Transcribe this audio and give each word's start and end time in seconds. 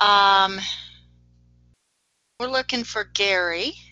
Um, 0.00 0.58
we're 2.40 2.48
looking 2.48 2.84
for 2.84 3.04
Gary. 3.04 3.72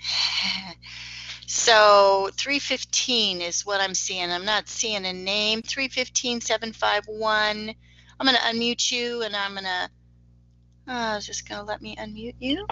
So 1.46 2.30
315 2.36 3.40
is 3.40 3.64
what 3.64 3.80
I'm 3.80 3.94
seeing. 3.94 4.30
I'm 4.30 4.44
not 4.44 4.68
seeing 4.68 5.06
a 5.06 5.12
name. 5.12 5.62
315 5.62 6.40
751. 6.40 7.74
I'm 8.18 8.26
going 8.26 8.36
to 8.36 8.42
unmute 8.42 8.90
you 8.90 9.22
and 9.22 9.36
I'm 9.36 9.52
going 9.52 9.64
to. 9.64 9.90
Uh, 10.86 11.16
is 11.16 11.26
just 11.26 11.48
going 11.48 11.60
to 11.60 11.64
let 11.64 11.80
me 11.80 11.96
unmute 11.96 12.34
you? 12.38 12.66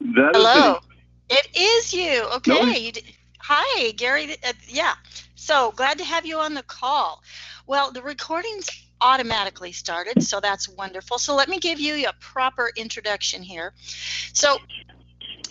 That 0.00 0.30
is 0.36 0.54
Hello. 0.54 0.74
me. 0.74 0.78
It 1.30 1.48
is 1.56 1.92
you. 1.92 2.22
No. 2.46 2.62
Okay. 2.62 2.78
You 2.78 2.92
d- 2.92 3.14
Hi, 3.40 3.90
Gary. 3.92 4.36
Uh, 4.44 4.52
yeah. 4.68 4.94
So 5.34 5.72
glad 5.72 5.98
to 5.98 6.04
have 6.04 6.24
you 6.24 6.38
on 6.38 6.54
the 6.54 6.62
call. 6.62 7.22
Well, 7.66 7.92
the 7.92 8.02
recording's 8.02 8.70
automatically 9.00 9.72
started, 9.72 10.22
so 10.22 10.40
that's 10.40 10.68
wonderful. 10.68 11.18
So 11.18 11.34
let 11.34 11.48
me 11.48 11.58
give 11.58 11.80
you 11.80 12.06
a 12.06 12.12
proper 12.20 12.70
introduction 12.76 13.42
here. 13.42 13.72
So 14.32 14.58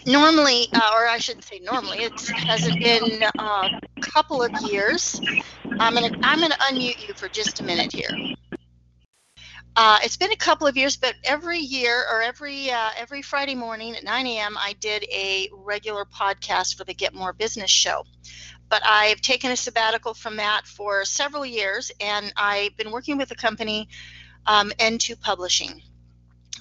normally, 0.05 0.67
uh, 0.73 0.91
or 0.93 1.07
I 1.07 1.17
shouldn't 1.17 1.45
say 1.45 1.59
normally, 1.59 1.99
it 1.99 2.19
hasn't 2.29 2.79
been 2.79 3.23
uh, 3.37 3.69
a 3.97 4.01
couple 4.01 4.43
of 4.43 4.51
years. 4.61 5.19
I'm 5.79 5.93
gonna 5.93 6.17
I'm 6.23 6.39
gonna 6.39 6.55
unmute 6.55 7.07
you 7.07 7.13
for 7.15 7.29
just 7.29 7.59
a 7.59 7.63
minute 7.63 7.93
here. 7.93 8.09
Uh, 9.75 9.97
it's 10.03 10.17
been 10.17 10.31
a 10.31 10.35
couple 10.35 10.67
of 10.67 10.75
years, 10.75 10.97
but 10.97 11.15
every 11.23 11.59
year 11.59 12.03
or 12.11 12.21
every 12.21 12.69
uh, 12.69 12.89
every 12.97 13.21
Friday 13.21 13.55
morning 13.55 13.95
at 13.95 14.03
9 14.03 14.27
a.m. 14.27 14.57
I 14.57 14.73
did 14.79 15.03
a 15.03 15.49
regular 15.53 16.05
podcast 16.05 16.75
for 16.75 16.83
the 16.83 16.93
Get 16.93 17.13
More 17.13 17.33
Business 17.33 17.71
show. 17.71 18.03
But 18.69 18.81
I've 18.85 19.21
taken 19.21 19.51
a 19.51 19.55
sabbatical 19.55 20.13
from 20.13 20.37
that 20.37 20.67
for 20.67 21.03
several 21.05 21.45
years, 21.45 21.91
and 21.99 22.31
I've 22.37 22.75
been 22.77 22.91
working 22.91 23.17
with 23.17 23.31
a 23.31 23.35
company, 23.35 23.89
um, 24.45 24.71
N2 24.79 25.19
Publishing, 25.19 25.81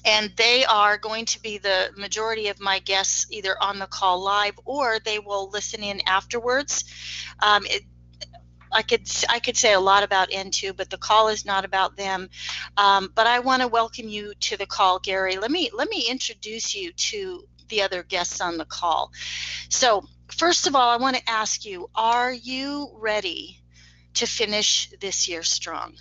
and 0.04 0.32
they 0.36 0.64
are 0.64 0.96
going 0.96 1.26
to 1.26 1.42
be 1.42 1.58
the 1.58 1.90
majority 1.96 2.48
of 2.48 2.60
my 2.60 2.78
guests 2.78 3.26
either 3.30 3.56
on 3.62 3.78
the 3.78 3.86
call 3.86 4.22
live 4.22 4.58
or 4.64 4.98
they 5.04 5.18
will 5.18 5.50
listen 5.50 5.82
in 5.82 6.00
afterwards. 6.06 6.84
Um, 7.40 7.66
it, 7.66 7.82
I 8.72 8.82
could 8.82 9.08
I 9.28 9.38
could 9.38 9.56
say 9.56 9.72
a 9.72 9.80
lot 9.80 10.02
about 10.02 10.30
N2, 10.30 10.76
but 10.76 10.90
the 10.90 10.98
call 10.98 11.28
is 11.28 11.44
not 11.44 11.64
about 11.64 11.96
them. 11.96 12.28
Um, 12.76 13.10
but 13.14 13.26
I 13.26 13.38
want 13.40 13.62
to 13.62 13.68
welcome 13.68 14.08
you 14.08 14.34
to 14.40 14.56
the 14.56 14.66
call, 14.66 14.98
Gary. 14.98 15.36
Let 15.36 15.50
me 15.50 15.70
let 15.72 15.88
me 15.88 16.06
introduce 16.08 16.74
you 16.74 16.92
to 16.92 17.44
the 17.68 17.82
other 17.82 18.02
guests 18.02 18.40
on 18.40 18.56
the 18.56 18.64
call. 18.64 19.12
So 19.68 20.04
first 20.30 20.66
of 20.66 20.74
all, 20.74 20.88
I 20.88 20.96
want 20.96 21.16
to 21.16 21.28
ask 21.28 21.64
you: 21.64 21.90
Are 21.94 22.32
you 22.32 22.90
ready 22.94 23.60
to 24.14 24.26
finish 24.26 24.90
this 25.00 25.28
year 25.28 25.42
strong? 25.42 25.94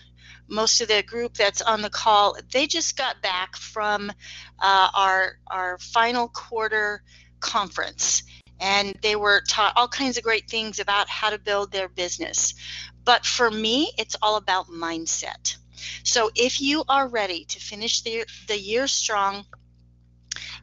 Most 0.47 0.79
of 0.81 0.87
the 0.87 1.03
group 1.03 1.33
that's 1.33 1.61
on 1.61 1.81
the 1.81 1.89
call, 1.89 2.37
they 2.53 2.67
just 2.67 2.97
got 2.97 3.21
back 3.21 3.55
from 3.55 4.11
uh, 4.59 4.89
our 4.95 5.39
our 5.47 5.77
final 5.79 6.29
quarter 6.29 7.03
conference 7.39 8.23
and 8.59 8.97
they 9.01 9.15
were 9.15 9.41
taught 9.47 9.73
all 9.75 9.87
kinds 9.87 10.17
of 10.17 10.23
great 10.23 10.49
things 10.49 10.79
about 10.79 11.07
how 11.09 11.29
to 11.29 11.37
build 11.37 11.71
their 11.71 11.87
business. 11.87 12.53
But 13.03 13.25
for 13.25 13.51
me, 13.51 13.91
it's 13.97 14.15
all 14.21 14.37
about 14.37 14.67
mindset. 14.67 15.55
So 16.03 16.31
if 16.35 16.59
you 16.59 16.83
are 16.89 17.07
ready 17.07 17.45
to 17.45 17.59
finish 17.59 18.01
the, 18.01 18.25
the 18.47 18.59
year 18.59 18.87
strong, 18.87 19.45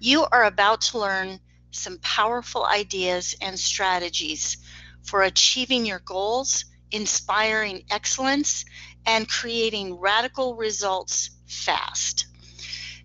you 0.00 0.26
are 0.32 0.44
about 0.44 0.80
to 0.82 0.98
learn 0.98 1.38
some 1.74 1.98
powerful 1.98 2.64
ideas 2.64 3.34
and 3.40 3.58
strategies 3.58 4.56
for 5.02 5.22
achieving 5.22 5.84
your 5.84 5.98
goals, 5.98 6.64
inspiring 6.90 7.84
excellence, 7.90 8.64
and 9.06 9.28
creating 9.28 9.98
radical 9.98 10.54
results 10.54 11.30
fast. 11.46 12.26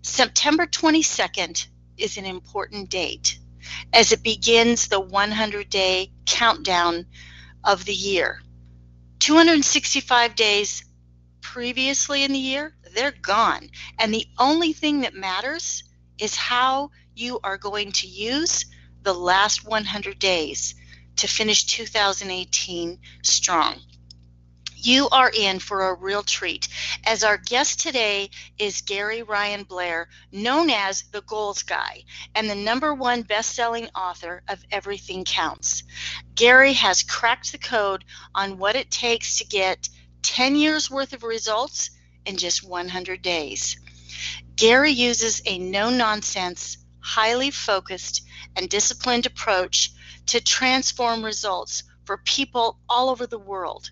September 0.02 0.66
22nd 0.66 1.66
is 1.98 2.16
an 2.16 2.24
important 2.24 2.88
date 2.88 3.38
as 3.92 4.12
it 4.12 4.22
begins 4.22 4.88
the 4.88 5.00
100 5.00 5.68
day 5.68 6.10
countdown 6.24 7.06
of 7.64 7.84
the 7.84 7.94
year. 7.94 8.40
265 9.18 10.34
days 10.34 10.84
previously 11.42 12.24
in 12.24 12.32
the 12.32 12.38
year, 12.38 12.74
they're 12.94 13.12
gone. 13.22 13.68
And 13.98 14.12
the 14.14 14.26
only 14.38 14.72
thing 14.72 15.02
that 15.02 15.14
matters 15.14 15.84
is 16.18 16.34
how 16.36 16.90
you 17.20 17.38
are 17.44 17.58
going 17.58 17.92
to 17.92 18.06
use 18.06 18.64
the 19.02 19.12
last 19.12 19.66
100 19.66 20.18
days 20.18 20.74
to 21.16 21.28
finish 21.28 21.64
2018 21.64 22.98
strong. 23.22 23.76
You 24.76 25.10
are 25.10 25.30
in 25.30 25.58
for 25.58 25.90
a 25.90 25.94
real 25.94 26.22
treat, 26.22 26.68
as 27.04 27.22
our 27.22 27.36
guest 27.36 27.80
today 27.80 28.30
is 28.58 28.80
Gary 28.80 29.22
Ryan 29.22 29.64
Blair, 29.64 30.08
known 30.32 30.70
as 30.70 31.02
the 31.12 31.20
Goals 31.20 31.62
Guy 31.62 32.04
and 32.34 32.48
the 32.48 32.54
number 32.54 32.94
one 32.94 33.20
best 33.20 33.54
selling 33.54 33.88
author 33.94 34.42
of 34.48 34.64
Everything 34.70 35.24
Counts. 35.24 35.82
Gary 36.34 36.72
has 36.72 37.02
cracked 37.02 37.52
the 37.52 37.58
code 37.58 38.06
on 38.34 38.56
what 38.56 38.76
it 38.76 38.90
takes 38.90 39.36
to 39.36 39.44
get 39.44 39.90
10 40.22 40.56
years 40.56 40.90
worth 40.90 41.12
of 41.12 41.22
results 41.22 41.90
in 42.24 42.38
just 42.38 42.66
100 42.66 43.20
days. 43.20 43.76
Gary 44.56 44.92
uses 44.92 45.42
a 45.46 45.58
no 45.58 45.90
nonsense, 45.90 46.78
highly 47.00 47.50
focused, 47.50 48.22
and 48.56 48.68
disciplined 48.68 49.26
approach 49.26 49.90
to 50.26 50.40
transform 50.40 51.24
results 51.24 51.84
for 52.04 52.18
people 52.18 52.78
all 52.88 53.10
over 53.10 53.26
the 53.26 53.38
world. 53.38 53.90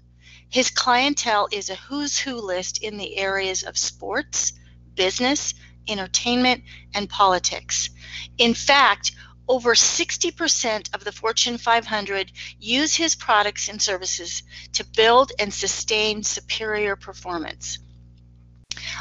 His 0.48 0.70
clientele 0.70 1.48
is 1.52 1.68
a 1.68 1.74
who's 1.76 2.18
who 2.18 2.34
list 2.34 2.82
in 2.82 2.96
the 2.96 3.16
areas 3.16 3.62
of 3.62 3.76
sports, 3.76 4.52
business, 4.94 5.54
entertainment, 5.88 6.64
and 6.94 7.08
politics. 7.08 7.90
In 8.38 8.54
fact, 8.54 9.12
over 9.48 9.74
60% 9.74 10.94
of 10.94 11.04
the 11.04 11.12
Fortune 11.12 11.58
500 11.58 12.32
use 12.58 12.94
his 12.94 13.14
products 13.14 13.68
and 13.68 13.80
services 13.80 14.42
to 14.74 14.84
build 14.84 15.32
and 15.38 15.52
sustain 15.52 16.22
superior 16.22 16.96
performance. 16.96 17.78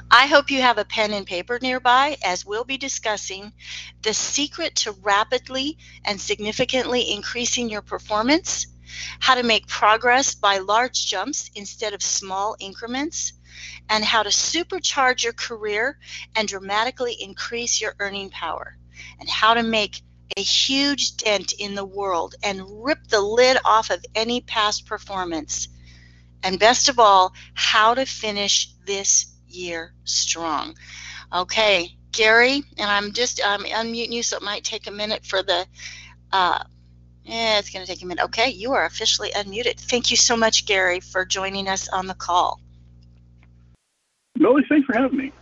I 0.09 0.27
hope 0.27 0.51
you 0.51 0.61
have 0.61 0.77
a 0.77 0.85
pen 0.85 1.13
and 1.13 1.25
paper 1.25 1.59
nearby 1.61 2.17
as 2.23 2.45
we'll 2.45 2.63
be 2.63 2.77
discussing 2.77 3.51
the 4.01 4.13
secret 4.13 4.75
to 4.77 4.91
rapidly 4.91 5.77
and 6.05 6.19
significantly 6.19 7.11
increasing 7.11 7.69
your 7.69 7.81
performance, 7.81 8.67
how 9.19 9.35
to 9.35 9.43
make 9.43 9.67
progress 9.67 10.35
by 10.35 10.59
large 10.59 11.07
jumps 11.07 11.51
instead 11.55 11.93
of 11.93 12.01
small 12.01 12.55
increments, 12.59 13.33
and 13.89 14.03
how 14.03 14.23
to 14.23 14.29
supercharge 14.29 15.23
your 15.23 15.33
career 15.33 15.97
and 16.35 16.47
dramatically 16.47 17.13
increase 17.19 17.81
your 17.81 17.95
earning 17.99 18.29
power, 18.29 18.77
and 19.19 19.29
how 19.29 19.53
to 19.53 19.63
make 19.63 20.01
a 20.37 20.41
huge 20.41 21.17
dent 21.17 21.53
in 21.53 21.75
the 21.75 21.85
world 21.85 22.35
and 22.43 22.61
rip 22.83 23.07
the 23.07 23.21
lid 23.21 23.57
off 23.65 23.89
of 23.89 24.03
any 24.13 24.41
past 24.41 24.85
performance. 24.85 25.67
And 26.43 26.59
best 26.59 26.89
of 26.89 26.99
all, 26.99 27.33
how 27.55 27.93
to 27.95 28.05
finish 28.05 28.69
this 28.85 29.33
year 29.57 29.93
strong. 30.03 30.75
Okay, 31.33 31.97
Gary, 32.11 32.63
and 32.77 32.89
I'm 32.89 33.11
just 33.13 33.41
I'm 33.45 33.63
unmuting 33.63 34.11
you, 34.11 34.23
so 34.23 34.37
it 34.37 34.43
might 34.43 34.63
take 34.63 34.87
a 34.87 34.91
minute 34.91 35.25
for 35.25 35.43
the. 35.43 35.65
Uh, 36.31 36.63
yeah, 37.23 37.59
it's 37.59 37.69
going 37.69 37.85
to 37.85 37.91
take 37.91 38.01
a 38.01 38.05
minute. 38.05 38.23
Okay, 38.25 38.49
you 38.49 38.73
are 38.73 38.85
officially 38.85 39.31
unmuted. 39.31 39.77
Thank 39.77 40.11
you 40.11 40.17
so 40.17 40.37
much, 40.37 40.65
Gary, 40.65 41.01
for 41.01 41.25
joining 41.25 41.67
us 41.67 41.89
on 41.89 42.07
the 42.07 42.13
call. 42.13 42.61
Melody, 44.37 44.65
thanks 44.69 44.85
for 44.85 44.93
having 44.93 45.17
me. 45.17 45.33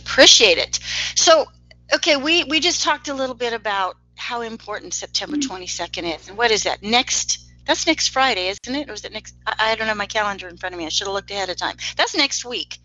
Appreciate 0.00 0.58
it. 0.58 0.80
So, 1.14 1.46
okay, 1.94 2.16
we 2.16 2.44
we 2.44 2.58
just 2.60 2.82
talked 2.82 3.08
a 3.08 3.14
little 3.14 3.34
bit 3.34 3.52
about 3.52 3.96
how 4.16 4.40
important 4.40 4.94
September 4.94 5.36
22nd 5.36 6.16
is, 6.16 6.28
and 6.28 6.36
what 6.36 6.50
is 6.50 6.64
that 6.64 6.82
next? 6.82 7.44
That's 7.66 7.86
next 7.86 8.08
Friday, 8.08 8.48
isn't 8.48 8.74
it? 8.74 8.88
Or 8.88 8.92
is 8.92 9.04
it 9.04 9.12
next? 9.12 9.36
I, 9.46 9.72
I 9.72 9.74
don't 9.74 9.88
have 9.88 9.96
my 9.96 10.06
calendar 10.06 10.48
in 10.48 10.56
front 10.56 10.74
of 10.74 10.78
me. 10.78 10.86
I 10.86 10.88
should 10.88 11.06
have 11.06 11.14
looked 11.14 11.30
ahead 11.30 11.50
of 11.50 11.56
time. 11.56 11.76
That's 11.96 12.16
next 12.16 12.44
week. 12.44 12.78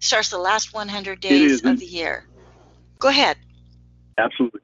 Starts 0.00 0.28
the 0.28 0.38
last 0.38 0.74
100 0.74 1.20
days 1.20 1.64
of 1.64 1.78
the 1.78 1.86
year. 1.86 2.26
Go 2.98 3.08
ahead. 3.08 3.36
Absolutely. 4.18 4.60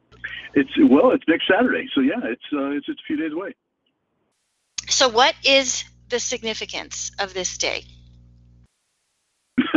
It's 0.54 0.70
well, 0.78 1.12
it's 1.12 1.24
next 1.28 1.46
Saturday, 1.48 1.86
so 1.94 2.00
yeah, 2.00 2.20
it's 2.24 2.42
uh, 2.52 2.70
it's 2.70 2.86
just 2.86 2.98
a 2.98 3.06
few 3.06 3.16
days 3.16 3.32
away. 3.32 3.54
So, 4.88 5.08
what 5.08 5.34
is 5.44 5.84
the 6.08 6.18
significance 6.18 7.12
of 7.18 7.32
this 7.34 7.56
day? 7.56 7.84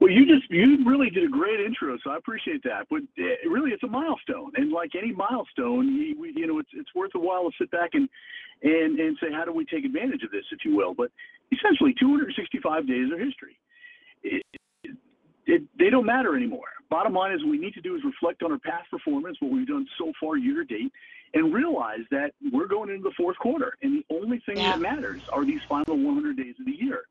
Well, 0.00 0.12
you 0.12 0.26
just 0.26 0.48
you 0.48 0.78
really 0.86 1.10
did 1.10 1.24
a 1.24 1.28
great 1.28 1.58
intro, 1.58 1.98
so 2.04 2.10
I 2.10 2.16
appreciate 2.16 2.62
that. 2.62 2.86
But 2.88 3.00
uh, 3.18 3.50
really, 3.50 3.72
it's 3.72 3.82
a 3.82 3.88
milestone, 3.88 4.52
and 4.54 4.70
like 4.70 4.90
any 4.96 5.12
milestone, 5.12 5.88
you, 5.88 6.24
you 6.36 6.46
know, 6.46 6.60
it's 6.60 6.70
it's 6.72 6.94
worth 6.94 7.10
a 7.16 7.18
while 7.18 7.42
to 7.42 7.50
sit 7.58 7.70
back 7.72 7.90
and 7.94 8.08
and 8.62 8.98
and 9.00 9.18
say, 9.20 9.32
how 9.32 9.44
do 9.44 9.52
we 9.52 9.64
take 9.64 9.84
advantage 9.84 10.22
of 10.22 10.30
this, 10.30 10.44
if 10.52 10.64
you 10.64 10.76
will? 10.76 10.94
But 10.94 11.10
essentially, 11.50 11.94
265 11.98 12.86
days 12.86 13.10
of 13.12 13.18
history. 13.18 13.58
It, 14.22 14.44
it, 15.48 15.62
they 15.78 15.90
don't 15.90 16.04
matter 16.04 16.36
anymore. 16.36 16.68
Bottom 16.90 17.14
line 17.14 17.32
is, 17.32 17.42
what 17.42 17.50
we 17.50 17.58
need 17.58 17.74
to 17.74 17.80
do 17.80 17.96
is 17.96 18.04
reflect 18.04 18.42
on 18.42 18.52
our 18.52 18.58
past 18.58 18.90
performance, 18.90 19.38
what 19.40 19.50
we've 19.50 19.66
done 19.66 19.86
so 19.98 20.12
far 20.20 20.36
year 20.36 20.62
to 20.62 20.64
date, 20.64 20.92
and 21.34 21.52
realize 21.52 22.00
that 22.10 22.32
we're 22.52 22.66
going 22.66 22.90
into 22.90 23.02
the 23.02 23.14
fourth 23.16 23.36
quarter, 23.38 23.74
and 23.82 24.02
the 24.02 24.14
only 24.14 24.40
thing 24.40 24.58
Yeah. 24.58 24.72
that 24.72 24.80
matters 24.80 25.22
are 25.30 25.44
these 25.44 25.60
final 25.68 25.96
100 25.96 26.36
days 26.36 26.54
of 26.58 26.66
the 26.66 26.72
year. 26.72 27.04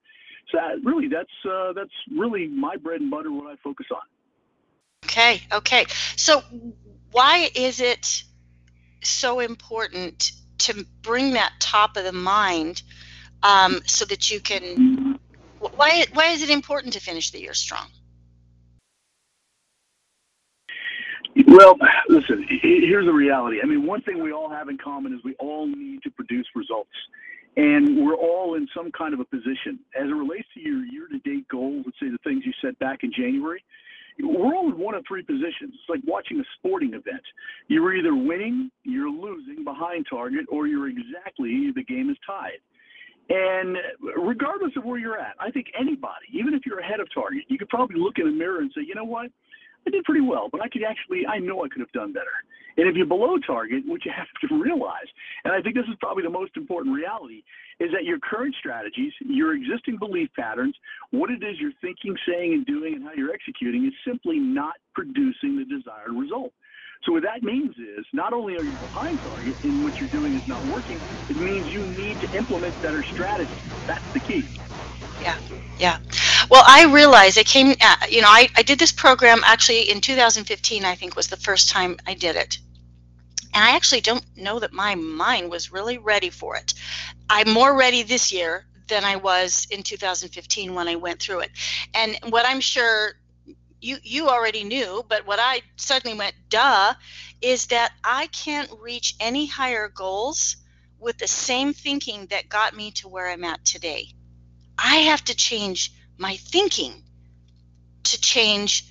So 0.51 0.57
that, 0.57 0.83
really, 0.83 1.07
that's 1.07 1.29
uh, 1.45 1.73
that's 1.73 1.91
really 2.15 2.47
my 2.47 2.77
bread 2.77 3.01
and 3.01 3.11
butter. 3.11 3.31
What 3.31 3.51
I 3.51 3.55
focus 3.57 3.87
on. 3.91 4.01
Okay, 5.05 5.41
okay. 5.51 5.85
So, 6.15 6.41
why 7.11 7.49
is 7.53 7.81
it 7.81 8.23
so 9.03 9.41
important 9.41 10.31
to 10.59 10.85
bring 11.01 11.33
that 11.33 11.53
top 11.59 11.97
of 11.97 12.05
the 12.05 12.13
mind 12.13 12.81
um, 13.43 13.81
so 13.85 14.05
that 14.05 14.31
you 14.31 14.39
can? 14.39 15.19
Why 15.59 16.05
why 16.13 16.27
is 16.27 16.43
it 16.43 16.49
important 16.49 16.93
to 16.93 17.01
finish 17.01 17.31
the 17.31 17.41
year 17.41 17.53
strong? 17.53 17.87
Well, 21.45 21.77
listen, 22.09 22.45
here's 22.49 23.05
the 23.05 23.13
reality. 23.13 23.59
I 23.61 23.65
mean, 23.65 23.85
one 23.85 24.01
thing 24.01 24.23
we 24.23 24.31
all 24.31 24.49
have 24.49 24.69
in 24.69 24.77
common 24.77 25.13
is 25.13 25.19
we 25.23 25.35
all 25.39 25.67
need 25.67 26.01
to 26.03 26.09
produce 26.09 26.47
results. 26.55 26.89
And 27.57 28.05
we're 28.05 28.15
all 28.15 28.55
in 28.55 28.67
some 28.75 28.91
kind 28.91 29.13
of 29.13 29.19
a 29.19 29.25
position. 29.25 29.79
As 29.95 30.07
it 30.07 30.13
relates 30.13 30.47
to 30.53 30.59
your 30.59 30.85
year 30.85 31.07
to 31.11 31.19
date 31.19 31.47
goals, 31.47 31.83
let's 31.85 31.99
say 31.99 32.09
the 32.09 32.19
things 32.23 32.43
you 32.45 32.53
set 32.61 32.77
back 32.79 33.03
in 33.03 33.11
January, 33.11 33.63
we're 34.19 34.55
all 34.55 34.71
in 34.71 34.77
one 34.77 34.95
of 34.95 35.03
three 35.07 35.23
positions. 35.23 35.73
It's 35.73 35.89
like 35.89 36.01
watching 36.05 36.39
a 36.39 36.43
sporting 36.57 36.93
event. 36.93 37.21
You're 37.67 37.95
either 37.95 38.15
winning, 38.15 38.71
you're 38.83 39.09
losing 39.09 39.63
behind 39.63 40.05
target, 40.09 40.45
or 40.49 40.67
you're 40.67 40.87
exactly, 40.87 41.71
the 41.75 41.83
game 41.83 42.09
is 42.09 42.17
tied. 42.25 42.59
And 43.29 43.77
regardless 44.17 44.71
of 44.77 44.85
where 44.85 44.99
you're 44.99 45.19
at, 45.19 45.35
I 45.39 45.51
think 45.51 45.67
anybody, 45.79 46.25
even 46.31 46.53
if 46.53 46.65
you're 46.65 46.79
ahead 46.79 46.99
of 46.99 47.07
target, 47.13 47.43
you 47.47 47.57
could 47.57 47.69
probably 47.69 47.99
look 47.99 48.17
in 48.17 48.25
the 48.25 48.31
mirror 48.31 48.59
and 48.59 48.71
say, 48.75 48.81
you 48.87 48.95
know 48.95 49.03
what? 49.03 49.29
I 49.85 49.89
did 49.89 50.03
pretty 50.03 50.21
well, 50.21 50.49
but 50.51 50.61
I 50.61 50.69
could 50.69 50.83
actually, 50.83 51.25
I 51.27 51.39
know 51.39 51.63
I 51.63 51.69
could 51.69 51.79
have 51.79 51.91
done 51.91 52.13
better. 52.13 52.33
And 52.77 52.87
if 52.87 52.95
you're 52.95 53.07
below 53.07 53.37
target, 53.39 53.83
what 53.85 54.05
you 54.05 54.11
have 54.15 54.27
to 54.49 54.55
realize, 54.55 55.07
and 55.43 55.53
I 55.53 55.61
think 55.61 55.75
this 55.75 55.85
is 55.89 55.95
probably 55.99 56.23
the 56.23 56.29
most 56.29 56.55
important 56.55 56.95
reality, 56.95 57.43
is 57.79 57.91
that 57.91 58.05
your 58.05 58.19
current 58.19 58.55
strategies, 58.59 59.13
your 59.19 59.55
existing 59.55 59.97
belief 59.97 60.29
patterns, 60.37 60.75
what 61.11 61.29
it 61.29 61.43
is 61.43 61.59
you're 61.59 61.77
thinking, 61.81 62.15
saying, 62.27 62.53
and 62.53 62.65
doing, 62.65 62.95
and 62.95 63.03
how 63.03 63.13
you're 63.13 63.33
executing 63.33 63.85
is 63.85 63.93
simply 64.05 64.39
not 64.39 64.75
producing 64.93 65.57
the 65.57 65.65
desired 65.65 66.13
result. 66.13 66.53
So 67.05 67.11
what 67.11 67.23
that 67.23 67.43
means 67.43 67.75
is 67.77 68.05
not 68.11 68.33
only 68.33 68.55
are 68.55 68.63
you 68.63 68.77
behind 68.77 69.21
target 69.21 69.55
in 69.63 69.83
what 69.83 69.93
you're 69.99 70.09
doing 70.09 70.35
is 70.35 70.43
not 70.47 70.65
working, 70.65 71.01
it 71.29 71.37
means 71.37 71.67
you 71.67 71.85
need 71.85 72.19
to 72.21 72.37
implement 72.37 72.81
better 72.81 73.03
strategies. 73.13 73.69
That's 73.87 74.05
the 74.13 74.19
key. 74.19 74.49
Yeah, 75.19 75.37
yeah. 75.77 75.97
Well, 76.49 76.63
I 76.65 76.85
realized 76.85 77.37
it 77.37 77.45
came. 77.45 77.75
Uh, 77.81 77.95
you 78.09 78.21
know, 78.21 78.29
I, 78.29 78.47
I 78.55 78.63
did 78.63 78.79
this 78.79 78.93
program 78.93 79.41
actually 79.43 79.89
in 79.89 79.99
2015. 79.99 80.85
I 80.85 80.95
think 80.95 81.15
was 81.15 81.27
the 81.27 81.35
first 81.35 81.69
time 81.69 81.97
I 82.07 82.13
did 82.13 82.37
it, 82.37 82.59
and 83.53 83.63
I 83.63 83.75
actually 83.75 84.01
don't 84.01 84.23
know 84.37 84.59
that 84.59 84.71
my 84.71 84.95
mind 84.95 85.51
was 85.51 85.73
really 85.73 85.97
ready 85.97 86.29
for 86.29 86.55
it. 86.55 86.73
I'm 87.29 87.49
more 87.49 87.75
ready 87.75 88.03
this 88.03 88.31
year 88.31 88.65
than 88.87 89.03
I 89.03 89.17
was 89.17 89.67
in 89.71 89.83
2015 89.83 90.73
when 90.73 90.87
I 90.87 90.95
went 90.95 91.21
through 91.21 91.41
it. 91.41 91.51
And 91.93 92.17
what 92.29 92.45
I'm 92.47 92.61
sure 92.61 93.15
you 93.81 93.97
you 94.01 94.29
already 94.29 94.63
knew, 94.63 95.03
but 95.09 95.27
what 95.27 95.39
I 95.41 95.61
suddenly 95.75 96.17
went, 96.17 96.35
duh, 96.47 96.93
is 97.41 97.67
that 97.67 97.91
I 98.05 98.27
can't 98.27 98.71
reach 98.79 99.15
any 99.19 99.47
higher 99.47 99.89
goals 99.89 100.55
with 100.97 101.17
the 101.17 101.27
same 101.27 101.73
thinking 101.73 102.27
that 102.27 102.47
got 102.47 102.73
me 102.73 102.91
to 102.91 103.09
where 103.09 103.27
I'm 103.27 103.43
at 103.43 103.65
today. 103.65 104.07
I 104.79 104.95
have 104.97 105.25
to 105.25 105.35
change 105.35 105.91
my 106.17 106.35
thinking 106.37 106.93
to 108.03 108.19
change 108.21 108.85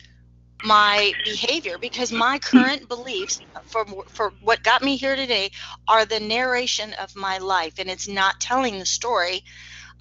my 0.64 1.12
behavior 1.24 1.76
because 1.78 2.12
my 2.12 2.38
current 2.38 2.88
beliefs 2.88 3.40
for 3.64 3.84
for 4.08 4.32
what 4.40 4.62
got 4.62 4.82
me 4.82 4.96
here 4.96 5.14
today 5.14 5.50
are 5.86 6.04
the 6.04 6.20
narration 6.20 6.94
of 6.94 7.14
my 7.14 7.38
life 7.38 7.74
and 7.78 7.90
it's 7.90 8.08
not 8.08 8.40
telling 8.40 8.78
the 8.78 8.86
story 8.86 9.44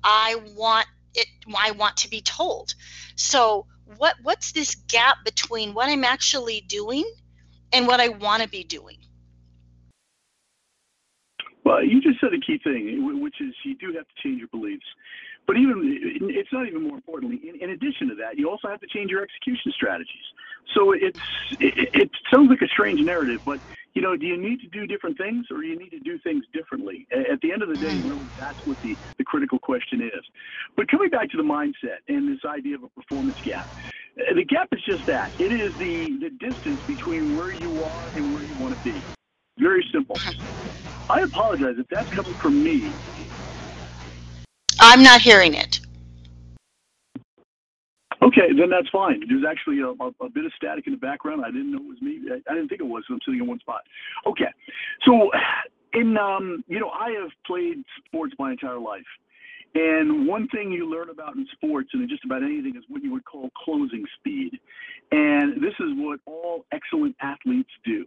I 0.03 0.37
want 0.55 0.87
it 1.13 1.27
I 1.57 1.71
want 1.71 1.97
to 1.97 2.09
be 2.09 2.21
told. 2.21 2.73
So 3.15 3.65
what 3.97 4.15
what's 4.23 4.53
this 4.53 4.75
gap 4.75 5.17
between 5.25 5.73
what 5.73 5.89
I'm 5.89 6.03
actually 6.03 6.61
doing 6.61 7.09
and 7.73 7.87
what 7.87 7.99
I 7.99 8.09
want 8.09 8.43
to 8.43 8.49
be 8.49 8.63
doing? 8.63 8.97
Well, 11.63 11.83
you 11.83 11.99
just 11.99 12.21
said 12.21 12.29
a 12.31 12.39
key 12.39 12.59
thing, 12.63 13.21
which 13.21 13.41
is 13.41 13.53
you 13.63 13.75
do 13.75 13.87
have 13.97 14.05
to 14.07 14.23
change 14.23 14.39
your 14.39 14.47
beliefs. 14.49 14.85
But 15.47 15.57
even 15.57 15.81
it's 16.21 16.51
not 16.51 16.67
even 16.67 16.83
more 16.83 16.95
importantly. 16.95 17.39
In, 17.47 17.61
in 17.61 17.69
addition 17.71 18.09
to 18.09 18.15
that, 18.15 18.37
you 18.37 18.49
also 18.49 18.67
have 18.67 18.81
to 18.81 18.87
change 18.87 19.11
your 19.11 19.21
execution 19.21 19.71
strategies. 19.73 20.25
So 20.73 20.93
it's 20.93 21.17
it, 21.59 21.89
it 21.93 22.11
sounds 22.33 22.49
like 22.49 22.61
a 22.61 22.67
strange 22.67 22.99
narrative, 23.03 23.41
but 23.45 23.59
you 23.93 24.01
know, 24.01 24.17
do 24.17 24.25
you 24.25 24.37
need 24.37 24.59
to 24.61 24.67
do 24.67 24.87
different 24.87 25.17
things, 25.17 25.45
or 25.51 25.61
do 25.61 25.67
you 25.67 25.77
need 25.77 25.91
to 25.91 25.99
do 25.99 26.17
things 26.19 26.43
differently? 26.53 27.07
At 27.11 27.39
the 27.41 27.51
end 27.51 27.61
of 27.61 27.69
the 27.69 27.77
day, 27.77 27.99
really, 28.01 28.31
that's 28.37 28.59
what 28.65 28.77
the 28.81 28.97
the 29.17 29.23
critical 29.23 29.59
question 29.59 30.01
is. 30.01 30.23
But 30.75 30.89
coming 30.89 31.09
back 31.09 31.29
to 31.31 31.37
the 31.37 31.43
mindset 31.43 32.01
and 32.07 32.27
this 32.27 32.43
idea 32.45 32.75
of 32.75 32.83
a 32.83 32.89
performance 32.89 33.37
gap, 33.43 33.69
uh, 34.19 34.33
the 34.33 34.43
gap 34.43 34.69
is 34.71 34.81
just 34.85 35.05
that. 35.05 35.31
It 35.37 35.53
is 35.53 35.77
the 35.77 36.17
the 36.21 36.29
distance 36.45 36.81
between 36.87 37.35
where 37.35 37.51
you 37.53 37.83
are 37.83 38.09
and 38.15 38.33
where 38.33 38.43
you 38.43 38.57
want 38.57 38.73
to 38.73 38.79
be. 38.81 39.07
Very 39.59 39.85
simple. 39.93 40.23
I 41.07 41.21
apologize 41.21 41.75
if 41.77 41.87
that's 41.89 42.09
coming 42.09 42.35
from 42.41 42.63
me. 42.63 42.99
I'm 44.79 45.03
not 45.03 45.21
hearing 45.21 45.53
it. 45.53 45.79
Okay, 48.21 48.47
then 48.57 48.69
that's 48.69 48.89
fine. 48.89 49.21
There's 49.27 49.45
actually 49.47 49.81
a, 49.81 49.89
a, 49.89 50.25
a 50.25 50.29
bit 50.29 50.45
of 50.45 50.51
static 50.55 50.87
in 50.87 50.93
the 50.93 50.99
background. 50.99 51.43
I 51.45 51.51
didn't 51.51 51.71
know 51.71 51.77
it 51.77 51.87
was 51.87 52.01
me. 52.01 52.21
I, 52.31 52.51
I 52.51 52.55
didn't 52.55 52.69
think 52.69 52.81
it 52.81 52.85
was. 52.85 53.03
I'm 53.09 53.19
sitting 53.23 53.41
in 53.41 53.47
one 53.47 53.59
spot. 53.59 53.81
Okay, 54.25 54.49
so 55.05 55.29
in 55.93 56.17
um, 56.17 56.63
you 56.67 56.79
know, 56.79 56.89
I 56.89 57.11
have 57.21 57.29
played 57.45 57.83
sports 58.05 58.33
my 58.39 58.51
entire 58.51 58.79
life, 58.79 59.03
and 59.75 60.27
one 60.27 60.47
thing 60.47 60.71
you 60.71 60.89
learn 60.89 61.09
about 61.09 61.35
in 61.35 61.45
sports 61.51 61.89
and 61.93 62.01
in 62.01 62.09
just 62.09 62.25
about 62.25 62.41
anything 62.41 62.75
is 62.75 62.83
what 62.87 63.03
you 63.03 63.11
would 63.11 63.25
call 63.25 63.49
closing 63.63 64.03
speed, 64.17 64.59
and 65.11 65.61
this 65.61 65.73
is 65.79 65.91
what 65.95 66.19
all 66.25 66.65
excellent 66.71 67.15
athletes 67.21 67.69
do. 67.85 68.05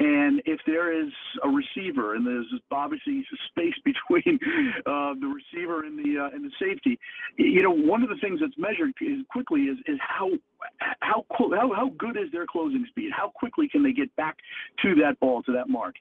And 0.00 0.40
if 0.46 0.58
there 0.66 0.98
is 0.98 1.12
a 1.44 1.48
receiver 1.48 2.14
and 2.14 2.26
there's 2.26 2.46
obviously 2.70 3.22
space 3.50 3.74
between 3.84 4.38
uh, 4.86 5.12
the 5.20 5.26
receiver 5.26 5.84
and 5.84 5.98
the 5.98 6.18
uh, 6.18 6.34
and 6.34 6.42
the 6.44 6.50
safety, 6.58 6.98
you 7.36 7.62
know, 7.62 7.70
one 7.70 8.02
of 8.02 8.08
the 8.08 8.16
things 8.16 8.40
that's 8.40 8.56
measured 8.56 8.92
quickly 9.30 9.62
is, 9.62 9.78
is 9.86 9.98
how 10.00 10.30
how, 11.00 11.24
how 11.30 11.72
how 11.74 11.90
good 11.98 12.16
is 12.16 12.30
their 12.32 12.46
closing 12.46 12.86
speed? 12.88 13.10
How 13.14 13.32
quickly 13.34 13.68
can 13.68 13.82
they 13.82 13.92
get 13.92 14.14
back 14.16 14.36
to 14.82 14.94
that 14.96 15.18
ball 15.20 15.42
to 15.44 15.52
that 15.52 15.68
mark? 15.68 15.94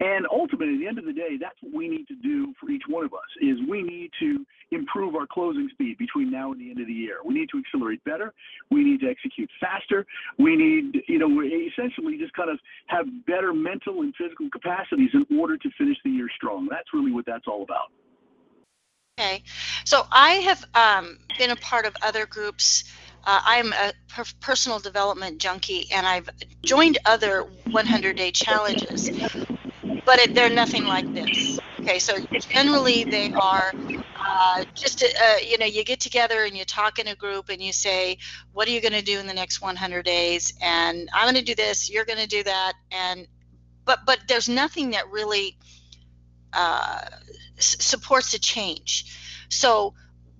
And 0.00 0.26
ultimately, 0.30 0.74
at 0.74 0.80
the 0.80 0.86
end 0.88 0.98
of 0.98 1.04
the 1.04 1.12
day, 1.12 1.36
that's 1.40 1.56
what 1.60 1.74
we 1.74 1.88
need 1.88 2.06
to 2.08 2.16
do 2.16 2.52
for 2.60 2.70
each 2.70 2.82
one 2.88 3.04
of 3.04 3.12
us. 3.12 3.28
Is 3.40 3.56
we 3.68 3.82
need 3.82 4.10
to 4.20 4.44
improve 4.72 5.14
our 5.14 5.26
closing 5.26 5.68
speed 5.70 5.96
between 5.98 6.30
now 6.30 6.52
and 6.52 6.60
the 6.60 6.70
end 6.70 6.80
of 6.80 6.86
the 6.86 6.92
year. 6.92 7.18
We 7.24 7.34
need 7.34 7.48
to 7.50 7.58
accelerate 7.58 8.02
better. 8.04 8.32
We 8.70 8.82
need 8.82 9.00
to 9.00 9.08
execute 9.08 9.48
faster. 9.60 10.04
We 10.38 10.56
need, 10.56 11.02
you 11.06 11.18
know, 11.18 11.42
essentially 11.42 12.18
just 12.18 12.32
kind 12.34 12.50
of 12.50 12.58
have 12.86 13.06
better 13.26 13.52
mental 13.52 14.02
and 14.02 14.14
physical 14.16 14.48
capacities 14.50 15.10
in 15.14 15.26
order 15.38 15.56
to 15.56 15.70
finish 15.78 15.96
the 16.04 16.10
year 16.10 16.28
strong. 16.34 16.68
That's 16.70 16.92
really 16.92 17.12
what 17.12 17.26
that's 17.26 17.46
all 17.46 17.62
about. 17.62 17.92
Okay, 19.18 19.44
so 19.84 20.06
I 20.12 20.32
have 20.32 20.64
um, 20.74 21.18
been 21.38 21.50
a 21.50 21.56
part 21.56 21.86
of 21.86 21.96
other 22.02 22.26
groups. 22.26 22.84
Uh, 23.26 23.40
I'm 23.44 23.72
a 23.72 23.92
per- 24.08 24.24
personal 24.40 24.78
development 24.78 25.38
junkie, 25.38 25.88
and 25.92 26.06
I've 26.06 26.30
joined 26.62 26.98
other 27.04 27.42
100 27.72 28.16
day 28.16 28.30
challenges, 28.30 29.10
but 30.04 30.20
it, 30.20 30.32
they're 30.32 30.48
nothing 30.48 30.84
like 30.84 31.12
this. 31.12 31.58
Okay, 31.80 31.98
so 31.98 32.18
generally 32.38 33.02
they 33.02 33.32
are 33.32 33.72
uh, 34.24 34.64
just, 34.74 35.02
uh, 35.02 35.36
you 35.44 35.58
know, 35.58 35.66
you 35.66 35.82
get 35.84 35.98
together 35.98 36.44
and 36.44 36.56
you 36.56 36.64
talk 36.64 37.00
in 37.00 37.08
a 37.08 37.16
group 37.16 37.48
and 37.48 37.60
you 37.60 37.72
say, 37.72 38.16
what 38.52 38.68
are 38.68 38.70
you 38.70 38.80
going 38.80 38.92
to 38.92 39.02
do 39.02 39.18
in 39.18 39.26
the 39.26 39.34
next 39.34 39.60
100 39.60 40.04
days? 40.04 40.54
And 40.62 41.08
I'm 41.12 41.24
going 41.24 41.34
to 41.34 41.42
do 41.42 41.56
this, 41.56 41.90
you're 41.90 42.04
going 42.04 42.20
to 42.20 42.28
do 42.28 42.44
that. 42.44 42.74
And, 42.92 43.26
but, 43.84 44.00
but 44.06 44.20
there's 44.28 44.48
nothing 44.48 44.90
that 44.90 45.10
really 45.10 45.58
uh, 46.52 47.02
supports 47.58 48.34
a 48.34 48.38
change. 48.38 49.46
So, 49.48 49.94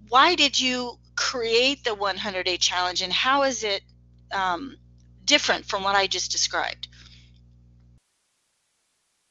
why 0.08 0.36
did 0.36 0.58
you 0.58 0.98
create 1.16 1.82
the 1.84 1.94
100 1.94 2.44
day 2.44 2.56
challenge 2.56 3.02
and 3.02 3.12
how 3.12 3.42
is 3.42 3.64
it 3.64 3.82
um, 4.32 4.76
different 5.24 5.64
from 5.64 5.82
what 5.82 5.96
I 5.96 6.06
just 6.06 6.30
described? 6.30 6.88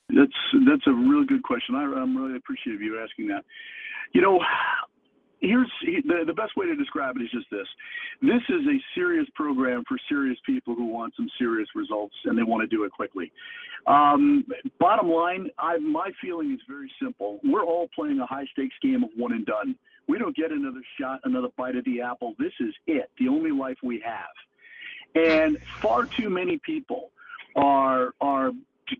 That's 0.10 0.32
that's 0.68 0.88
a 0.88 0.94
really 0.94 1.26
good 1.26 1.44
question. 1.44 1.76
I, 1.76 1.84
I'm 1.84 2.16
really 2.16 2.38
appreciative 2.38 2.80
of 2.80 2.82
you 2.82 3.02
asking 3.02 3.28
that. 3.30 3.44
You 4.14 4.22
know, 4.22 4.40
here's 5.42 5.72
the, 5.84 6.24
the 6.26 6.34
best 6.34 6.56
way 6.56 6.66
to 6.66 6.76
describe 6.76 7.16
it 7.18 7.24
is 7.24 7.32
just 7.32 7.48
this 7.52 7.68
this 8.22 8.42
is 8.50 8.66
a 8.68 8.78
serious 8.94 9.28
program 9.36 9.84
for 9.88 9.98
serious 10.08 10.38
people 10.46 10.76
who 10.76 10.86
want 10.86 11.14
some 11.16 11.28
serious 11.38 11.68
results 11.76 12.16
and 12.26 12.38
they 12.38 12.44
want 12.44 12.62
to 12.62 12.76
do 12.76 12.84
it 12.84 12.92
quickly 12.92 13.32
um, 13.88 14.46
bottom 14.80 15.10
line 15.10 15.50
I, 15.60 15.78
my 15.78 16.12
feeling 16.22 16.52
is 16.54 16.60
very 16.68 16.92
simple 17.02 17.40
we're 17.44 17.66
all 17.66 17.88
playing 17.94 18.20
a 18.20 18.26
high 18.26 18.46
stakes 18.52 18.76
game 18.82 19.04
of 19.04 19.10
one 19.16 19.34
and 19.34 19.46
done 19.46 19.76
we 20.08 20.18
don't 20.18 20.36
get 20.36 20.52
another 20.52 20.82
shot 21.00 21.20
another 21.24 21.50
bite 21.58 21.76
of 21.76 21.86
the 21.86 22.02
apple 22.02 22.34
this 22.40 22.54
is 22.60 22.74
it 22.88 23.10
the 23.20 23.28
only 23.28 23.52
life 23.52 23.78
we 23.84 24.02
have 24.06 24.34
and 25.16 25.58
far 25.82 26.04
too 26.20 26.30
many 26.30 26.60
people 26.66 27.12
are 27.56 28.14
are 28.20 28.52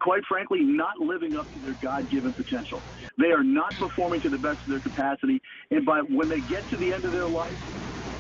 quite 0.02 0.24
frankly, 0.28 0.60
not 0.62 0.98
living 1.00 1.36
up 1.36 1.52
to 1.52 1.60
their 1.60 1.76
God-given 1.82 2.34
potential. 2.34 2.84
They 3.20 3.28
are 3.28 3.44
not 3.44 3.78
performing 3.78 4.22
to 4.22 4.30
the 4.30 4.38
best 4.38 4.60
of 4.66 4.72
their 4.72 4.82
capacity, 4.82 5.42
and 5.72 5.86
by 5.86 6.00
when 6.00 6.28
they 6.30 6.42
get 6.42 6.68
to 6.70 6.78
the 6.78 6.92
end 6.92 7.06
of 7.06 7.12
their 7.12 7.28
life, 7.28 7.60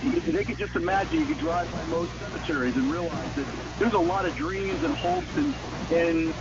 they 0.02 0.44
can 0.46 0.58
just 0.58 0.76
imagine 0.76 1.20
you 1.20 1.28
could 1.28 1.40
drive 1.40 1.72
by 1.72 1.84
most 1.84 2.12
cemeteries 2.20 2.76
and 2.76 2.92
realize 2.92 3.30
that 3.36 3.48
there's 3.80 3.94
a 3.94 4.00
lot 4.00 4.28
of 4.28 4.36
dreams 4.36 4.82
and 4.84 4.96
hopes 4.96 5.32
and 5.36 5.56
and 5.90 6.36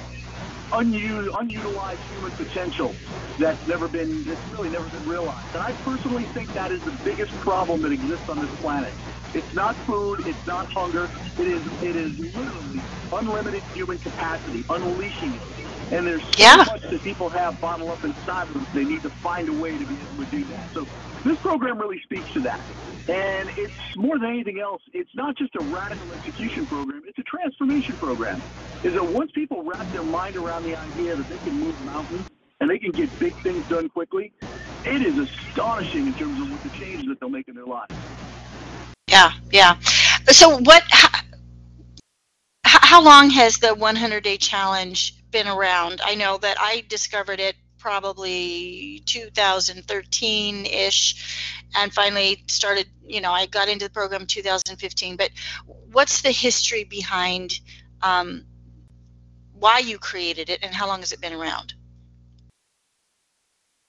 unused, 0.74 1.30
unutilized 1.40 2.02
human 2.08 2.32
potential 2.32 2.96
that's 3.38 3.60
never 3.66 3.88
been 3.88 4.24
that's 4.26 4.40
really 4.50 4.70
never 4.70 4.88
been 4.88 5.06
realized. 5.06 5.54
And 5.54 5.62
I 5.62 5.72
personally 5.84 6.30
think 6.34 6.52
that 6.54 6.72
is 6.72 6.84
the 6.84 6.92
biggest 6.92 7.38
problem 7.40 7.82
that 7.82 7.92
exists 7.92 8.26
on 8.28 8.40
this 8.40 8.50
planet. 8.60 8.94
It's 9.34 9.52
not 9.54 9.76
food. 9.86 10.22
It's 10.26 10.46
not 10.46 10.66
hunger. 10.74 11.10
It 11.38 11.44
is. 11.48 11.66
It 11.82 11.96
is 11.96 12.12
literally 12.18 12.86
unlimited 13.12 13.64
human 13.72 13.98
capacity, 13.98 14.64
unleashing 14.68 15.34
it. 15.36 15.42
And 15.94 16.06
there's 16.06 16.22
so 16.22 16.28
Yeah. 16.38 16.56
much 16.56 16.82
that 16.82 17.02
people 17.04 17.28
have 17.28 17.60
bottled 17.60 17.90
up 17.90 18.02
inside 18.02 18.48
of 18.48 18.54
them. 18.54 18.66
They 18.74 18.84
need 18.84 19.02
to 19.02 19.10
find 19.10 19.48
a 19.48 19.52
way 19.52 19.70
to 19.78 19.84
be 19.84 19.94
able 19.94 20.24
to 20.24 20.30
do 20.30 20.44
that. 20.44 20.74
So 20.74 20.86
this 21.24 21.38
program 21.38 21.78
really 21.78 22.00
speaks 22.02 22.30
to 22.32 22.40
that. 22.40 22.60
And 23.08 23.48
it's 23.56 23.72
more 23.96 24.18
than 24.18 24.30
anything 24.30 24.58
else, 24.60 24.82
it's 24.92 25.14
not 25.14 25.36
just 25.36 25.54
a 25.56 25.60
radical 25.64 26.10
execution 26.14 26.66
program, 26.66 27.02
it's 27.06 27.18
a 27.18 27.22
transformation 27.22 27.94
program. 27.96 28.42
Is 28.82 28.94
that 28.94 29.04
once 29.04 29.30
people 29.32 29.62
wrap 29.62 29.90
their 29.92 30.02
mind 30.02 30.36
around 30.36 30.64
the 30.64 30.74
idea 30.76 31.14
that 31.14 31.28
they 31.28 31.38
can 31.38 31.60
move 31.60 31.84
mountains 31.84 32.28
and 32.60 32.68
they 32.70 32.78
can 32.78 32.90
get 32.90 33.16
big 33.18 33.34
things 33.42 33.66
done 33.68 33.88
quickly, 33.88 34.32
it 34.84 35.02
is 35.02 35.18
astonishing 35.18 36.06
in 36.08 36.14
terms 36.14 36.40
of 36.40 36.50
what 36.50 36.62
the 36.62 36.70
changes 36.78 37.06
that 37.06 37.20
they'll 37.20 37.28
make 37.28 37.46
in 37.46 37.54
their 37.54 37.66
lives. 37.66 37.94
Yeah, 39.06 39.32
yeah. 39.52 39.78
So 40.28 40.58
what? 40.58 40.82
How, 40.90 41.10
how 42.64 43.02
long 43.02 43.30
has 43.30 43.58
the 43.58 43.74
100 43.74 44.24
day 44.24 44.36
challenge 44.38 45.14
been 45.34 45.48
around? 45.48 46.00
I 46.02 46.14
know 46.14 46.38
that 46.38 46.56
I 46.60 46.84
discovered 46.88 47.40
it 47.40 47.56
probably 47.76 49.02
2013 49.04 50.64
ish, 50.64 51.68
and 51.76 51.92
finally 51.92 52.44
started. 52.46 52.86
You 53.04 53.20
know, 53.20 53.32
I 53.32 53.46
got 53.46 53.68
into 53.68 53.86
the 53.86 53.90
program 53.90 54.26
2015. 54.26 55.16
But 55.16 55.30
what's 55.92 56.22
the 56.22 56.30
history 56.30 56.84
behind 56.84 57.58
um, 58.00 58.44
why 59.52 59.80
you 59.80 59.98
created 59.98 60.48
it, 60.50 60.60
and 60.62 60.72
how 60.72 60.86
long 60.86 61.00
has 61.00 61.12
it 61.12 61.20
been 61.20 61.32
around? 61.32 61.74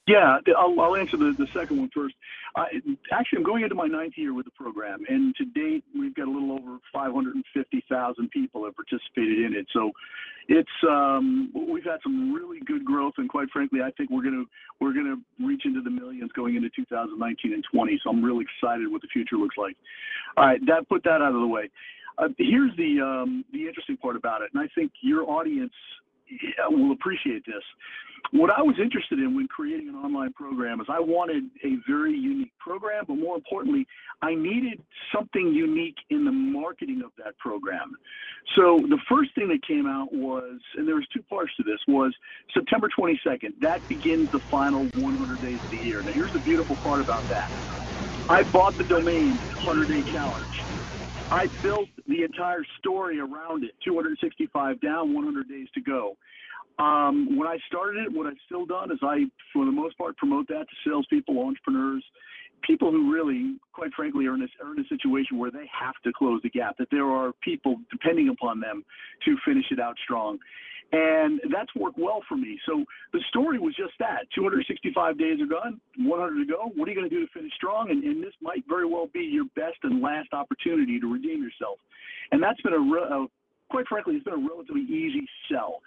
Yeah, 0.08 0.40
I'll, 0.58 0.80
I'll 0.82 0.96
answer 0.96 1.18
the, 1.18 1.34
the 1.38 1.48
second 1.54 1.78
one 1.78 1.90
first. 1.94 2.16
Actually, 2.58 3.38
I'm 3.38 3.44
going 3.44 3.64
into 3.64 3.76
my 3.76 3.88
ninth 3.88 4.14
year 4.16 4.34
with 4.34 4.46
the 4.46 4.52
program, 4.52 5.00
and 5.10 5.36
to 5.36 5.46
date, 5.46 5.84
we've 5.98 6.16
got 6.16 6.28
a 6.28 6.32
little 6.32 6.54
over 6.54 6.78
550,000 6.94 8.30
people 8.32 8.64
have 8.64 8.76
participated 8.76 9.46
in 9.46 9.54
it. 9.54 9.68
So, 9.74 9.92
it's 10.48 10.70
um, 10.88 11.52
we've 11.54 11.84
had 11.84 12.00
some 12.02 12.34
really 12.34 12.60
good 12.66 12.86
growth, 12.86 13.16
and 13.18 13.28
quite 13.28 13.50
frankly, 13.52 13.82
I 13.82 13.92
think 13.92 14.10
we're 14.10 14.24
gonna 14.24 14.46
we're 14.80 14.94
gonna 14.94 15.18
reach 15.40 15.64
into 15.66 15.82
the 15.82 15.90
millions 15.90 16.32
going 16.34 16.56
into 16.56 16.70
2019 16.76 17.54
and 17.54 17.64
20. 17.74 18.00
So, 18.04 18.10
I'm 18.10 18.24
really 18.24 18.46
excited 18.46 18.90
what 18.90 19.02
the 19.02 19.10
future 19.12 19.36
looks 19.36 19.58
like. 19.58 19.76
All 20.38 20.46
right, 20.46 20.60
that 20.68 20.88
put 20.88 21.04
that 21.04 21.22
out 21.22 21.36
of 21.36 21.42
the 21.42 21.48
way. 21.48 21.70
Uh, 22.18 22.30
here's 22.38 22.72
the 22.78 23.02
um, 23.02 23.44
the 23.52 23.68
interesting 23.68 23.98
part 23.98 24.16
about 24.16 24.42
it, 24.42 24.52
and 24.54 24.64
I 24.64 24.70
think 24.76 24.94
your 25.02 25.30
audience 25.30 25.74
will 26.70 26.92
appreciate 26.92 27.46
this. 27.46 27.64
What 28.32 28.50
I 28.50 28.62
was 28.62 28.76
interested 28.82 29.20
in 29.20 29.36
when 29.36 29.48
creating 29.48 29.88
an 29.90 29.96
online 29.96 30.34
program 30.34 30.82
is 30.82 30.88
I 30.90 31.00
wanted 31.00 31.44
a 31.64 31.78
very 31.88 32.18
unique 32.18 32.52
program, 32.60 33.06
but 33.08 33.16
more 33.16 33.36
importantly, 33.36 33.86
I 34.22 34.34
needed 34.34 34.82
something 35.14 35.54
unique 35.54 35.98
in 36.10 36.26
the 36.26 36.32
marketing 36.32 37.04
of 37.06 37.12
that 37.24 37.38
program. 37.38 37.96
So 38.56 38.80
the 38.90 38.98
first 39.08 39.36
thing 39.36 39.48
that 39.50 39.66
came 39.66 39.86
out 39.86 40.12
was, 40.12 40.60
and 40.76 40.88
there 40.88 40.96
was 40.96 41.06
two 41.14 41.22
parts 41.24 41.52
to 41.58 41.64
this, 41.64 41.80
was 41.88 42.14
September 42.54 42.90
22nd. 42.98 43.54
That 43.62 43.88
begins 43.88 44.30
the 44.32 44.42
final 44.50 44.90
100 44.96 45.42
days 45.42 45.62
of 45.64 45.70
the 45.70 45.78
year. 45.78 46.02
Now 46.02 46.12
here's 46.14 46.34
the 46.34 46.40
beautiful 46.40 46.78
part 46.78 47.02
about 47.02 47.28
that. 47.30 47.52
I 48.28 48.44
bought 48.44 48.78
the 48.78 48.84
domain 48.86 49.40
100 49.64 49.88
Day 49.88 50.04
Challenge. 50.12 50.52
I 51.32 51.48
built 51.62 51.90
the 52.08 52.24
entire 52.24 52.64
story 52.80 53.20
around 53.20 53.64
it 53.64 53.72
265 53.84 54.82
down, 54.82 55.14
100 55.14 55.50
days 55.50 55.68
to 55.74 55.82
go. 55.82 56.18
Um, 56.78 57.38
when 57.38 57.48
I 57.48 57.58
started 57.68 58.06
it, 58.06 58.14
what 58.14 58.28
I've 58.28 58.34
still 58.46 58.66
done 58.66 58.92
is 58.92 59.00
I, 59.02 59.26
for 59.54 59.66
the 59.66 59.72
most 59.72 59.98
part, 59.98 60.18
promote 60.18 60.48
that 60.50 60.66
to 60.70 60.90
salespeople, 60.90 61.40
entrepreneurs, 61.40 62.04
people 62.64 62.92
who 62.92 63.14
really, 63.14 63.56
quite 63.74 63.92
frankly, 63.96 64.26
are 64.28 64.36
in, 64.36 64.42
a, 64.42 64.64
are 64.64 64.74
in 64.74 64.80
a 64.80 64.88
situation 64.88 65.38
where 65.38 65.52
they 65.52 65.70
have 65.72 65.96
to 66.04 66.12
close 66.12 66.42
the 66.44 66.50
gap, 66.50 66.78
that 66.78 66.90
there 66.92 67.06
are 67.06 67.32
people 67.42 67.78
depending 67.92 68.30
upon 68.30 68.60
them 68.60 68.84
to 69.24 69.38
finish 69.46 69.66
it 69.72 69.80
out 69.80 69.96
strong. 70.04 70.38
And 70.92 71.42
that's 71.52 71.74
worked 71.76 71.98
well 72.00 72.22
for 72.30 72.38
me. 72.38 72.60
So 72.66 72.86
the 73.12 73.20
story 73.30 73.60
was 73.60 73.76
just 73.76 73.94
that 74.00 74.28
265 74.34 75.18
days 75.18 75.42
are 75.42 75.46
gone, 75.46 75.82
100 75.98 76.40
to 76.40 76.46
go. 76.46 76.72
What 76.76 76.88
are 76.88 76.92
you 76.92 76.98
going 76.98 77.10
to 77.10 77.16
do 77.16 77.26
to 77.26 77.32
finish 77.34 77.52
strong? 77.56 77.90
And, 77.92 78.04
and 78.04 78.24
this 78.24 78.34
might 78.42 78.64
very 78.68 78.86
well 78.86 79.08
be 79.14 79.22
your 79.22 79.46
best 79.56 79.78
and 79.84 80.02
last 80.02 80.30
opportunity 80.32 81.00
to 81.00 81.12
redeem 81.12 81.44
yourself. 81.44 81.80
And 82.32 82.42
that's 82.42 82.62
been 82.62 82.74
a, 82.74 82.80
re- 82.80 83.10
a 83.10 83.26
quite 83.70 83.88
frankly, 83.88 84.16
it's 84.16 84.24
been 84.24 84.34
a 84.34 84.48
relatively 84.48 84.84
easy 84.84 85.28
sell. 85.52 85.82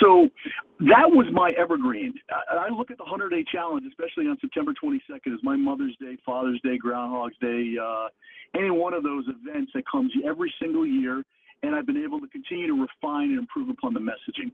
So 0.00 0.28
that 0.80 1.08
was 1.08 1.26
my 1.32 1.50
evergreen. 1.58 2.14
I, 2.50 2.68
look 2.70 2.90
at 2.90 2.98
the 2.98 3.04
100 3.04 3.30
day 3.30 3.44
challenge, 3.50 3.84
especially 3.88 4.26
on 4.26 4.38
September 4.40 4.72
22nd, 4.82 5.34
as 5.34 5.40
my 5.42 5.56
Mother's 5.56 5.96
Day, 6.00 6.16
Father's 6.24 6.60
Day, 6.62 6.78
Groundhog's 6.78 7.36
Day, 7.40 7.76
uh, 7.80 8.08
any 8.56 8.70
one 8.70 8.94
of 8.94 9.02
those 9.02 9.24
events 9.28 9.72
that 9.74 9.84
comes 9.90 10.12
every 10.26 10.52
single 10.60 10.86
year. 10.86 11.22
And 11.62 11.74
I've 11.74 11.86
been 11.86 12.02
able 12.02 12.20
to 12.20 12.28
continue 12.28 12.66
to 12.66 12.72
refine 12.72 13.30
and 13.30 13.38
improve 13.38 13.68
upon 13.68 13.94
the 13.94 14.00
messaging. 14.00 14.52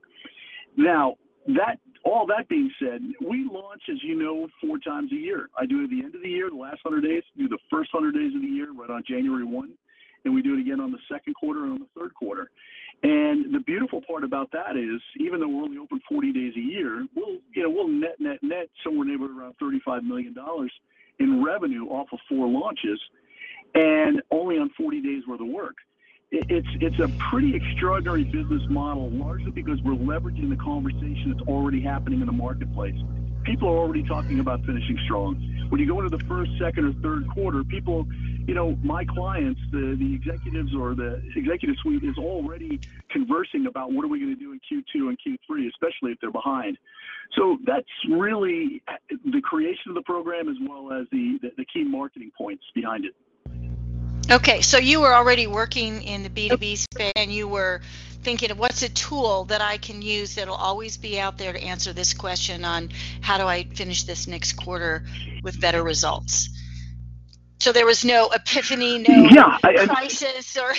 Now, 0.76 1.16
that 1.46 1.78
all 2.04 2.26
that 2.26 2.49
being 2.49 2.70
said, 2.80 3.02
we 3.20 3.46
launch, 3.50 3.82
as 3.90 4.02
you 4.02 4.14
know, 4.14 4.49
four 4.61 4.78
times 4.78 5.12
a 5.12 5.16
year. 5.16 5.49
I 5.58 5.66
do 5.66 5.80
it 5.80 5.84
at 5.84 5.90
the 5.90 6.00
end 6.00 6.14
of 6.14 6.23
the 6.23 6.28
year, 6.28 6.49
the 6.49 6.56
last 6.56 6.80
100 6.82 7.06
days, 7.06 7.23
do 7.37 7.49
the 7.49 7.58
first 7.70 7.92
100 7.92 8.18
days 8.18 8.34
of 8.34 8.40
the 8.40 8.49
year 8.49 8.73
right 8.73 8.90
on 8.90 9.02
January 9.06 9.44
1 9.44 9.75
and 10.25 10.34
we 10.34 10.42
do 10.42 10.54
it 10.54 10.61
again 10.61 10.80
on 10.80 10.90
the 10.90 10.99
second 11.11 11.34
quarter 11.34 11.64
and 11.64 11.73
on 11.73 11.78
the 11.80 12.00
third 12.00 12.14
quarter. 12.14 12.50
And 13.02 13.54
the 13.54 13.61
beautiful 13.61 14.00
part 14.00 14.25
about 14.25 14.50
that 14.52 14.76
is, 14.76 15.00
even 15.18 15.40
though 15.40 15.49
we're 15.49 15.64
only 15.64 15.78
open 15.78 16.00
40 16.08 16.32
days 16.32 16.54
a 16.56 16.61
year, 16.61 17.06
we'll 17.14 17.38
you 17.52 17.62
know 17.62 17.70
we'll 17.70 17.88
net 17.88 18.16
net 18.18 18.38
net 18.42 18.68
somewhere 18.82 19.06
neighborhood 19.06 19.37
around 19.37 19.54
35 19.61 20.04
million 20.04 20.32
dollars 20.32 20.73
in 21.18 21.44
revenue 21.44 21.87
off 21.87 22.08
of 22.12 22.18
four 22.28 22.49
launches, 22.49 22.99
and 23.75 24.23
only 24.30 24.56
on 24.56 24.70
40 24.76 25.00
days 25.02 25.23
worth 25.28 25.40
of 25.40 25.49
work. 25.49 25.76
It, 26.35 26.47
it's 26.49 26.69
it's 26.81 26.99
a 26.99 27.09
pretty 27.31 27.55
extraordinary 27.55 28.25
business 28.25 28.62
model, 28.69 29.09
largely 29.11 29.53
because 29.53 29.81
we're 29.83 29.95
leveraging 29.95 30.50
the 30.50 30.57
conversation 30.57 31.35
that's 31.35 31.49
already 31.49 31.81
happening 31.81 32.21
in 32.21 32.26
the 32.26 32.33
marketplace. 32.33 32.97
People 33.45 33.69
are 33.69 33.79
already 33.79 34.03
talking 34.03 34.41
about 34.41 34.64
finishing 34.64 34.99
strong. 35.05 35.37
When 35.69 35.81
you 35.81 35.87
go 35.87 36.00
into 36.00 36.17
the 36.17 36.25
first, 36.25 36.50
second, 36.59 36.87
or 36.87 36.93
third 37.03 37.29
quarter, 37.29 37.62
people 37.62 38.07
you 38.47 38.55
know, 38.55 38.76
my 38.83 39.05
clients, 39.05 39.61
the, 39.73 39.97
the 39.99 40.14
executives 40.14 40.75
or 40.75 40.95
the 40.95 41.23
executive 41.35 41.76
suite 41.83 42.05
is 42.05 42.19
already 42.19 42.81
conversing 43.11 43.67
about 43.67 43.93
what 43.93 44.05
are 44.05 44.09
we 44.09 44.21
going 44.21 44.35
to 44.35 44.41
do 44.41 44.53
in 44.53 44.61
Q2 44.61 45.09
and 45.09 45.19
Q3, 45.19 45.69
especially 45.69 46.12
if 46.12 46.21
they're 46.21 46.31
behind. 46.31 46.76
So 47.37 47.59
that's 47.67 47.88
really 48.11 48.83
uh, 48.87 48.95
the 49.33 49.41
creation 49.41 49.88
of 49.88 49.95
the 49.95 50.03
program 50.03 50.49
as 50.49 50.57
well 50.61 50.93
as 50.93 51.07
the, 51.11 51.38
the, 51.41 51.53
the 51.57 51.64
key 51.64 51.85
marketing 51.85 52.33
points 52.37 52.64
behind 52.75 53.07
it. 53.07 53.14
Okay, 54.31 54.62
so 54.62 54.78
you 54.78 55.00
were 55.00 55.14
already 55.14 55.47
working 55.47 56.02
in 56.02 56.23
the 56.23 56.31
B2B 56.31 56.78
space 56.78 57.12
and 57.14 57.31
you 57.31 57.47
were 57.47 57.83
thinking 58.23 58.50
of 58.50 58.59
what's 58.59 58.83
a 58.83 58.88
tool 58.88 59.45
that 59.45 59.61
I 59.61 59.76
can 59.76 60.00
use 60.00 60.35
that'll 60.37 60.54
always 60.54 60.97
be 60.97 61.21
out 61.21 61.37
there 61.37 61.52
to 61.52 61.62
answer 61.62 61.93
this 61.93 62.14
question 62.14 62.64
on 62.64 62.88
how 63.21 63.37
do 63.37 63.45
I 63.45 63.64
finish 63.64 64.04
this 64.04 64.26
next 64.26 64.54
quarter 64.54 65.04
with 65.43 65.61
better 65.61 65.83
results. 65.83 66.49
So 67.61 67.71
there 67.73 67.85
was 67.85 68.02
no 68.04 68.31
epiphany, 68.31 68.99
no 68.99 69.28
Yeah, 69.31 69.59
I- 69.62 69.87
crisis, 69.87 70.57
or 70.57 70.73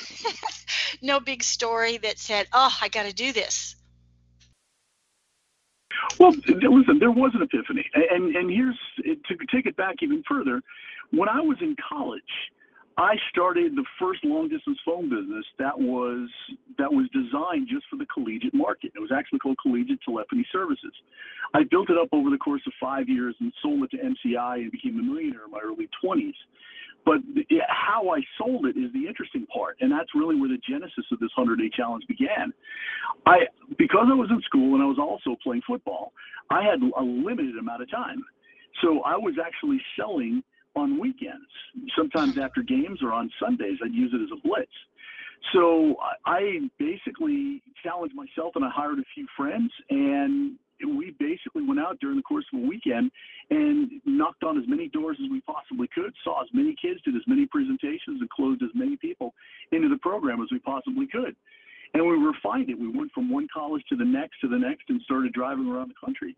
no 1.03 1.19
big 1.19 1.43
story 1.43 1.97
that 1.97 2.17
said, 2.17 2.47
"Oh, 2.51 2.75
I 2.81 2.89
got 2.89 3.03
to 3.03 3.13
do 3.13 3.31
this." 3.31 3.75
Well, 6.19 6.31
listen, 6.31 6.99
there 6.99 7.11
was 7.11 7.31
an 7.35 7.41
epiphany, 7.43 7.85
and 7.93 8.35
and 8.35 8.51
here's 8.51 8.77
to 9.03 9.35
take 9.51 9.65
it 9.65 9.75
back 9.77 9.95
even 10.01 10.23
further. 10.27 10.61
When 11.11 11.29
I 11.29 11.41
was 11.41 11.57
in 11.61 11.75
college, 11.89 12.21
I 12.97 13.15
started 13.29 13.75
the 13.75 13.83
first 13.99 14.23
long 14.23 14.47
distance 14.47 14.77
phone 14.85 15.09
business 15.09 15.45
that 15.59 15.77
was 15.77 16.29
that 16.77 16.91
was 16.91 17.09
designed 17.11 17.67
just 17.67 17.85
for 17.89 17.97
the 17.97 18.05
collegiate 18.05 18.53
market. 18.53 18.93
It 18.95 18.99
was 18.99 19.11
actually 19.11 19.39
called 19.39 19.57
Collegiate 19.61 19.99
Telephony 20.05 20.47
Services. 20.51 20.93
I 21.53 21.63
built 21.69 21.89
it 21.89 21.97
up 21.97 22.07
over 22.13 22.29
the 22.29 22.37
course 22.37 22.61
of 22.65 22.73
five 22.79 23.09
years 23.09 23.35
and 23.41 23.51
sold 23.61 23.83
it 23.83 23.91
to 23.91 23.97
MCI 23.97 24.63
and 24.63 24.71
became 24.71 24.97
a 24.99 25.03
millionaire 25.03 25.43
in 25.45 25.51
my 25.51 25.59
early 25.59 25.89
20s. 26.03 26.35
But 27.05 27.19
how 27.67 28.09
I 28.09 28.21
sold 28.37 28.65
it 28.65 28.77
is 28.79 28.91
the 28.93 29.07
interesting 29.07 29.45
part, 29.45 29.77
and 29.81 29.91
that's 29.91 30.09
really 30.15 30.35
where 30.35 30.49
the 30.49 30.57
genesis 30.67 31.05
of 31.11 31.19
this 31.19 31.29
100-day 31.37 31.69
challenge 31.75 32.05
began. 32.07 32.51
I 33.25 33.45
because 33.77 34.07
I 34.09 34.15
was 34.15 34.29
in 34.31 34.41
school 34.41 34.73
and 34.73 34.81
I 34.81 34.87
was 34.87 34.97
also 34.99 35.37
playing 35.43 35.63
football, 35.67 36.13
I 36.49 36.63
had 36.63 36.79
a 36.81 37.03
limited 37.03 37.57
amount 37.57 37.83
of 37.83 37.91
time, 37.91 38.23
so 38.81 39.01
I 39.01 39.17
was 39.17 39.35
actually 39.35 39.81
selling 39.99 40.43
on 40.75 40.99
weekends, 40.99 41.45
sometimes 41.97 42.37
after 42.37 42.61
games 42.61 42.99
or 43.01 43.11
on 43.11 43.31
Sundays. 43.39 43.77
I'd 43.83 43.93
use 43.93 44.11
it 44.13 44.21
as 44.21 44.29
a 44.31 44.47
blitz. 44.47 44.71
So 45.53 45.95
I 46.25 46.59
basically 46.79 47.61
challenged 47.83 48.15
myself 48.15 48.53
and 48.55 48.65
I 48.65 48.69
hired 48.69 48.99
a 48.99 49.05
few 49.13 49.27
friends 49.37 49.71
and 49.89 50.57
we 50.83 51.15
basically 51.19 51.63
went 51.63 51.79
out 51.79 51.99
during 51.99 52.17
the 52.17 52.23
course 52.23 52.45
of 52.53 52.59
a 52.61 52.67
weekend 52.67 53.11
and 53.49 53.89
knocked 54.05 54.43
on 54.43 54.57
as 54.57 54.65
many 54.67 54.89
doors 54.89 55.17
as 55.23 55.29
we 55.29 55.41
possibly 55.41 55.87
could, 55.93 56.13
saw 56.23 56.41
as 56.41 56.49
many 56.53 56.75
kids, 56.81 56.99
did 57.05 57.15
as 57.15 57.21
many 57.27 57.45
presentations, 57.45 58.19
and 58.19 58.29
closed 58.29 58.61
as 58.61 58.69
many 58.73 58.97
people 58.97 59.33
into 59.71 59.87
the 59.87 59.97
program 59.97 60.41
as 60.41 60.49
we 60.51 60.59
possibly 60.59 61.07
could. 61.07 61.35
And 61.93 62.05
we 62.05 62.15
refined 62.17 62.69
it. 62.69 62.77
We 62.77 62.89
went 62.89 63.11
from 63.13 63.31
one 63.31 63.47
college 63.53 63.83
to 63.89 63.95
the 63.95 64.03
next 64.03 64.41
to 64.41 64.49
the 64.49 64.57
next 64.59 64.89
and 64.89 65.01
started 65.03 65.31
driving 65.31 65.67
around 65.67 65.89
the 65.89 66.05
country 66.05 66.35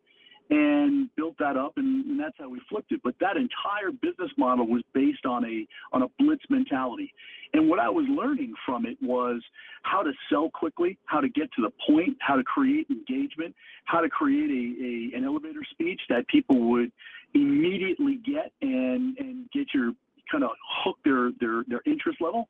and 0.49 1.09
built 1.15 1.35
that 1.39 1.57
up 1.57 1.73
and, 1.77 2.05
that's 2.17 2.35
how 2.39 2.49
we 2.49 2.59
flipped 2.67 2.91
it. 2.91 2.99
But 3.03 3.13
that 3.19 3.37
entire 3.37 3.91
business 3.91 4.31
model 4.37 4.65
was 4.65 4.81
based 4.91 5.23
on 5.25 5.45
a 5.45 5.67
on 5.93 6.01
a 6.01 6.07
blitz 6.17 6.43
mentality. 6.49 7.13
And 7.53 7.69
what 7.69 7.79
i 7.79 7.87
was 7.89 8.05
learning 8.09 8.53
from 8.65 8.85
it 8.85 8.97
was 9.01 9.41
how 9.83 10.01
to 10.01 10.11
sell 10.29 10.49
quickly 10.49 10.97
how 11.05 11.21
to 11.21 11.29
get 11.29 11.51
to 11.53 11.61
the 11.61 11.71
point 11.87 12.17
how 12.19 12.35
to 12.35 12.43
create 12.43 12.87
engagement 12.89 13.53
how 13.85 14.01
to 14.01 14.09
create 14.09 14.49
a 14.49 15.15
an 15.15 15.23
elevator 15.23 15.61
speech 15.71 16.01
that 16.09 16.27
people 16.27 16.71
would 16.71 16.91
immediately 17.35 18.19
get 18.25 18.51
and 18.61 19.17
and 19.19 19.49
get 19.51 19.67
your 19.73 19.93
kind 20.31 20.43
of 20.43 20.51
hook 20.83 20.97
their 21.05 21.31
their 21.39 21.63
their 21.67 21.81
interest 21.85 22.19
level 22.19 22.47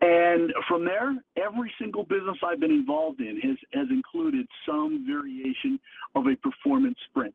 and 0.00 0.52
from 0.68 0.84
there, 0.84 1.16
every 1.36 1.72
single 1.80 2.04
business 2.04 2.36
I've 2.44 2.60
been 2.60 2.72
involved 2.72 3.20
in 3.20 3.40
has, 3.40 3.56
has 3.72 3.86
included 3.90 4.46
some 4.66 5.04
variation 5.06 5.78
of 6.14 6.26
a 6.26 6.36
performance 6.36 6.98
sprint. 7.08 7.34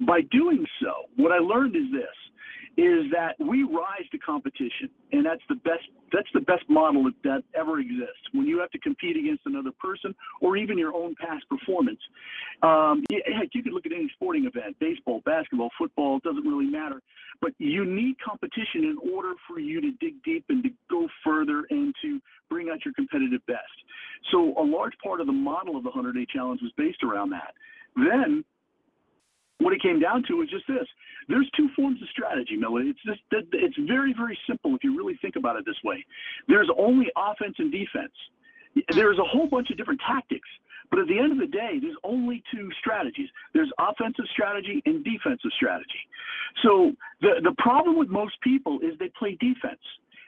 By 0.00 0.22
doing 0.30 0.64
so, 0.82 0.92
what 1.16 1.32
I 1.32 1.38
learned 1.38 1.76
is 1.76 1.84
this 1.92 2.16
is 2.76 3.04
that 3.12 3.34
we 3.38 3.64
rise 3.64 4.08
to 4.10 4.18
competition 4.18 4.88
and 5.12 5.26
that's 5.26 5.42
the 5.48 5.56
best 5.56 5.84
that's 6.10 6.28
the 6.32 6.40
best 6.40 6.62
model 6.68 7.04
that, 7.04 7.14
that 7.22 7.42
ever 7.58 7.80
exists. 7.80 8.24
When 8.32 8.46
you 8.46 8.58
have 8.60 8.70
to 8.70 8.78
compete 8.78 9.16
against 9.16 9.42
another 9.44 9.70
person 9.78 10.14
or 10.40 10.56
even 10.56 10.78
your 10.78 10.94
own 10.94 11.14
past 11.20 11.46
performance 11.50 12.00
um, 12.62 13.04
heck 13.10 13.48
you 13.52 13.62
could 13.62 13.74
look 13.74 13.84
at 13.84 13.92
any 13.92 14.10
sporting 14.14 14.46
event 14.46 14.76
baseball 14.80 15.20
basketball 15.26 15.68
football 15.78 16.16
it 16.16 16.22
doesn't 16.22 16.44
really 16.44 16.70
matter. 16.70 17.02
But 17.42 17.52
you 17.58 17.84
need 17.84 18.16
competition 18.24 18.84
in 18.84 18.96
order 19.12 19.34
for 19.46 19.58
you 19.58 19.80
to 19.82 19.90
dig 20.00 20.22
deep 20.24 20.46
and 20.48 20.62
to 20.62 20.70
go 20.90 21.08
further 21.22 21.64
and 21.68 21.94
to 22.02 22.20
bring 22.48 22.70
out 22.70 22.84
your 22.86 22.94
competitive 22.94 23.44
best. 23.46 23.58
So 24.30 24.54
a 24.58 24.64
large 24.64 24.94
part 25.04 25.20
of 25.20 25.26
the 25.26 25.32
model 25.32 25.76
of 25.76 25.82
the 25.82 25.90
100 25.90 26.14
day 26.14 26.26
challenge 26.32 26.60
was 26.62 26.72
based 26.78 27.02
around 27.02 27.30
that. 27.30 27.52
Then 27.96 28.44
what 29.62 29.72
it 29.72 29.82
came 29.82 30.00
down 30.00 30.22
to 30.28 30.34
was 30.34 30.48
just 30.48 30.66
this. 30.66 30.86
There's 31.28 31.48
two 31.56 31.68
forms 31.76 32.02
of 32.02 32.08
strategy, 32.08 32.56
Millie. 32.56 32.90
It's 32.90 33.02
just 33.04 33.20
it's 33.30 33.76
very, 33.86 34.12
very 34.12 34.38
simple 34.48 34.74
if 34.74 34.84
you 34.84 34.96
really 34.96 35.18
think 35.22 35.36
about 35.36 35.56
it 35.56 35.64
this 35.64 35.76
way. 35.84 36.04
There's 36.48 36.68
only 36.76 37.06
offense 37.16 37.54
and 37.58 37.70
defense. 37.70 38.12
There's 38.94 39.18
a 39.18 39.24
whole 39.24 39.46
bunch 39.46 39.70
of 39.70 39.76
different 39.76 40.00
tactics, 40.06 40.48
but 40.90 40.98
at 40.98 41.06
the 41.06 41.18
end 41.18 41.32
of 41.32 41.38
the 41.38 41.46
day, 41.46 41.78
there's 41.80 41.96
only 42.04 42.42
two 42.54 42.70
strategies. 42.80 43.28
There's 43.54 43.70
offensive 43.78 44.24
strategy 44.32 44.82
and 44.86 45.04
defensive 45.04 45.50
strategy. 45.56 46.02
So 46.62 46.92
the 47.20 47.40
the 47.42 47.54
problem 47.58 47.98
with 47.98 48.08
most 48.08 48.40
people 48.42 48.78
is 48.80 48.98
they 48.98 49.10
play 49.18 49.36
defense. 49.40 49.80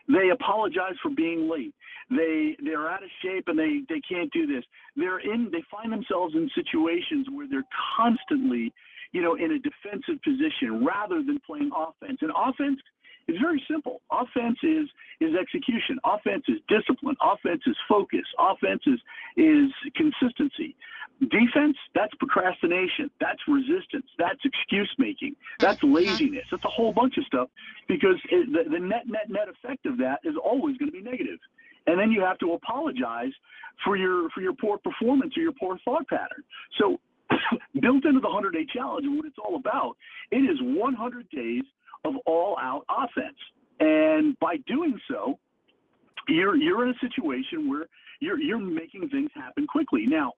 They 0.09 0.31
apologize 0.31 0.97
for 1.03 1.11
being 1.11 1.49
late. 1.51 1.75
They 2.11 2.57
they're 2.63 2.91
out 2.91 3.03
of 3.03 3.11
shape 3.23 3.49
and 3.49 3.59
they 3.59 3.83
they 3.89 4.01
can't 4.01 4.31
do 4.33 4.47
this. 4.47 4.65
They're 4.97 5.21
in 5.21 5.51
they 5.51 5.63
find 5.71 5.93
themselves 5.93 6.35
in 6.35 6.51
situations 6.55 7.27
where 7.33 7.49
they're 7.49 7.67
constantly 7.97 8.73
you 9.15 9.23
know, 9.23 9.37
in 9.37 9.53
a 9.53 9.59
defensive 9.59 10.21
position 10.23 10.85
rather 10.85 11.23
than 11.23 11.41
playing 11.47 11.71
offense. 11.75 12.19
And 12.21 12.33
offense 12.37 12.81
is 13.29 13.37
very 13.41 13.65
simple. 13.71 14.03
Offense 14.11 14.59
is 14.63 14.89
is 15.21 15.35
execution. 15.41 15.99
Offense 16.05 16.45
is 16.49 16.59
discipline. 16.69 17.17
Offense 17.23 17.63
is 17.67 17.77
focus. 17.89 18.27
Offense 18.39 18.83
is 18.87 19.01
is 19.37 19.71
consistency. 19.97 20.77
Defense, 21.21 21.77
that's 21.95 22.13
procrastination. 22.19 23.09
That's 23.21 23.39
resistance. 23.47 24.07
That's 24.19 24.41
excuse 24.45 24.93
making. 24.99 25.37
That's 25.61 25.79
mm-hmm. 25.79 25.95
laziness. 25.95 26.45
That's 26.51 26.65
a 26.65 26.69
whole 26.69 26.93
bunch 26.93 27.17
of 27.17 27.25
stuff 27.25 27.49
because 27.87 28.19
it, 28.31 28.53
the, 28.53 28.69
the 28.69 28.81
net 28.81 29.07
net 29.07 29.31
net 29.31 29.49
effect 29.49 29.87
of 29.87 29.97
that 29.99 30.19
is 30.25 30.35
always 30.43 30.77
going 30.77 30.91
to 30.91 30.97
be 30.97 31.09
negative. 31.09 31.39
And 31.87 32.01
then 32.01 32.11
you 32.11 32.21
have 32.23 32.39
to 32.39 32.53
apologize 32.55 33.33
for 33.85 33.97
your 33.97 34.29
for 34.31 34.41
your 34.41 34.55
poor 34.55 34.77
performance 34.77 35.37
or 35.37 35.41
your 35.41 35.53
poor 35.53 35.79
thought 35.85 36.09
pattern. 36.09 36.43
So 36.81 36.99
built 37.81 38.05
into 38.05 38.21
the 38.21 38.29
100 38.29 38.53
day 38.53 38.67
challenge 38.73 39.07
and 39.07 39.17
what 39.17 39.27
it's 39.27 39.39
all 39.39 39.57
about, 39.57 39.97
it 40.31 40.39
is 40.39 40.59
100 40.61 41.29
days 41.31 41.65
of 42.05 42.15
all 42.27 42.57
out 42.61 42.85
offense. 42.89 43.39
And 43.81 44.39
by 44.39 44.57
doing 44.67 44.99
so, 45.11 45.39
you're 46.29 46.57
you're 46.57 46.87
in 46.87 46.95
a 46.95 46.99
situation 47.01 47.69
where 47.69 47.87
you're 48.21 48.39
you're 48.41 48.59
making 48.59 49.09
things 49.09 49.31
happen 49.35 49.67
quickly. 49.67 50.07
Now, 50.07 50.33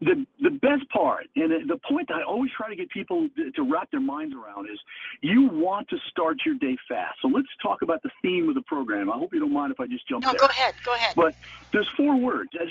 the 0.00 0.26
the 0.40 0.50
best 0.50 0.88
part 0.90 1.26
and 1.36 1.68
the 1.68 1.78
point 1.88 2.08
that 2.08 2.16
I 2.16 2.22
always 2.22 2.50
try 2.56 2.68
to 2.68 2.76
get 2.76 2.90
people 2.90 3.28
to 3.36 3.62
wrap 3.62 3.90
their 3.90 4.00
minds 4.00 4.34
around 4.34 4.68
is 4.70 4.78
you 5.20 5.48
want 5.48 5.88
to 5.88 5.96
start 6.10 6.38
your 6.44 6.56
day 6.56 6.76
fast. 6.88 7.16
So 7.22 7.28
let's 7.28 7.48
talk 7.62 7.82
about 7.82 8.02
the 8.02 8.10
theme 8.22 8.48
of 8.48 8.54
the 8.54 8.62
program. 8.62 9.10
I 9.10 9.16
hope 9.16 9.32
you 9.32 9.40
don't 9.40 9.52
mind 9.52 9.72
if 9.72 9.80
I 9.80 9.86
just 9.86 10.06
jump 10.08 10.24
no, 10.24 10.30
there. 10.30 10.40
go 10.40 10.46
ahead. 10.46 10.74
Go 10.84 10.94
ahead. 10.94 11.14
But 11.16 11.34
there's 11.72 11.88
four 11.96 12.16
words. 12.16 12.50
As 12.60 12.68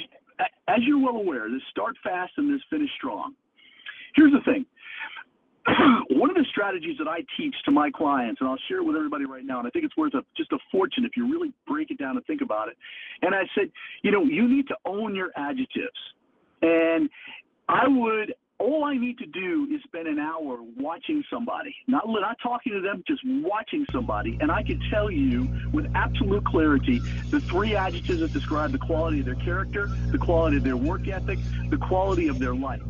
as 0.67 0.79
you're 0.81 0.99
well 0.99 1.15
aware, 1.15 1.49
there's 1.49 1.63
start 1.71 1.95
fast 2.03 2.33
and 2.37 2.49
there's 2.49 2.63
finish 2.69 2.89
strong. 2.95 3.33
Here's 4.15 4.31
the 4.31 4.41
thing. 4.41 4.65
One 6.09 6.29
of 6.29 6.35
the 6.35 6.45
strategies 6.49 6.97
that 6.97 7.07
I 7.07 7.19
teach 7.37 7.55
to 7.65 7.71
my 7.71 7.91
clients, 7.91 8.39
and 8.39 8.49
I'll 8.49 8.59
share 8.67 8.77
it 8.77 8.83
with 8.83 8.95
everybody 8.95 9.25
right 9.25 9.43
now, 9.43 9.59
and 9.59 9.67
I 9.67 9.71
think 9.71 9.85
it's 9.85 9.97
worth 9.97 10.13
a, 10.13 10.23
just 10.35 10.51
a 10.53 10.57
fortune 10.71 11.03
if 11.03 11.17
you 11.17 11.29
really 11.31 11.51
break 11.67 11.91
it 11.91 11.97
down 11.97 12.15
and 12.15 12.25
think 12.25 12.41
about 12.41 12.69
it. 12.69 12.77
And 13.21 13.35
I 13.35 13.43
said, 13.53 13.71
you 14.01 14.11
know, 14.11 14.23
you 14.23 14.47
need 14.47 14.67
to 14.69 14.75
own 14.85 15.13
your 15.13 15.31
adjectives. 15.35 15.99
And 16.61 17.09
I 17.67 17.87
would 17.87 18.33
all 18.59 18.85
I 18.85 18.95
need 18.97 19.19
to 19.19 19.25
do 19.27 19.67
is 19.71 19.81
spend 19.83 20.07
an 20.07 20.17
hour 20.17 20.57
watching 20.77 21.23
somebody, 21.31 21.75
not 21.85 22.05
not 22.07 22.37
talking 22.41 22.73
to 22.73 22.81
them, 22.81 23.03
just 23.07 23.21
watching 23.25 23.85
somebody, 23.91 24.35
and 24.41 24.51
I 24.51 24.63
can 24.63 24.81
tell 24.89 25.11
you 25.11 25.47
with 25.71 25.85
absolute 25.93 26.43
clarity 26.45 26.99
the 27.29 27.39
three 27.41 27.75
adjectives 27.75 28.21
that 28.21 28.33
describe 28.33 28.71
the 28.71 28.79
quality 28.79 29.19
of 29.19 29.25
their 29.25 29.35
character, 29.35 29.91
the 30.11 30.17
quality 30.17 30.57
of 30.57 30.63
their 30.63 30.77
work 30.77 31.07
ethic, 31.07 31.37
the 31.69 31.77
quality 31.77 32.29
of 32.29 32.39
their 32.39 32.55
life 32.55 32.81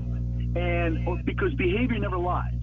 and 0.58 1.08
oh, 1.08 1.18
because 1.26 1.54
behavior 1.54 2.00
never 2.00 2.18
lies. 2.18 2.54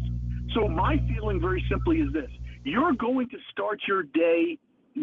So 0.55 0.69
my 0.69 0.97
feeling 1.09 1.41
very 1.41 1.65
simply 1.71 1.99
is 1.99 2.13
this: 2.13 2.31
you're 2.65 2.93
going 2.93 3.29
to 3.31 3.39
start 3.51 3.81
your 3.87 4.03
day. 4.03 4.59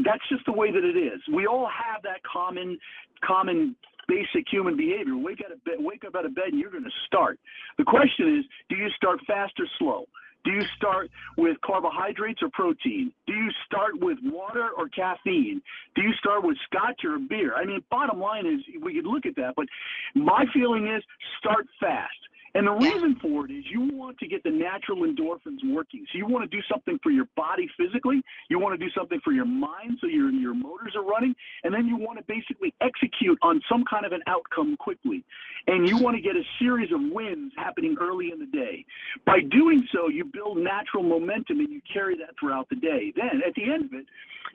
That's 0.05 0.21
just 0.29 0.45
the 0.45 0.53
way 0.53 0.71
that 0.71 0.83
it 0.83 0.97
is. 0.97 1.19
We 1.33 1.47
all 1.47 1.67
have 1.67 2.01
that 2.03 2.21
common, 2.23 2.77
common 3.23 3.75
basic 4.07 4.45
human 4.49 4.77
behavior. 4.77 5.17
Wake 5.17 5.41
out 5.45 5.51
of 5.51 5.63
bed, 5.65 5.75
wake 5.79 6.03
up 6.05 6.15
out 6.15 6.25
of 6.25 6.33
bed, 6.33 6.45
and 6.51 6.59
you're 6.59 6.71
going 6.71 6.83
to 6.83 6.97
start. 7.07 7.39
The 7.77 7.83
question 7.83 8.39
is, 8.39 8.45
do 8.69 8.75
you 8.75 8.89
start 8.95 9.19
fast 9.27 9.53
or 9.59 9.65
slow? 9.79 10.05
Do 10.43 10.51
you 10.51 10.63
start 10.75 11.09
with 11.37 11.57
carbohydrates 11.61 12.41
or 12.41 12.49
protein? 12.51 13.11
Do 13.27 13.33
you 13.33 13.49
start 13.65 13.91
with 13.99 14.17
water 14.23 14.69
or 14.75 14.89
caffeine? 14.89 15.61
Do 15.95 16.01
you 16.01 16.13
start 16.13 16.43
with 16.43 16.57
scotch 16.65 17.01
or 17.05 17.19
beer? 17.19 17.53
I 17.55 17.65
mean, 17.65 17.83
bottom 17.91 18.19
line 18.19 18.47
is 18.47 18.61
we 18.81 18.95
could 18.95 19.05
look 19.05 19.25
at 19.25 19.35
that, 19.35 19.53
but 19.55 19.67
my 20.15 20.45
feeling 20.53 20.87
is 20.87 21.03
start 21.37 21.67
fast. 21.79 22.09
And 22.53 22.67
the 22.67 22.71
reason 22.71 23.15
for 23.21 23.45
it 23.45 23.51
is 23.51 23.63
you 23.69 23.89
want 23.93 24.17
to 24.19 24.27
get 24.27 24.43
the 24.43 24.51
natural 24.51 24.99
endorphins 24.99 25.59
working. 25.65 26.05
So 26.11 26.17
you 26.17 26.27
want 26.27 26.49
to 26.49 26.55
do 26.55 26.61
something 26.69 26.99
for 27.01 27.11
your 27.11 27.27
body 27.35 27.69
physically, 27.77 28.21
you 28.49 28.59
want 28.59 28.77
to 28.77 28.85
do 28.85 28.91
something 28.95 29.19
for 29.23 29.31
your 29.31 29.45
mind 29.45 29.97
so 30.01 30.07
your 30.07 30.29
your 30.31 30.53
motors 30.53 30.93
are 30.95 31.03
running, 31.03 31.33
and 31.63 31.73
then 31.73 31.87
you 31.87 31.95
want 31.97 32.17
to 32.17 32.25
basically 32.25 32.73
execute 32.81 33.37
on 33.41 33.61
some 33.69 33.83
kind 33.89 34.05
of 34.05 34.11
an 34.11 34.21
outcome 34.27 34.75
quickly. 34.77 35.23
And 35.67 35.87
you 35.87 35.97
want 35.97 36.15
to 36.17 36.21
get 36.21 36.35
a 36.35 36.43
series 36.59 36.91
of 36.91 36.99
wins 37.01 37.53
happening 37.55 37.95
early 37.99 38.31
in 38.31 38.39
the 38.39 38.45
day. 38.47 38.85
By 39.25 39.41
doing 39.41 39.87
so, 39.93 40.09
you 40.09 40.25
build 40.25 40.57
natural 40.57 41.03
momentum 41.03 41.59
and 41.59 41.69
you 41.69 41.81
carry 41.91 42.17
that 42.17 42.35
throughout 42.39 42.67
the 42.69 42.75
day. 42.75 43.13
Then 43.15 43.41
at 43.47 43.53
the 43.55 43.63
end 43.63 43.85
of 43.85 43.93
it, 43.93 44.05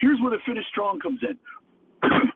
here's 0.01 0.21
where 0.21 0.31
the 0.31 0.39
finish 0.45 0.65
strong 0.71 1.01
comes 1.01 1.21
in. 1.23 1.39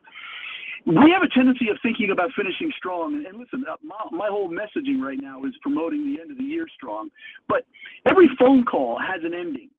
we 0.85 1.11
have 1.11 1.21
a 1.23 1.29
tendency 1.29 1.69
of 1.69 1.77
thinking 1.83 2.11
about 2.11 2.31
finishing 2.35 2.71
strong. 2.77 3.25
And, 3.27 3.39
listen, 3.39 3.63
uh, 3.69 3.75
my, 3.83 3.95
my, 4.11 4.27
whole 4.27 4.49
messaging 4.49 5.01
right 5.01 5.19
now 5.21 5.43
is 5.45 5.53
promoting 5.61 6.13
the 6.13 6.21
end 6.21 6.31
of 6.31 6.37
the 6.37 6.43
year 6.43 6.67
strong. 6.75 7.09
But 7.47 7.65
every 8.05 8.29
phone 8.39 8.65
call 8.65 8.99
has 8.99 9.23
an 9.23 9.33
ending. 9.33 9.69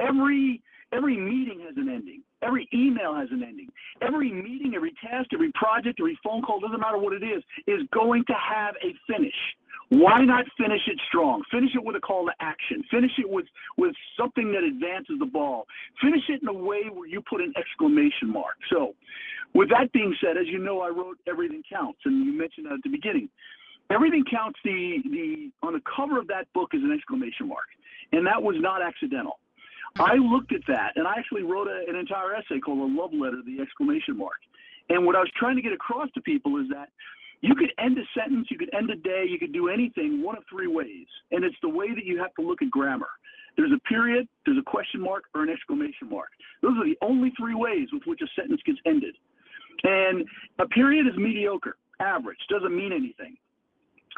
Every 0.00 0.62
every 0.92 1.16
meeting 1.16 1.60
has 1.66 1.76
an 1.76 1.88
ending. 1.88 2.22
Every 2.42 2.68
email 2.74 3.14
has 3.14 3.28
an 3.30 3.42
ending. 3.42 3.68
Every 4.02 4.30
meeting, 4.30 4.74
every 4.74 4.92
task, 5.02 5.30
every 5.32 5.50
project, 5.52 5.98
every 6.00 6.18
phone 6.22 6.42
call, 6.42 6.60
doesn't 6.60 6.80
matter 6.80 6.98
what 6.98 7.14
it 7.14 7.22
is, 7.22 7.42
is 7.66 7.80
going 7.94 8.24
to 8.26 8.34
have 8.34 8.74
a 8.82 8.94
finish. 9.10 9.34
Why 9.88 10.24
not 10.24 10.46
finish 10.56 10.80
it 10.86 10.98
strong? 11.06 11.42
Finish 11.50 11.70
it 11.74 11.84
with 11.84 11.96
a 11.96 12.00
call 12.00 12.24
to 12.26 12.32
action. 12.40 12.82
Finish 12.90 13.12
it 13.18 13.28
with, 13.28 13.44
with 13.76 13.94
something 14.18 14.50
that 14.52 14.64
advances 14.64 15.16
the 15.18 15.26
ball. 15.26 15.66
Finish 16.00 16.22
it 16.28 16.40
in 16.40 16.48
a 16.48 16.52
way 16.52 16.88
where 16.90 17.06
you 17.06 17.20
put 17.28 17.42
an 17.42 17.52
exclamation 17.58 18.32
mark. 18.32 18.56
So, 18.70 18.94
with 19.54 19.68
that 19.68 19.92
being 19.92 20.16
said, 20.18 20.38
as 20.38 20.46
you 20.46 20.58
know, 20.58 20.80
I 20.80 20.88
wrote 20.88 21.18
Everything 21.28 21.62
Counts, 21.70 22.00
and 22.06 22.24
you 22.24 22.32
mentioned 22.32 22.66
that 22.66 22.74
at 22.74 22.82
the 22.82 22.88
beginning. 22.88 23.28
Everything 23.90 24.24
Counts, 24.30 24.58
the, 24.64 25.02
the, 25.04 25.50
on 25.62 25.74
the 25.74 25.82
cover 25.84 26.18
of 26.18 26.26
that 26.28 26.50
book 26.54 26.70
is 26.72 26.82
an 26.82 26.90
exclamation 26.90 27.48
mark, 27.48 27.68
and 28.12 28.26
that 28.26 28.42
was 28.42 28.56
not 28.58 28.80
accidental. 28.80 29.38
I 29.98 30.14
looked 30.14 30.54
at 30.54 30.62
that, 30.68 30.92
and 30.96 31.06
I 31.06 31.16
actually 31.18 31.42
wrote 31.42 31.68
a, 31.68 31.84
an 31.86 31.96
entire 31.96 32.34
essay 32.34 32.60
called 32.60 32.78
A 32.78 33.00
Love 33.00 33.12
Letter, 33.12 33.42
the 33.44 33.60
exclamation 33.60 34.16
mark. 34.16 34.40
And 34.88 35.04
what 35.04 35.16
I 35.16 35.20
was 35.20 35.30
trying 35.36 35.56
to 35.56 35.62
get 35.62 35.72
across 35.72 36.08
to 36.14 36.22
people 36.22 36.56
is 36.56 36.68
that 36.70 36.88
you 37.42 37.54
could 37.56 37.72
end 37.78 37.98
a 37.98 38.02
sentence, 38.18 38.46
you 38.50 38.56
could 38.56 38.72
end 38.72 38.88
a 38.90 38.96
day, 38.96 39.24
you 39.28 39.38
could 39.38 39.52
do 39.52 39.68
anything 39.68 40.22
one 40.22 40.36
of 40.36 40.44
three 40.48 40.68
ways. 40.68 41.06
And 41.32 41.44
it's 41.44 41.56
the 41.60 41.68
way 41.68 41.92
that 41.94 42.04
you 42.04 42.18
have 42.18 42.34
to 42.36 42.42
look 42.42 42.62
at 42.62 42.70
grammar. 42.70 43.08
There's 43.56 43.72
a 43.72 43.80
period, 43.88 44.26
there's 44.46 44.58
a 44.58 44.70
question 44.70 45.00
mark, 45.00 45.24
or 45.34 45.42
an 45.42 45.50
exclamation 45.50 46.08
mark. 46.08 46.30
Those 46.62 46.78
are 46.78 46.84
the 46.84 46.96
only 47.02 47.32
three 47.36 47.54
ways 47.54 47.88
with 47.92 48.04
which 48.06 48.20
a 48.22 48.40
sentence 48.40 48.62
gets 48.64 48.78
ended. 48.86 49.14
And 49.82 50.24
a 50.58 50.66
period 50.68 51.06
is 51.06 51.14
mediocre, 51.16 51.76
average, 52.00 52.38
doesn't 52.48 52.74
mean 52.74 52.92
anything. 52.92 53.36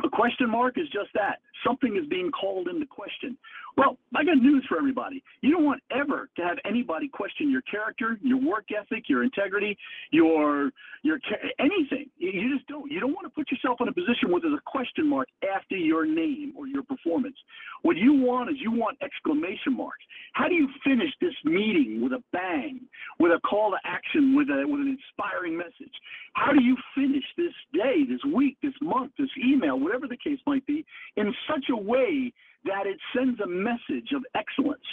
A 0.04 0.08
question 0.08 0.50
mark 0.50 0.76
is 0.76 0.88
just 0.92 1.10
that. 1.14 1.40
Something 1.66 1.96
is 1.96 2.06
being 2.08 2.30
called 2.30 2.68
into 2.68 2.86
question. 2.86 3.36
Well, 3.76 3.98
I 4.14 4.24
got 4.24 4.36
news 4.36 4.64
for 4.68 4.78
everybody. 4.78 5.22
You 5.40 5.50
don't 5.52 5.64
want 5.64 5.82
ever 5.90 6.28
to 6.36 6.42
have 6.42 6.58
anybody 6.64 7.08
question 7.08 7.50
your 7.50 7.62
character, 7.62 8.18
your 8.22 8.38
work 8.38 8.66
ethic, 8.70 9.04
your 9.08 9.24
integrity, 9.24 9.76
your 10.12 10.70
your 11.02 11.18
anything. 11.58 12.08
You 12.18 12.54
just 12.54 12.68
don't. 12.68 12.90
You 12.90 13.00
don't 13.00 13.12
want 13.12 13.26
to 13.26 13.30
put 13.30 13.50
yourself 13.50 13.78
in 13.80 13.88
a 13.88 13.92
position 13.92 14.30
where 14.30 14.40
there's 14.40 14.54
a 14.54 14.70
question 14.70 15.08
mark 15.08 15.28
after 15.56 15.76
your 15.76 16.06
name 16.06 16.54
or 16.56 16.68
your 16.68 16.84
performance. 16.84 17.36
What 17.82 17.96
you 17.96 18.14
want 18.14 18.50
is 18.50 18.56
you 18.60 18.70
want 18.70 18.98
exclamation 19.02 19.76
marks. 19.76 20.04
How 20.34 20.48
do 20.48 20.54
you 20.54 20.68
finish 20.84 21.10
this 21.20 21.34
meeting 21.44 22.00
with 22.00 22.12
a 22.12 22.22
bang, 22.32 22.80
with 23.18 23.32
a 23.32 23.40
call 23.40 23.72
to 23.72 23.78
action, 23.84 24.36
with 24.36 24.48
a 24.50 24.64
with 24.66 24.80
an 24.80 24.96
inspiring 24.98 25.56
message? 25.56 25.92
How 26.34 26.52
do 26.52 26.62
you 26.62 26.76
finish 26.94 27.24
this 27.36 27.52
day, 27.72 28.04
this 28.08 28.22
week, 28.32 28.56
this 28.62 28.74
month, 28.80 29.12
this 29.18 29.30
email, 29.44 29.78
whatever 29.80 30.06
the 30.06 30.16
case 30.16 30.38
might 30.46 30.64
be, 30.66 30.84
in 31.16 31.34
such 31.48 31.64
a 31.70 31.76
way 31.76 32.32
that 32.64 32.86
it 32.86 32.98
sends 33.14 33.38
a 33.40 33.46
message 33.64 34.12
of 34.12 34.22
excellence. 34.34 34.84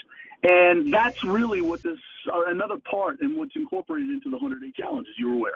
And 0.44 0.92
that's 0.92 1.24
really 1.24 1.62
what 1.62 1.84
this 1.84 2.00
uh, 2.32 2.46
another 2.48 2.78
part 2.80 3.22
and 3.22 3.38
what's 3.38 3.56
incorporated 3.56 4.10
into 4.10 4.30
the 4.30 4.38
100 4.38 4.62
day 4.62 4.72
challenge, 4.76 5.08
as 5.10 5.20
you're 5.20 5.34
aware. 5.34 5.54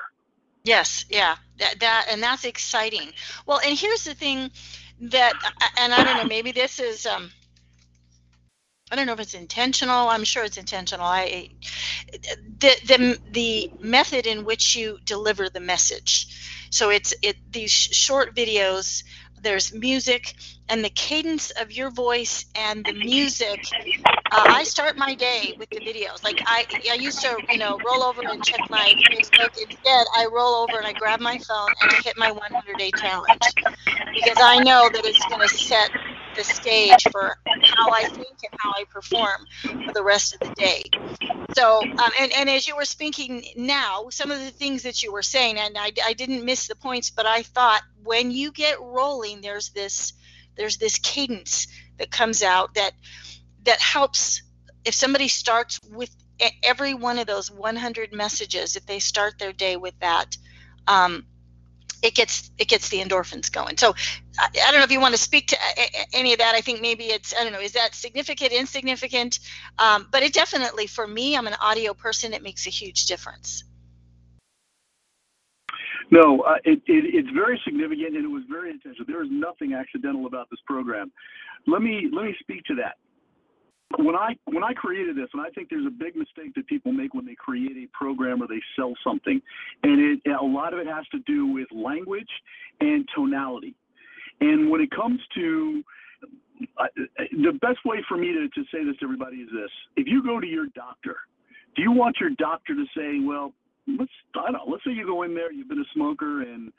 Yes, 0.63 1.05
yeah, 1.09 1.35
that, 1.59 1.79
that 1.79 2.07
and 2.09 2.21
that's 2.21 2.43
exciting. 2.43 3.11
Well, 3.45 3.59
and 3.63 3.77
here's 3.77 4.03
the 4.03 4.15
thing 4.15 4.49
that, 5.01 5.33
and 5.77 5.93
I 5.93 6.03
don't 6.03 6.17
know, 6.17 6.23
maybe 6.25 6.51
this 6.51 6.79
is, 6.79 7.05
um, 7.05 7.29
I 8.91 8.95
don't 8.95 9.05
know 9.05 9.13
if 9.13 9.19
it's 9.19 9.33
intentional. 9.33 10.09
I'm 10.09 10.23
sure 10.23 10.43
it's 10.43 10.57
intentional. 10.57 11.05
I, 11.05 11.49
the 12.59 12.75
the 12.85 13.19
the 13.31 13.71
method 13.79 14.27
in 14.27 14.45
which 14.45 14.75
you 14.75 14.99
deliver 15.05 15.49
the 15.49 15.59
message. 15.59 16.67
So 16.69 16.91
it's 16.91 17.13
it 17.23 17.35
these 17.51 17.71
short 17.71 18.35
videos 18.35 19.03
there's 19.45 19.73
music 19.73 20.33
and 20.69 20.83
the 20.83 20.89
cadence 20.89 21.51
of 21.51 21.71
your 21.71 21.91
voice 21.91 22.45
and 22.55 22.85
the 22.85 22.93
music 22.93 23.61
uh, 24.31 24.45
i 24.49 24.63
start 24.63 24.97
my 24.97 25.13
day 25.15 25.53
with 25.59 25.69
the 25.69 25.79
videos. 25.79 26.23
Like 26.23 26.41
I, 26.45 26.65
I 26.91 26.95
used 26.95 27.21
to 27.21 27.37
you 27.49 27.57
know 27.59 27.79
roll 27.85 28.03
over 28.03 28.21
and 28.23 28.43
check 28.43 28.61
my 28.69 28.93
facebook. 29.11 29.57
Instead 29.61 30.05
i 30.15 30.27
roll 30.33 30.55
over 30.55 30.77
and 30.77 30.87
i 30.87 30.93
grab 30.93 31.19
my 31.19 31.37
phone 31.37 31.69
and 31.81 31.91
i 31.91 31.95
hit 32.03 32.17
my 32.17 32.31
100 32.31 32.77
day 32.77 32.91
challenge 32.91 33.39
because 34.13 34.37
i 34.41 34.59
know 34.59 34.89
that 34.91 35.05
it's 35.05 35.25
going 35.27 35.41
to 35.41 35.47
set 35.47 35.91
the 36.35 36.43
stage 36.43 37.03
for 37.11 37.37
how 37.63 37.91
I 37.91 38.03
think 38.03 38.37
and 38.43 38.59
how 38.59 38.71
I 38.71 38.83
perform 38.89 39.45
for 39.85 39.93
the 39.93 40.03
rest 40.03 40.33
of 40.33 40.39
the 40.39 40.53
day. 40.55 40.83
So, 41.55 41.81
um, 41.81 42.11
and, 42.19 42.31
and 42.33 42.49
as 42.49 42.67
you 42.67 42.75
were 42.75 42.85
speaking 42.85 43.45
now, 43.55 44.09
some 44.09 44.31
of 44.31 44.39
the 44.39 44.51
things 44.51 44.83
that 44.83 45.01
you 45.03 45.11
were 45.11 45.21
saying, 45.21 45.57
and 45.57 45.77
I, 45.77 45.91
I 46.05 46.13
didn't 46.13 46.43
miss 46.43 46.67
the 46.67 46.75
points, 46.75 47.09
but 47.09 47.25
I 47.25 47.43
thought 47.43 47.81
when 48.03 48.31
you 48.31 48.51
get 48.51 48.79
rolling, 48.81 49.41
there's 49.41 49.69
this 49.69 50.13
there's 50.55 50.77
this 50.77 50.97
cadence 50.99 51.67
that 51.97 52.11
comes 52.11 52.41
out 52.41 52.73
that 52.75 52.91
that 53.63 53.81
helps 53.81 54.41
if 54.85 54.93
somebody 54.93 55.27
starts 55.27 55.79
with 55.91 56.15
every 56.63 56.93
one 56.93 57.17
of 57.17 57.27
those 57.27 57.49
100 57.49 58.13
messages 58.13 58.75
if 58.75 58.85
they 58.85 58.99
start 58.99 59.39
their 59.39 59.53
day 59.53 59.77
with 59.77 59.97
that 59.99 60.37
um, 60.87 61.25
it 62.05 62.15
gets 62.15 62.51
it 62.57 62.67
gets 62.67 62.89
the 62.89 62.99
endorphins 62.99 63.51
going. 63.51 63.77
So 63.77 63.95
I, 64.39 64.47
I, 64.67 64.71
don't 64.71 64.79
know 64.79 64.83
if 64.83 64.91
you 64.91 64.99
want 64.99 65.13
to 65.13 65.21
speak 65.21 65.47
to 65.47 65.57
any 66.13 66.33
of 66.33 66.39
that. 66.39 66.55
I 66.55 66.61
think 66.61 66.81
maybe 66.81 67.05
it's 67.05 67.33
I 67.33 67.43
don't 67.43 67.51
know 67.51 67.59
is 67.59 67.73
that 67.73 67.95
significant, 67.95 68.51
insignificant, 68.51 69.39
um, 69.79 70.07
but 70.11 70.23
it 70.23 70.33
definitely 70.33 70.87
for 70.87 71.07
me, 71.07 71.35
I'm 71.35 71.47
an 71.47 71.55
audio 71.55 71.93
person. 71.93 72.33
It 72.33 72.43
makes 72.43 72.67
a 72.67 72.69
huge 72.69 73.05
difference. 73.05 73.63
No, 76.11 76.41
uh, 76.41 76.55
it, 76.63 76.81
it, 76.85 77.15
it's 77.15 77.29
very 77.31 77.59
significant 77.65 78.15
and 78.15 78.23
it 78.23 78.27
was 78.27 78.43
very 78.49 78.69
intentional. 78.69 79.05
There 79.07 79.23
is 79.23 79.29
nothing 79.31 79.73
accidental 79.73 80.27
about 80.27 80.47
this 80.51 80.59
program. 80.67 81.11
Let 81.65 81.81
me 81.81 82.09
let 82.13 82.25
me 82.25 82.35
speak 82.39 82.63
to 82.65 82.75
that 82.75 82.97
when 83.97 84.15
I 84.15 84.35
when 84.45 84.63
I 84.63 84.73
created 84.73 85.15
this, 85.15 85.27
and 85.33 85.41
I 85.41 85.49
think 85.51 85.69
there's 85.69 85.85
a 85.85 85.91
big 85.91 86.15
mistake 86.15 86.53
that 86.55 86.67
people 86.67 86.91
make 86.91 87.13
when 87.13 87.25
they 87.25 87.35
create 87.35 87.77
a 87.77 87.87
program 87.97 88.41
or 88.41 88.47
they 88.47 88.61
sell 88.75 88.93
something, 89.03 89.41
and 89.83 90.19
it, 90.25 90.31
a 90.31 90.43
lot 90.43 90.73
of 90.73 90.79
it 90.79 90.87
has 90.87 91.05
to 91.11 91.19
do 91.19 91.47
with 91.47 91.67
language 91.71 92.29
and 92.81 93.07
tonality. 93.15 93.75
And 94.41 94.69
when 94.69 94.81
it 94.81 94.91
comes 94.91 95.19
to 95.35 95.83
the 97.31 97.53
best 97.61 97.79
way 97.85 97.97
for 98.07 98.17
me 98.17 98.33
to, 98.33 98.47
to 98.49 98.63
say 98.71 98.83
this 98.83 98.97
to 98.97 99.05
everybody 99.05 99.37
is 99.37 99.49
this: 99.53 99.69
if 99.95 100.07
you 100.07 100.23
go 100.23 100.39
to 100.39 100.47
your 100.47 100.67
doctor, 100.75 101.15
do 101.75 101.81
you 101.81 101.91
want 101.91 102.17
your 102.19 102.31
doctor 102.31 102.73
to 102.73 102.85
say, 102.97 103.19
well, 103.23 103.53
let's 103.87 104.11
I 104.35 104.51
don't 104.51 104.53
know, 104.53 104.65
let's 104.67 104.83
say 104.83 104.91
you 104.91 105.05
go 105.05 105.23
in 105.23 105.35
there, 105.35 105.51
you've 105.51 105.69
been 105.69 105.79
a 105.79 105.93
smoker, 105.93 106.41
and 106.41 106.73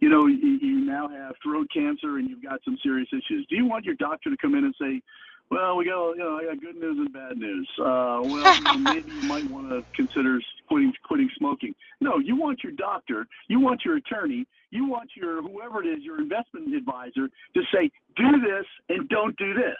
you 0.00 0.08
know 0.08 0.26
you, 0.26 0.58
you 0.60 0.84
now 0.84 1.08
have 1.08 1.34
throat 1.42 1.68
cancer 1.72 2.16
and 2.18 2.28
you've 2.28 2.42
got 2.42 2.60
some 2.64 2.78
serious 2.82 3.08
issues. 3.12 3.46
Do 3.48 3.56
you 3.56 3.66
want 3.66 3.84
your 3.84 3.94
doctor 3.96 4.30
to 4.30 4.36
come 4.38 4.54
in 4.54 4.64
and 4.64 4.74
say? 4.80 5.02
Well, 5.50 5.76
we 5.76 5.84
got 5.84 6.10
you 6.12 6.18
know 6.18 6.38
I 6.38 6.44
got 6.44 6.60
good 6.60 6.76
news 6.76 6.98
and 6.98 7.12
bad 7.12 7.38
news. 7.38 7.68
Uh, 7.78 8.20
well, 8.22 8.56
maybe 8.78 9.12
you 9.12 9.22
might 9.22 9.48
want 9.48 9.68
to 9.70 9.82
consider 9.94 10.40
quitting 10.68 10.92
quitting 11.04 11.30
smoking. 11.38 11.74
No, 12.00 12.18
you 12.18 12.36
want 12.36 12.62
your 12.64 12.72
doctor, 12.72 13.26
you 13.48 13.60
want 13.60 13.82
your 13.84 13.96
attorney, 13.96 14.46
you 14.70 14.88
want 14.88 15.10
your 15.14 15.42
whoever 15.42 15.82
it 15.82 15.86
is, 15.86 16.02
your 16.02 16.20
investment 16.20 16.74
advisor 16.74 17.28
to 17.54 17.62
say 17.72 17.90
do 18.16 18.40
this 18.40 18.66
and 18.88 19.08
don't 19.08 19.36
do 19.36 19.54
this. 19.54 19.76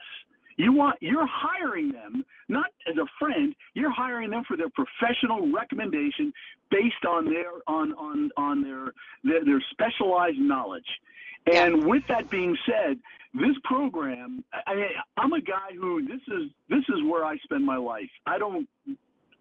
You 0.56 0.72
want 0.72 0.96
you're 1.00 1.26
hiring 1.26 1.92
them 1.92 2.24
not 2.48 2.66
as 2.88 2.96
a 2.96 3.06
friend. 3.18 3.54
You're 3.74 3.90
hiring 3.90 4.30
them 4.30 4.44
for 4.46 4.56
their 4.56 4.70
professional 4.70 5.52
recommendation 5.52 6.32
based 6.70 7.04
on 7.08 7.26
their 7.26 7.50
on 7.66 7.92
on 7.94 8.30
on 8.36 8.62
their 8.62 8.92
their, 9.24 9.44
their 9.44 9.62
specialized 9.70 10.38
knowledge. 10.38 10.86
And 11.52 11.86
with 11.86 12.02
that 12.08 12.28
being 12.30 12.56
said, 12.66 12.98
this 13.34 13.56
program, 13.64 14.42
I, 14.52 14.88
I'm 15.16 15.32
a 15.32 15.40
guy 15.40 15.74
who 15.78 16.02
this 16.02 16.20
is 16.28 16.50
this 16.68 16.84
is 16.88 17.02
where 17.08 17.24
I 17.24 17.36
spend 17.38 17.64
my 17.64 17.76
life. 17.76 18.10
I 18.26 18.38
don't 18.38 18.66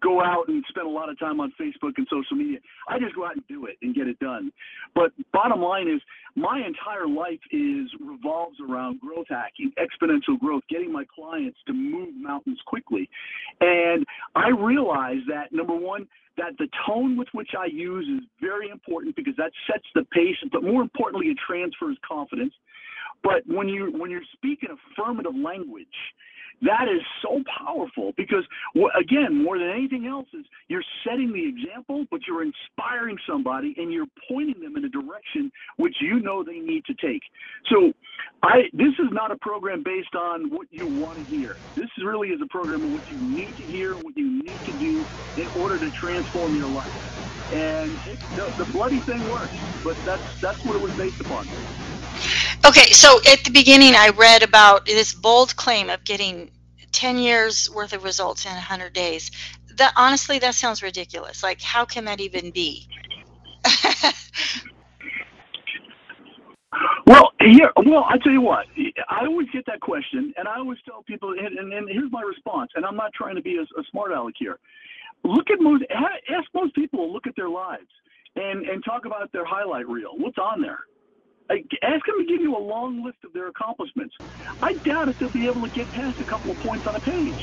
go 0.02 0.22
out 0.22 0.48
and 0.48 0.64
spend 0.68 0.86
a 0.86 0.90
lot 0.90 1.08
of 1.08 1.18
time 1.18 1.40
on 1.40 1.52
Facebook 1.60 1.92
and 1.96 2.06
social 2.10 2.36
media. 2.36 2.58
I 2.88 2.98
just 2.98 3.14
go 3.14 3.24
out 3.24 3.34
and 3.34 3.46
do 3.48 3.66
it 3.66 3.76
and 3.82 3.94
get 3.94 4.08
it 4.08 4.18
done. 4.18 4.52
But 4.94 5.12
bottom 5.32 5.60
line 5.60 5.88
is 5.88 6.00
my 6.34 6.62
entire 6.66 7.08
life 7.08 7.40
is 7.50 7.88
revolves 8.04 8.58
around 8.60 9.00
growth 9.00 9.26
hacking, 9.30 9.72
exponential 9.78 10.38
growth, 10.38 10.62
getting 10.68 10.92
my 10.92 11.04
clients 11.14 11.58
to 11.66 11.72
move 11.72 12.14
mountains 12.14 12.60
quickly. 12.66 13.08
And 13.60 14.04
I 14.34 14.48
realize 14.48 15.20
that 15.28 15.52
number 15.52 15.74
one, 15.74 16.06
that 16.36 16.52
the 16.58 16.68
tone 16.86 17.16
with 17.16 17.28
which 17.32 17.50
I 17.58 17.66
use 17.66 18.06
is 18.08 18.28
very 18.40 18.68
important 18.68 19.16
because 19.16 19.34
that 19.38 19.52
sets 19.66 19.86
the 19.94 20.04
pace, 20.12 20.36
but 20.52 20.62
more 20.62 20.82
importantly, 20.82 21.28
it 21.28 21.38
transfers 21.46 21.96
confidence. 22.06 22.52
But 23.22 23.42
when 23.46 23.68
you 23.68 23.92
when 23.96 24.10
you're 24.10 24.20
speaking 24.34 24.68
affirmative 24.70 25.34
language, 25.34 25.86
that 26.62 26.88
is 26.88 27.02
so 27.22 27.42
powerful 27.58 28.12
because 28.16 28.44
again, 28.98 29.42
more 29.42 29.58
than 29.58 29.70
anything 29.70 30.06
else, 30.06 30.26
is 30.38 30.44
you're 30.68 30.84
setting 31.06 31.32
the 31.32 31.46
example, 31.46 32.06
but 32.10 32.20
you're 32.26 32.42
inspiring 32.44 33.16
somebody 33.28 33.74
and 33.78 33.92
you're 33.92 34.06
pointing 34.28 34.60
them 34.62 34.76
in 34.76 34.84
a 34.84 34.88
direction 34.88 35.52
which 35.76 35.96
you 36.00 36.20
know 36.20 36.42
they 36.44 36.58
need 36.60 36.84
to 36.86 36.94
take. 36.94 37.22
So, 37.70 37.92
I 38.42 38.62
this 38.72 38.94
is 38.98 39.08
not 39.12 39.32
a 39.32 39.36
program 39.36 39.82
based 39.84 40.14
on 40.14 40.50
what 40.50 40.68
you 40.70 40.86
want 40.88 41.18
to 41.18 41.24
hear. 41.24 41.56
This 41.76 41.88
really 42.04 42.28
is 42.28 42.40
a 42.42 42.48
program 42.48 42.84
of 42.84 42.90
what 42.90 43.02
you 43.10 43.20
need 43.20 43.56
to 43.56 43.64
hear, 43.64 43.94
what 43.96 44.16
you 44.16 44.42
need 44.42 44.62
to 44.66 44.72
do 44.72 45.06
in 45.36 45.48
order 45.54 45.78
to 45.78 45.90
transform 46.00 46.54
your 46.54 46.68
life. 46.68 46.92
And 47.50 48.00
it, 48.04 48.20
the, 48.34 48.52
the 48.56 48.66
bloody 48.66 49.02
thing 49.02 49.28
works, 49.28 49.56
but 49.84 49.98
that's 50.04 50.24
that's 50.42 50.58
what 50.64 50.76
it 50.76 50.82
was 50.82 50.94
based 50.96 51.20
upon. 51.20 51.50
Okay, 52.66 52.90
so 52.90 53.20
at 53.32 53.44
the 53.44 53.50
beginning, 53.52 53.94
I 53.94 54.08
read 54.08 54.42
about 54.42 54.86
this 54.86 55.14
bold 55.14 55.54
claim 55.54 55.88
of 55.88 56.02
getting 56.02 56.50
10 56.90 57.16
years 57.18 57.70
worth 57.70 57.92
of 57.92 58.02
results 58.02 58.44
in 58.44 58.50
100 58.50 58.92
days. 58.92 59.30
that 59.76 59.92
honestly, 59.94 60.40
that 60.40 60.54
sounds 60.54 60.82
ridiculous. 60.82 61.44
Like, 61.44 61.60
how 61.60 61.84
can 61.84 62.06
that 62.06 62.20
even 62.20 62.50
be? 62.50 62.88
Well, 67.06 67.30
here, 67.40 67.72
well, 67.86 68.04
I 68.08 68.18
tell 68.18 68.32
you 68.32 68.40
what, 68.40 68.66
I 69.08 69.26
always 69.26 69.48
get 69.52 69.64
that 69.66 69.80
question, 69.80 70.34
and 70.36 70.48
I 70.48 70.58
always 70.58 70.78
tell 70.84 71.02
people, 71.04 71.30
and, 71.38 71.56
and, 71.56 71.72
and 71.72 71.88
here's 71.88 72.10
my 72.10 72.20
response, 72.20 72.72
and 72.74 72.84
I'm 72.84 72.96
not 72.96 73.12
trying 73.14 73.36
to 73.36 73.42
be 73.42 73.56
a, 73.58 73.62
a 73.62 73.84
smart 73.92 74.10
aleck 74.10 74.34
here. 74.38 74.58
Look 75.24 75.48
at 75.50 75.60
most, 75.60 75.84
ask 75.90 76.48
most 76.52 76.74
people, 76.74 77.12
look 77.12 77.26
at 77.26 77.36
their 77.36 77.48
lives, 77.48 77.86
and 78.34 78.66
and 78.66 78.84
talk 78.84 79.06
about 79.06 79.32
their 79.32 79.44
highlight 79.44 79.88
reel. 79.88 80.10
What's 80.18 80.38
on 80.38 80.60
there? 80.60 80.80
Like, 81.48 81.66
ask 81.82 82.04
them 82.06 82.18
to 82.18 82.26
give 82.26 82.40
you 82.40 82.56
a 82.56 82.58
long 82.58 83.04
list 83.04 83.18
of 83.24 83.32
their 83.32 83.48
accomplishments. 83.48 84.14
I 84.62 84.74
doubt 84.84 85.08
if 85.08 85.18
they'll 85.18 85.30
be 85.30 85.46
able 85.50 85.62
to 85.62 85.70
get 85.70 85.90
past 85.92 86.20
a 86.20 86.24
couple 86.24 86.50
of 86.50 86.58
points 86.60 86.86
on 86.88 86.96
a 86.96 87.00
page. 87.00 87.40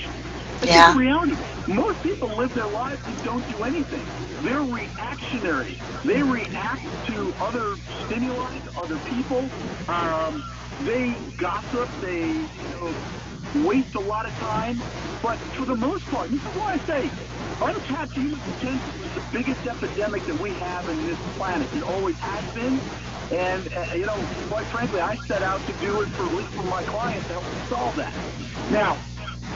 That's 0.62 0.72
Yeah. 0.74 0.94
the 0.94 1.00
reality. 1.00 1.38
Most 1.68 2.02
people 2.02 2.36
live 2.38 2.54
their 2.54 2.68
lives 2.70 3.02
and 3.08 3.22
don't 3.22 3.48
do 3.48 3.64
anything. 3.64 4.14
They're 4.42 4.62
reactionary. 4.64 5.80
They 6.04 6.22
react 6.24 6.86
to 7.08 7.34
other 7.40 7.78
stimuli, 8.04 8.60
to 8.60 8.72
other 8.76 9.00
people. 9.00 9.52
Um, 9.88 10.46
they 10.82 11.16
gossip. 11.38 11.90
They 12.02 12.28
you 12.28 12.70
know, 12.72 13.68
waste 13.68 13.96
a 13.96 14.00
lot 14.00 14.26
of 14.26 14.34
time. 14.40 14.82
But 15.22 15.38
for 15.56 15.66
the 15.66 15.76
most 15.76 16.06
part, 16.08 16.30
this 16.30 16.42
is 16.42 16.48
why 16.58 16.74
I 16.74 16.78
say 16.80 17.10
untapped 17.62 18.14
human 18.14 18.40
potential 18.40 19.06
is 19.06 19.14
the 19.16 19.24
biggest 19.32 19.66
epidemic 19.66 20.26
that 20.26 20.40
we 20.40 20.52
have 20.52 20.88
in 20.90 21.06
this 21.08 21.18
planet. 21.38 21.68
It 21.74 21.84
always 21.84 22.18
has 22.18 22.54
been. 22.54 22.80
And, 23.32 23.74
uh, 23.74 23.94
you 23.96 24.06
know, 24.06 24.20
quite 24.50 24.66
frankly, 24.66 25.00
I 25.00 25.16
set 25.28 25.42
out 25.44 25.66
to 25.66 25.74
do 25.74 26.02
it 26.02 26.08
for 26.10 26.24
at 26.24 26.34
least 26.34 26.50
for 26.50 26.64
my 26.64 26.84
clients 26.84 27.26
to 27.28 27.34
help 27.34 27.70
solve 27.70 27.96
that. 27.96 28.14
Now, 28.72 28.98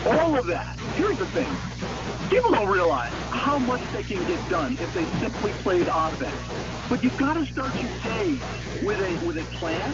all 0.05 0.37
of 0.37 0.45
that, 0.47 0.77
here's 0.95 1.17
the 1.17 1.25
thing. 1.27 1.49
People 2.29 2.51
don't 2.51 2.67
realize 2.67 3.11
how 3.31 3.57
much 3.57 3.81
they 3.93 4.03
can 4.03 4.25
get 4.27 4.49
done 4.49 4.77
if 4.79 4.93
they 4.93 5.05
simply 5.19 5.51
played 5.63 5.87
offense. 5.87 6.35
But 6.89 7.03
you've 7.03 7.17
got 7.17 7.33
to 7.33 7.45
start 7.45 7.73
your 7.75 7.91
day 8.03 8.39
with 8.83 8.99
a 8.99 9.25
with 9.25 9.37
a 9.37 9.45
plan. 9.57 9.91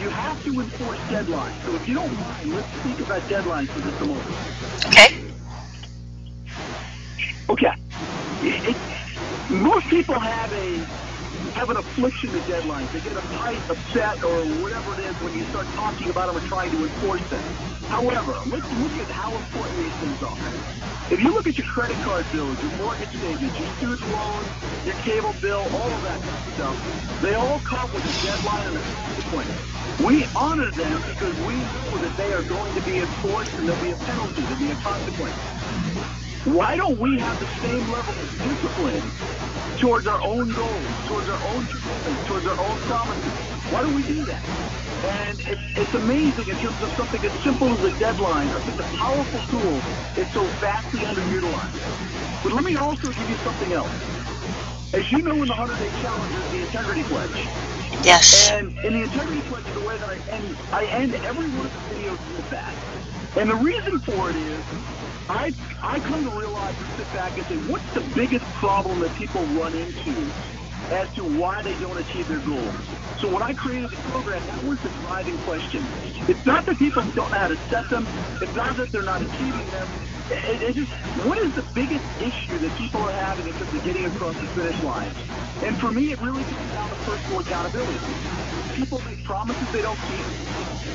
You 0.00 0.08
have 0.08 0.42
to 0.44 0.60
enforce 0.60 0.98
deadlines. 1.10 1.64
So 1.64 1.74
if 1.74 1.86
you 1.88 1.94
don't 1.94 2.14
mind, 2.14 2.54
let's 2.54 2.68
speak 2.80 3.00
about 3.00 3.22
deadlines 3.22 3.68
for 3.68 3.80
just 3.80 4.00
a 4.00 4.06
moment. 4.06 4.36
Okay. 4.86 5.32
Okay. 7.48 7.74
It, 8.42 8.76
it, 8.76 8.76
most 9.50 9.86
people 9.88 10.18
have 10.18 10.52
a 10.52 11.11
have 11.54 11.70
an 11.70 11.76
affliction 11.76 12.30
to 12.30 12.38
deadlines. 12.40 12.90
They 12.92 13.00
get 13.00 13.12
uptight, 13.12 13.60
upset, 13.68 14.24
or 14.24 14.44
whatever 14.62 14.94
it 14.94 15.04
is 15.04 15.14
when 15.20 15.36
you 15.36 15.44
start 15.46 15.66
talking 15.74 16.10
about 16.10 16.26
them 16.26 16.36
or 16.42 16.48
trying 16.48 16.70
to 16.70 16.84
enforce 16.84 17.22
them. 17.28 17.42
However, 17.88 18.34
let's 18.46 18.66
look 18.72 18.92
at 18.98 19.10
how 19.10 19.36
important 19.36 19.76
these 19.76 19.92
things 20.00 20.22
are. 20.22 21.12
If 21.12 21.20
you 21.20 21.32
look 21.32 21.46
at 21.46 21.58
your 21.58 21.66
credit 21.66 21.96
card 21.98 22.24
bills, 22.32 22.58
your 22.62 22.72
mortgage 22.78 23.10
statements, 23.10 23.58
your 23.58 23.68
student 23.76 24.08
loans, 24.12 24.48
your 24.86 24.94
cable 25.04 25.34
bill, 25.42 25.60
all 25.76 25.90
of 25.92 26.02
that 26.02 26.20
stuff, 26.54 27.20
they 27.20 27.34
all 27.34 27.60
come 27.60 27.92
with 27.92 28.04
a 28.04 28.26
deadline 28.26 28.68
and 28.68 28.76
a 28.78 28.80
consequence. 28.80 29.50
We 30.00 30.24
honor 30.34 30.70
them 30.70 31.02
because 31.06 31.36
we 31.46 31.56
know 31.56 31.98
that 31.98 32.16
they 32.16 32.32
are 32.32 32.42
going 32.42 32.74
to 32.74 32.80
be 32.80 32.98
enforced 32.98 33.52
and 33.54 33.68
there'll 33.68 33.84
be 33.84 33.92
a 33.92 33.96
penalty, 33.96 34.42
there'll 34.42 34.58
be 34.58 34.70
a 34.70 34.76
consequence. 34.76 35.36
Why 36.44 36.76
don't 36.76 36.98
we 36.98 37.18
have 37.18 37.38
the 37.38 37.46
same 37.60 37.92
level 37.92 38.14
of 38.14 38.38
discipline 38.42 39.41
towards 39.78 40.06
our 40.06 40.20
own 40.22 40.52
goals, 40.52 40.86
towards 41.06 41.28
our 41.28 41.42
own 41.54 41.66
commitments, 41.66 42.26
towards 42.26 42.46
our 42.46 42.58
own 42.58 42.78
promises? 42.88 43.32
Why 43.72 43.82
don't 43.82 43.94
we 43.94 44.02
do 44.02 44.24
that? 44.24 44.42
And 45.04 45.40
it's, 45.40 45.78
it's 45.78 45.94
amazing 45.94 46.48
in 46.48 46.56
terms 46.56 46.80
of 46.82 46.90
something 46.92 47.24
as 47.24 47.32
simple 47.42 47.68
as 47.68 47.82
a 47.84 47.98
deadline 47.98 48.48
or 48.48 48.60
such 48.60 48.78
a 48.80 48.96
powerful 48.96 49.40
tool 49.50 49.76
is 50.16 50.32
so 50.32 50.44
vastly 50.60 51.00
underutilized. 51.00 52.42
But 52.42 52.52
let 52.52 52.64
me 52.64 52.76
also 52.76 53.08
give 53.08 53.30
you 53.30 53.36
something 53.36 53.72
else. 53.72 53.90
As 54.94 55.10
you 55.10 55.22
know 55.22 55.32
in 55.32 55.48
the 55.48 55.54
100 55.54 55.78
Day 55.78 55.90
Challenge, 56.02 56.32
there's 56.32 56.52
the 56.52 56.60
Integrity 56.66 57.02
Pledge. 57.04 57.72
Yes. 58.04 58.50
And 58.50 58.76
in 58.84 58.94
the 58.94 59.02
integrity 59.02 59.40
pledge, 59.42 59.64
the 59.74 59.80
way 59.80 59.96
that 59.96 60.08
I 60.08 60.18
end, 60.30 60.56
I 60.72 60.84
end 60.86 61.14
every 61.14 61.48
one 61.48 61.66
of 61.66 61.72
the 61.72 61.94
videos 61.94 62.36
with 62.36 62.50
that. 62.50 62.74
And 63.36 63.48
the 63.48 63.54
reason 63.54 64.00
for 64.00 64.30
it 64.30 64.36
is, 64.36 64.64
I 65.28 65.54
I 65.82 66.00
come 66.00 66.24
to 66.24 66.30
realize 66.30 66.74
and 66.78 66.88
sit 66.96 67.12
back 67.12 67.36
and 67.36 67.46
say, 67.46 67.56
what's 67.70 67.94
the 67.94 68.00
biggest 68.14 68.44
problem 68.54 69.00
that 69.00 69.14
people 69.14 69.46
run 69.46 69.74
into 69.74 70.32
as 70.92 71.08
to 71.16 71.24
why 71.24 71.62
they 71.62 71.74
don't 71.74 71.98
achieve 71.98 72.28
their 72.28 72.40
goals? 72.40 72.74
So 73.20 73.28
when 73.32 73.42
I 73.42 73.54
created 73.54 73.90
the 73.90 73.96
program, 74.10 74.44
that 74.46 74.64
was 74.64 74.78
the 74.80 74.90
driving 74.90 75.38
question. 75.38 75.86
It's 76.28 76.44
not 76.46 76.66
that 76.66 76.78
people 76.78 77.02
don't 77.02 77.30
know 77.30 77.38
how 77.38 77.48
to 77.48 77.58
set 77.70 77.88
them. 77.90 78.08
It's 78.40 78.54
not 78.54 78.76
that 78.76 78.92
they're 78.92 79.02
not 79.02 79.22
achieving 79.22 79.70
them. 79.70 79.88
It, 80.32 80.62
it 80.62 80.74
just, 80.76 80.92
what 81.26 81.38
is 81.38 81.54
the 81.54 81.62
biggest 81.74 82.06
issue 82.20 82.58
that 82.60 82.76
people 82.76 83.02
are 83.02 83.12
having 83.12 83.48
in 83.48 83.54
terms 83.54 83.74
of 83.74 83.82
getting 83.84 84.06
across 84.06 84.36
the 84.38 84.48
finish 84.48 84.82
line? 84.82 85.12
And 85.62 85.78
for 85.80 85.92
me, 85.92 86.12
it 86.12 86.20
really 86.20 86.44
comes 86.44 86.72
down 86.72 86.90
to 86.90 86.96
personal 86.96 87.40
accountability. 87.40 88.00
People 88.74 89.00
make 89.02 89.22
promises 89.24 89.68
they 89.72 89.82
don't 89.82 90.00
keep. 90.02 90.26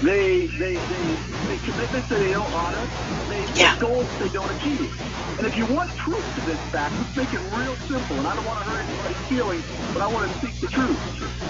They 0.04 0.48
they 0.48 0.76
they 0.78 1.18
make 1.48 1.64
commitments 1.64 2.10
that 2.10 2.20
they 2.20 2.32
don't 2.32 2.54
honor. 2.54 2.90
They 3.30 3.48
Yeah. 3.56 3.74
make 3.74 3.80
goals 3.80 4.08
they 4.20 4.30
don't 4.30 4.52
achieve. 4.52 4.92
And 5.40 5.48
if 5.48 5.58
you 5.58 5.66
want 5.68 5.96
truth 5.98 6.26
to 6.36 6.42
this 6.42 6.60
fact, 6.72 6.96
let's 6.98 7.16
make 7.16 7.34
it 7.34 7.42
real 7.42 7.78
simple. 7.78 8.18
And 8.20 8.28
I 8.28 8.36
don't 8.36 8.46
want 8.46 8.60
to 8.60 8.66
hurt 8.66 8.86
anybody's 8.88 9.18
feelings, 9.28 9.66
but 9.94 10.02
I 10.04 10.08
want 10.08 10.32
to 10.32 10.38
speak 10.40 10.60
the 10.62 10.68
truth. 10.68 11.00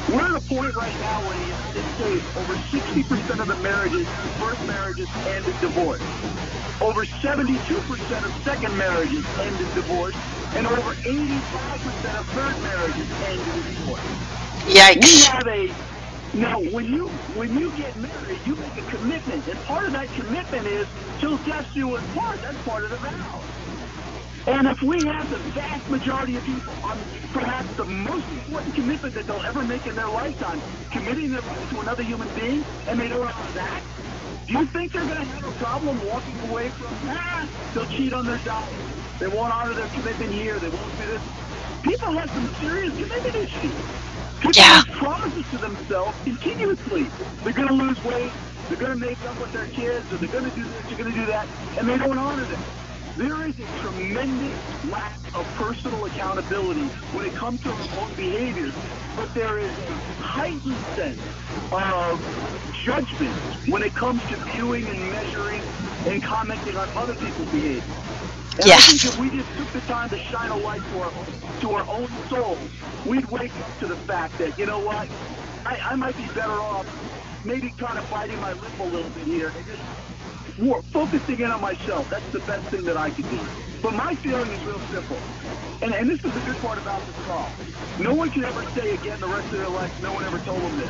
We're 0.09 0.25
at 0.27 0.35
a 0.35 0.41
point 0.41 0.75
right 0.75 0.97
now 0.99 1.21
where 1.27 1.35
in 1.35 1.41
the 1.41 1.47
United 1.47 1.85
States, 1.95 2.25
over 2.37 2.55
60% 2.55 3.41
of 3.41 3.47
the 3.47 3.55
marriages, 3.57 4.07
first 4.39 4.61
marriages, 4.67 5.09
end 5.27 5.45
in 5.47 5.59
divorce. 5.59 6.01
Over 6.81 7.05
72% 7.05 7.76
of 7.77 8.41
second 8.43 8.75
marriages 8.75 9.23
end 9.37 9.55
in 9.55 9.75
divorce, 9.75 10.15
and 10.55 10.65
over 10.65 10.93
85% 10.95 12.19
of 12.19 12.25
third 12.29 12.61
marriages 12.63 13.11
end 13.21 13.39
in 13.39 13.75
divorce. 13.75 14.01
We 14.65 14.73
Yikes. 14.73 15.25
have 15.25 15.47
a 15.47 15.71
now 16.33 16.59
when 16.59 16.85
you 16.85 17.07
when 17.37 17.57
you 17.57 17.71
get 17.71 17.95
married, 17.97 18.39
you 18.45 18.55
make 18.55 18.77
a 18.77 18.81
commitment, 18.89 19.47
and 19.47 19.59
part 19.65 19.85
of 19.85 19.93
that 19.93 20.07
commitment 20.09 20.65
is 20.65 20.87
till 21.19 21.37
death 21.45 21.69
do 21.73 21.95
us 21.95 22.03
part. 22.15 22.41
That's 22.41 22.57
part 22.63 22.83
of 22.83 22.89
the 22.89 22.97
vow. 22.97 23.41
And 24.47 24.67
if 24.67 24.81
we 24.81 25.03
have 25.05 25.29
the 25.29 25.37
vast 25.51 25.89
majority 25.89 26.37
of 26.37 26.43
people 26.45 26.73
on 26.83 26.97
perhaps 27.31 27.69
the 27.75 27.85
most 27.85 28.25
important 28.31 28.73
commitment 28.73 29.13
that 29.13 29.27
they'll 29.27 29.41
ever 29.41 29.63
make 29.63 29.85
in 29.85 29.95
their 29.95 30.07
lifetime, 30.07 30.61
committing 30.89 31.31
their 31.31 31.41
life 31.41 31.69
to 31.71 31.79
another 31.81 32.01
human 32.03 32.27
being, 32.35 32.63
and 32.87 32.99
they 32.99 33.07
don't 33.09 33.27
honor 33.27 33.51
that, 33.53 33.83
do 34.47 34.53
you 34.53 34.65
think 34.67 34.93
they're 34.93 35.05
going 35.05 35.17
to 35.17 35.25
have 35.25 35.43
a 35.45 35.51
problem 35.63 35.99
walking 36.07 36.39
away 36.49 36.69
from 36.69 36.93
that? 37.07 37.47
They'll 37.73 37.85
cheat 37.87 38.13
on 38.13 38.25
their 38.25 38.37
diet. 38.39 38.73
They 39.19 39.27
won't 39.27 39.53
honor 39.53 39.73
their 39.73 39.87
commitment 39.87 40.31
here. 40.31 40.57
They 40.59 40.69
won't 40.69 40.97
do 40.99 41.07
this. 41.07 41.21
People 41.83 42.11
have 42.13 42.29
some 42.31 42.55
serious 42.61 42.93
commitment 42.93 43.35
issues. 43.35 43.73
People 44.39 44.51
Yeah. 44.55 44.83
make 44.87 44.97
promises 44.97 45.45
to 45.51 45.57
themselves 45.57 46.17
continuously. 46.23 47.07
They're 47.43 47.53
going 47.53 47.67
to 47.67 47.73
lose 47.73 48.01
weight. 48.03 48.31
They're 48.69 48.77
going 48.77 48.91
to 48.93 48.97
make 48.99 49.21
up 49.25 49.39
with 49.39 49.51
their 49.51 49.67
kids, 49.67 50.11
or 50.11 50.17
they're 50.17 50.29
going 50.29 50.43
to 50.45 50.55
do 50.55 50.63
this, 50.63 50.83
they're 50.87 50.97
going 50.97 51.11
to 51.13 51.19
do 51.19 51.25
that, 51.27 51.47
and 51.77 51.87
they 51.89 51.97
don't 51.97 52.17
honor 52.17 52.45
them. 52.45 52.61
There 53.17 53.47
is 53.47 53.55
a 53.59 53.79
tremendous 53.81 54.55
lack 54.91 55.17
of 55.33 55.43
personal 55.55 56.05
accountability 56.05 56.85
when 57.15 57.25
it 57.25 57.33
comes 57.33 57.59
to 57.63 57.71
our 57.71 57.99
own 57.99 58.13
behaviors, 58.13 58.75
but 59.15 59.33
there 59.33 59.57
is 59.57 59.71
a 59.71 59.91
heightened 60.21 60.77
sense 60.95 61.19
of 61.71 62.71
judgment 62.83 63.33
when 63.67 63.81
it 63.81 63.95
comes 63.95 64.21
to 64.29 64.35
viewing 64.53 64.85
and 64.85 64.99
measuring 65.11 65.63
and 66.05 66.21
commenting 66.21 66.77
on 66.77 66.87
other 66.89 67.15
people's 67.15 67.49
behavior. 67.49 67.81
And 68.61 68.71
I 68.71 68.77
think 68.77 69.03
if 69.05 69.17
we 69.17 69.31
just 69.31 69.49
took 69.57 69.71
the 69.71 69.81
time 69.91 70.09
to 70.09 70.19
shine 70.19 70.51
a 70.51 70.57
light 70.57 70.81
to 70.91 70.99
our 70.99 71.11
to 71.61 71.71
our 71.71 71.89
own 71.89 72.09
souls, 72.29 72.59
we'd 73.03 73.25
wake 73.31 73.55
up 73.61 73.79
to 73.79 73.87
the 73.87 73.95
fact 73.95 74.37
that 74.37 74.59
you 74.59 74.67
know 74.67 74.77
what, 74.77 75.09
I, 75.65 75.79
I 75.91 75.95
might 75.95 76.15
be 76.17 76.27
better 76.35 76.51
off 76.51 76.85
maybe 77.43 77.69
kind 77.79 77.97
of 77.97 78.07
biting 78.11 78.39
my 78.41 78.53
lip 78.53 78.79
a 78.79 78.83
little 78.83 79.09
bit 79.09 79.23
here 79.23 79.51
and 79.55 79.65
just 79.65 79.81
more 80.57 80.81
focusing 80.93 81.39
in 81.39 81.51
on 81.51 81.61
myself. 81.61 82.09
That's 82.09 82.29
the 82.31 82.39
best 82.39 82.67
thing 82.67 82.83
that 82.85 82.97
I 82.97 83.09
could 83.11 83.29
do. 83.29 83.39
But 83.81 83.93
my 83.93 84.15
feeling 84.15 84.49
is 84.49 84.63
real 84.63 84.79
simple. 84.91 85.17
And, 85.81 85.93
and 85.93 86.09
this 86.09 86.23
is 86.23 86.33
the 86.33 86.39
good 86.41 86.57
part 86.57 86.77
about 86.79 87.05
this 87.05 87.15
call. 87.25 87.49
No 87.99 88.13
one 88.13 88.29
can 88.31 88.43
ever 88.43 88.63
say 88.71 88.93
again 88.95 89.19
the 89.19 89.27
rest 89.27 89.45
of 89.45 89.59
their 89.59 89.69
life, 89.69 90.01
no 90.01 90.13
one 90.13 90.23
ever 90.23 90.39
told 90.39 90.61
them 90.61 90.77
this. 90.79 90.89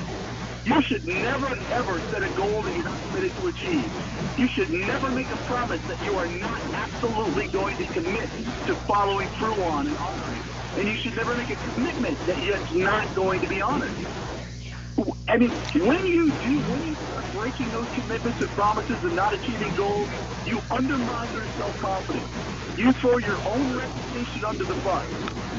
You 0.66 0.82
should 0.82 1.08
never, 1.08 1.48
ever 1.72 2.00
set 2.12 2.24
a 2.24 2.30
goal 2.36 2.62
that 2.62 2.76
you're 2.76 2.84
not 2.84 3.00
committed 3.08 3.32
to 3.38 3.48
achieve. 3.48 3.90
You 4.38 4.48
should 4.48 4.70
never 4.70 5.10
make 5.10 5.28
a 5.32 5.38
promise 5.48 5.82
that 5.88 6.04
you 6.06 6.18
are 6.18 6.28
not 6.28 6.62
absolutely 6.74 7.48
going 7.48 7.78
to 7.78 7.86
commit 7.86 8.30
to 8.68 8.76
following 8.76 9.30
through 9.40 9.62
on 9.64 9.88
and 9.88 9.98
honoring. 9.98 10.42
And 10.78 10.88
you 10.88 10.96
should 10.96 11.16
never 11.16 11.36
make 11.36 11.50
a 11.50 11.56
commitment 11.74 12.18
that 12.26 12.44
you're 12.44 12.84
not 12.84 13.14
going 13.16 13.40
to 13.42 13.48
be 13.48 13.62
honored. 13.62 13.92
I 15.30 15.38
mean, 15.38 15.52
when 15.52 16.06
you 16.06 16.32
do, 16.32 16.60
when 16.60 16.88
you 16.88 16.96
breaking 17.58 17.74
those 17.74 17.88
commitments 17.94 18.40
and 18.40 18.50
promises 18.52 18.98
and 19.04 19.16
not 19.16 19.34
achieving 19.34 19.74
goals, 19.76 20.08
you 20.46 20.60
undermine 20.70 21.34
your 21.34 21.48
self-confidence. 21.58 22.28
You 22.78 22.92
throw 22.94 23.18
your 23.18 23.38
own 23.48 23.76
reputation 23.76 24.46
under 24.46 24.66
the 24.66 24.76
bus. 24.76 25.06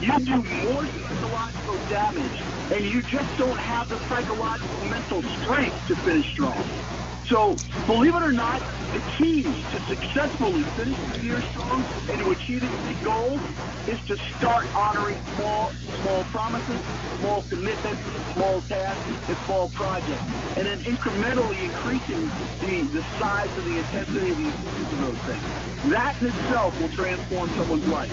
You 0.01 0.19
do 0.21 0.43
more 0.65 0.87
psychological 0.87 1.79
damage, 1.89 2.41
and 2.71 2.85
you 2.85 3.03
just 3.03 3.37
don't 3.37 3.59
have 3.59 3.89
the 3.89 3.99
psychological 4.09 4.85
mental 4.85 5.23
strength 5.43 5.77
to 5.89 5.97
finish 5.97 6.27
strong. 6.35 6.98
So, 7.29 7.57
believe 7.87 8.15
it 8.15 8.23
or 8.23 8.33
not, 8.33 8.63
the 8.95 9.03
key 9.19 9.43
to 9.43 9.81
successfully 9.87 10.63
finishing 10.63 11.11
the 11.11 11.21
year 11.21 11.41
strong 11.51 11.85
and 12.09 12.19
to 12.21 12.31
achieving 12.31 12.71
big 12.87 13.05
goals 13.05 13.39
is 13.87 14.01
to 14.07 14.17
start 14.39 14.65
honoring 14.75 15.19
small, 15.37 15.71
small 16.01 16.25
promises, 16.25 16.81
small 17.21 17.45
commitments, 17.51 18.01
small 18.33 18.63
tasks, 18.63 19.29
and 19.29 19.37
small 19.45 19.69
projects, 19.71 20.23
and 20.57 20.67
then 20.67 20.79
incrementally 20.85 21.63
increasing 21.65 22.31
the, 22.61 22.81
the 22.95 23.03
size 23.19 23.51
and 23.59 23.75
the 23.75 23.79
intensity 23.79 24.31
of 24.31 24.39
the 24.39 24.47
importance 24.47 24.93
of 24.93 24.99
those 24.99 25.19
things. 25.19 25.91
That 25.91 26.17
in 26.23 26.29
itself 26.29 26.81
will 26.81 26.89
transform 26.89 27.51
someone's 27.51 27.87
life. 27.89 28.11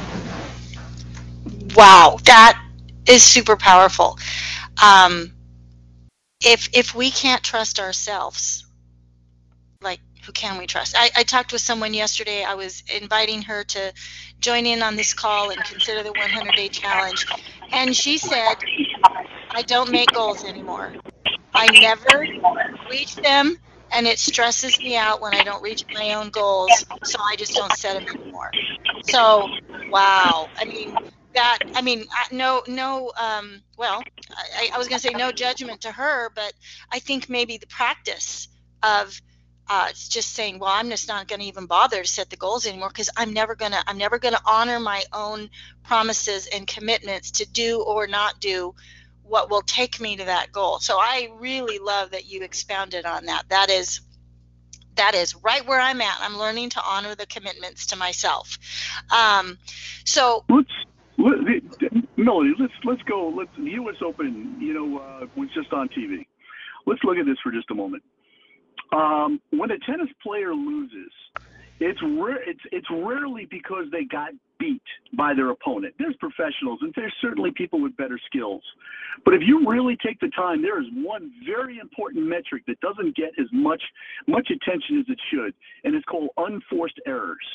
Wow, 1.73 2.19
that 2.25 2.61
is 3.07 3.23
super 3.23 3.55
powerful. 3.55 4.19
Um, 4.83 5.31
if 6.43 6.69
if 6.73 6.93
we 6.93 7.11
can't 7.11 7.41
trust 7.41 7.79
ourselves, 7.79 8.64
like 9.85 10.01
who 10.25 10.31
can 10.33 10.57
we 10.57 10.65
trust? 10.65 10.95
I, 10.97 11.11
I 11.15 11.23
talked 11.23 11.53
with 11.53 11.61
someone 11.61 11.93
yesterday. 11.93 12.43
I 12.43 12.55
was 12.55 12.83
inviting 12.93 13.43
her 13.43 13.63
to 13.63 13.93
join 14.39 14.65
in 14.65 14.81
on 14.81 14.95
this 14.95 15.13
call 15.13 15.51
and 15.51 15.63
consider 15.63 16.03
the 16.03 16.11
100 16.11 16.55
day 16.55 16.67
challenge, 16.67 17.25
and 17.71 17.95
she 17.95 18.17
said, 18.17 18.55
"I 19.51 19.61
don't 19.61 19.91
make 19.91 20.11
goals 20.11 20.43
anymore. 20.43 20.93
I 21.53 21.67
never 21.79 22.25
reach 22.89 23.15
them." 23.15 23.55
And 23.91 24.07
it 24.07 24.19
stresses 24.19 24.77
me 24.79 24.97
out 24.97 25.21
when 25.21 25.33
I 25.35 25.43
don't 25.43 25.61
reach 25.61 25.85
my 25.93 26.15
own 26.15 26.29
goals, 26.29 26.71
so 27.03 27.17
I 27.21 27.35
just 27.37 27.53
don't 27.53 27.71
set 27.77 27.93
them 27.93 28.13
anymore. 28.13 28.51
So, 29.03 29.47
wow. 29.89 30.49
I 30.57 30.65
mean, 30.65 30.97
that 31.35 31.59
i 31.75 31.81
mean 31.81 32.05
no 32.31 32.63
no 32.67 33.11
um, 33.19 33.61
well 33.77 34.01
I, 34.55 34.69
I 34.73 34.77
was 34.77 34.87
going 34.87 34.99
to 34.99 35.07
say 35.07 35.13
no 35.13 35.31
judgment 35.31 35.81
to 35.81 35.91
her 35.91 36.31
but 36.33 36.53
i 36.91 36.99
think 36.99 37.29
maybe 37.29 37.57
the 37.57 37.67
practice 37.67 38.47
of 38.81 39.21
uh, 39.67 39.87
it's 39.89 40.07
just 40.07 40.33
saying 40.33 40.59
well 40.59 40.71
i'm 40.71 40.89
just 40.89 41.07
not 41.07 41.27
going 41.27 41.39
to 41.39 41.45
even 41.45 41.65
bother 41.65 42.01
to 42.01 42.07
set 42.07 42.29
the 42.29 42.35
goals 42.35 42.65
anymore 42.65 42.89
because 42.89 43.09
i'm 43.17 43.33
never 43.33 43.55
going 43.55 43.71
to 43.71 43.83
i'm 43.87 43.97
never 43.97 44.19
going 44.19 44.33
to 44.33 44.41
honor 44.45 44.79
my 44.79 45.03
own 45.13 45.49
promises 45.83 46.47
and 46.47 46.67
commitments 46.67 47.31
to 47.31 47.45
do 47.51 47.81
or 47.81 48.07
not 48.07 48.39
do 48.39 48.73
what 49.23 49.49
will 49.49 49.61
take 49.61 49.99
me 49.99 50.15
to 50.15 50.25
that 50.25 50.51
goal 50.51 50.79
so 50.79 50.97
i 50.97 51.29
really 51.37 51.79
love 51.79 52.11
that 52.11 52.25
you 52.25 52.41
expounded 52.43 53.05
on 53.05 53.25
that 53.25 53.43
that 53.49 53.69
is 53.69 54.01
that 54.95 55.15
is 55.15 55.35
right 55.37 55.65
where 55.67 55.79
i'm 55.79 56.01
at 56.01 56.17
i'm 56.21 56.37
learning 56.37 56.69
to 56.69 56.81
honor 56.85 57.15
the 57.15 57.25
commitments 57.25 57.87
to 57.87 57.95
myself 57.95 58.57
um, 59.11 59.57
so 60.03 60.43
let's 60.49 60.71
Melody, 62.17 62.53
let's 62.59 62.73
let's 62.83 63.01
go. 63.03 63.29
Let's 63.29 63.49
the 63.57 63.71
U.S. 63.71 63.95
Open. 64.03 64.57
You 64.59 64.73
know, 64.73 64.97
uh, 64.99 65.27
was 65.35 65.49
just 65.53 65.71
on 65.73 65.89
TV. 65.89 66.25
Let's 66.85 67.03
look 67.03 67.17
at 67.17 67.25
this 67.25 67.37
for 67.43 67.51
just 67.51 67.69
a 67.71 67.75
moment. 67.75 68.03
Um, 68.91 69.41
when 69.51 69.71
a 69.71 69.79
tennis 69.79 70.09
player 70.21 70.53
loses, 70.53 71.11
it's 71.79 71.99
rare. 72.01 72.41
It's 72.47 72.59
it's 72.71 72.87
rarely 72.89 73.45
because 73.45 73.85
they 73.91 74.05
got 74.05 74.31
beat 74.59 74.81
by 75.17 75.33
their 75.33 75.49
opponent. 75.49 75.93
There's 75.99 76.15
professionals, 76.17 76.79
and 76.81 76.93
there's 76.95 77.13
certainly 77.21 77.51
people 77.51 77.81
with 77.81 77.95
better 77.97 78.19
skills. 78.25 78.63
But 79.25 79.33
if 79.33 79.41
you 79.41 79.67
really 79.69 79.97
take 80.05 80.19
the 80.19 80.29
time, 80.29 80.61
there 80.61 80.81
is 80.81 80.87
one 80.93 81.31
very 81.45 81.79
important 81.79 82.25
metric 82.27 82.63
that 82.67 82.79
doesn't 82.79 83.15
get 83.15 83.31
as 83.39 83.47
much 83.51 83.81
much 84.27 84.49
attention 84.49 84.99
as 84.99 85.05
it 85.09 85.19
should, 85.31 85.53
and 85.83 85.95
it's 85.95 86.05
called 86.05 86.29
unforced 86.37 86.99
errors. 87.05 87.45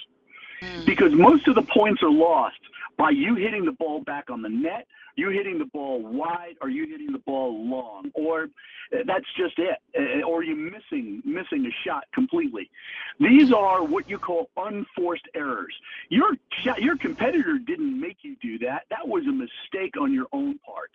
Mm. 0.62 0.84
Because 0.84 1.12
most 1.14 1.48
of 1.48 1.54
the 1.54 1.62
points 1.62 2.02
are 2.02 2.10
lost 2.10 2.60
by 3.00 3.08
you 3.08 3.34
hitting 3.34 3.64
the 3.64 3.72
ball 3.72 4.00
back 4.00 4.28
on 4.28 4.42
the 4.42 4.48
net, 4.48 4.86
you 5.16 5.30
hitting 5.30 5.58
the 5.58 5.64
ball 5.64 6.02
wide, 6.02 6.56
or 6.60 6.68
you 6.68 6.86
hitting 6.86 7.12
the 7.12 7.18
ball 7.18 7.66
long, 7.66 8.10
or 8.12 8.44
uh, 8.92 8.98
that's 9.06 9.24
just 9.38 9.58
it, 9.58 9.78
uh, 9.98 10.22
or 10.22 10.44
you 10.44 10.54
missing 10.54 11.22
missing 11.24 11.64
a 11.64 11.88
shot 11.88 12.04
completely. 12.12 12.70
These 13.18 13.52
are 13.52 13.82
what 13.82 14.08
you 14.10 14.18
call 14.18 14.50
unforced 14.58 15.26
errors. 15.34 15.74
Your 16.10 16.36
your 16.78 16.98
competitor 16.98 17.58
didn't 17.58 17.98
make 17.98 18.18
you 18.20 18.36
do 18.42 18.58
that. 18.58 18.84
That 18.90 19.08
was 19.08 19.24
a 19.26 19.32
mistake 19.32 19.94
on 19.98 20.12
your 20.12 20.26
own 20.32 20.58
part. 20.58 20.90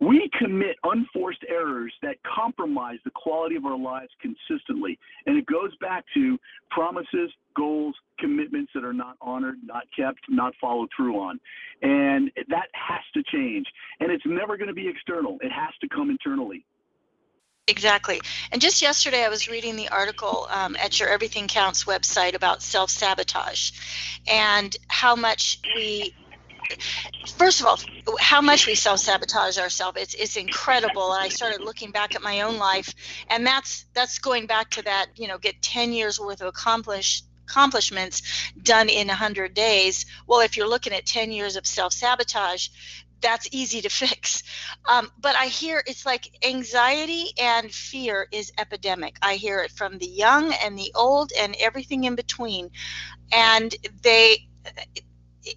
We 0.00 0.28
commit 0.38 0.76
unforced 0.84 1.44
errors 1.48 1.92
that 2.02 2.16
compromise 2.22 2.98
the 3.04 3.10
quality 3.10 3.56
of 3.56 3.64
our 3.64 3.78
lives 3.78 4.10
consistently. 4.20 4.98
And 5.26 5.36
it 5.36 5.46
goes 5.46 5.74
back 5.76 6.04
to 6.14 6.38
promises, 6.70 7.30
goals, 7.54 7.94
commitments 8.18 8.72
that 8.74 8.84
are 8.84 8.92
not 8.92 9.16
honored, 9.20 9.58
not 9.64 9.84
kept, 9.96 10.20
not 10.28 10.54
followed 10.60 10.88
through 10.96 11.18
on. 11.18 11.38
And 11.82 12.30
that 12.48 12.68
has 12.72 13.02
to 13.14 13.22
change. 13.22 13.66
And 14.00 14.10
it's 14.10 14.26
never 14.26 14.56
going 14.56 14.68
to 14.68 14.74
be 14.74 14.88
external, 14.88 15.38
it 15.40 15.52
has 15.52 15.72
to 15.80 15.88
come 15.88 16.10
internally. 16.10 16.64
Exactly. 17.68 18.20
And 18.50 18.60
just 18.60 18.82
yesterday, 18.82 19.24
I 19.24 19.28
was 19.28 19.48
reading 19.48 19.76
the 19.76 19.88
article 19.88 20.48
um, 20.50 20.74
at 20.76 20.98
your 20.98 21.08
Everything 21.08 21.46
Counts 21.46 21.84
website 21.84 22.34
about 22.34 22.60
self 22.60 22.90
sabotage 22.90 23.70
and 24.26 24.76
how 24.88 25.14
much 25.14 25.60
we 25.76 26.12
first 27.36 27.60
of 27.60 27.66
all, 27.66 27.78
how 28.20 28.40
much 28.40 28.66
we 28.66 28.74
self 28.74 29.00
sabotage 29.00 29.58
ourselves 29.58 29.98
it's, 30.00 30.14
it's 30.14 30.36
incredible. 30.36 31.12
I 31.12 31.28
started 31.28 31.62
looking 31.62 31.90
back 31.90 32.14
at 32.14 32.22
my 32.22 32.42
own 32.42 32.58
life, 32.58 32.94
and 33.28 33.46
that's 33.46 33.86
that's 33.94 34.18
going 34.18 34.46
back 34.46 34.70
to 34.70 34.82
that 34.82 35.06
you 35.16 35.28
know 35.28 35.38
get 35.38 35.60
ten 35.62 35.92
years 35.92 36.18
worth 36.18 36.40
of 36.40 36.48
accomplished 36.48 37.26
accomplishments 37.52 38.22
done 38.62 38.88
in 38.88 39.08
100 39.08 39.52
days. 39.52 40.06
Well, 40.26 40.40
if 40.40 40.56
you're 40.56 40.68
looking 40.68 40.92
at 40.92 41.04
10 41.04 41.32
years 41.32 41.56
of 41.56 41.66
self 41.66 41.92
sabotage, 41.92 42.68
that's 43.20 43.48
easy 43.52 43.80
to 43.82 43.88
fix. 44.02 44.42
Um, 44.86 45.10
but 45.20 45.36
I 45.36 45.46
hear 45.46 45.82
it's 45.86 46.04
like 46.04 46.28
anxiety 46.44 47.28
and 47.38 47.72
fear 47.72 48.28
is 48.32 48.52
epidemic. 48.58 49.16
I 49.22 49.34
hear 49.34 49.60
it 49.60 49.70
from 49.70 49.98
the 49.98 50.06
young 50.06 50.52
and 50.52 50.78
the 50.78 50.92
old 50.94 51.32
and 51.38 51.56
everything 51.60 52.04
in 52.04 52.14
between. 52.14 52.70
And 53.32 53.74
they, 54.02 54.48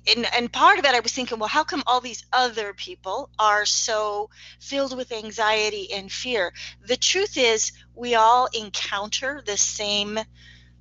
and, 0.07 0.25
and 0.33 0.51
part 0.51 0.79
of 0.79 0.85
it, 0.85 0.95
I 0.95 0.99
was 0.99 1.11
thinking, 1.11 1.39
well, 1.39 1.49
how 1.49 1.63
come 1.63 1.83
all 1.85 2.01
these 2.01 2.25
other 2.33 2.73
people 2.73 3.29
are 3.37 3.65
so 3.65 4.29
filled 4.59 4.95
with 4.95 5.11
anxiety 5.11 5.91
and 5.93 6.11
fear? 6.11 6.53
The 6.85 6.97
truth 6.97 7.37
is, 7.37 7.71
we 7.93 8.15
all 8.15 8.47
encounter 8.53 9.41
the 9.45 9.57
same 9.57 10.19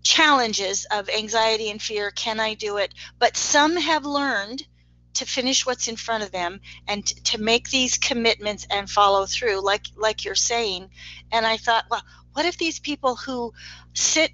challenges 0.02 0.86
of 0.90 1.08
anxiety 1.08 1.70
and 1.70 1.80
fear. 1.80 2.10
Can 2.10 2.40
I 2.40 2.54
do 2.54 2.76
it? 2.76 2.94
But 3.18 3.36
some 3.36 3.76
have 3.76 4.04
learned 4.04 4.66
to 5.14 5.24
finish 5.24 5.64
what's 5.64 5.88
in 5.88 5.96
front 5.96 6.24
of 6.24 6.32
them 6.32 6.60
and 6.88 7.06
t- 7.06 7.14
to 7.20 7.38
make 7.40 7.70
these 7.70 7.98
commitments 7.98 8.66
and 8.70 8.90
follow 8.90 9.26
through, 9.26 9.64
like 9.64 9.86
like 9.96 10.24
you're 10.24 10.34
saying. 10.34 10.90
And 11.30 11.46
I 11.46 11.56
thought, 11.56 11.84
well, 11.90 12.02
what 12.32 12.46
if 12.46 12.58
these 12.58 12.80
people 12.80 13.14
who 13.14 13.52
sit 13.94 14.32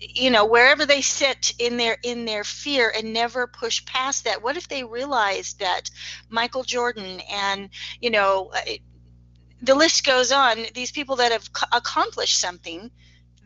you 0.00 0.30
know 0.30 0.46
wherever 0.46 0.86
they 0.86 1.02
sit 1.02 1.52
in 1.58 1.76
their 1.76 1.98
in 2.02 2.24
their 2.24 2.42
fear 2.44 2.92
and 2.96 3.12
never 3.12 3.46
push 3.46 3.84
past 3.84 4.24
that 4.24 4.42
what 4.42 4.56
if 4.56 4.66
they 4.68 4.82
realized 4.82 5.60
that 5.60 5.90
michael 6.30 6.62
jordan 6.62 7.20
and 7.30 7.68
you 8.00 8.10
know 8.10 8.50
uh, 8.54 8.60
the 9.62 9.74
list 9.74 10.06
goes 10.06 10.32
on 10.32 10.56
these 10.74 10.90
people 10.90 11.16
that 11.16 11.32
have 11.32 11.48
accomplished 11.72 12.38
something 12.38 12.90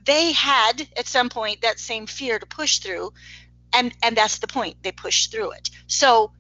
they 0.04 0.32
had 0.32 0.86
at 0.96 1.06
some 1.06 1.28
point 1.28 1.60
that 1.62 1.80
same 1.80 2.06
fear 2.06 2.38
to 2.38 2.46
push 2.46 2.78
through 2.78 3.12
and 3.74 3.92
and 4.02 4.16
that's 4.16 4.38
the 4.38 4.46
point 4.46 4.76
they 4.82 4.92
push 4.92 5.26
through 5.26 5.50
it. 5.52 5.68
So 5.86 6.32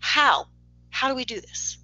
how? 0.00 0.46
How 0.90 1.08
do 1.08 1.14
we 1.14 1.24
do 1.24 1.40
this? 1.40 1.78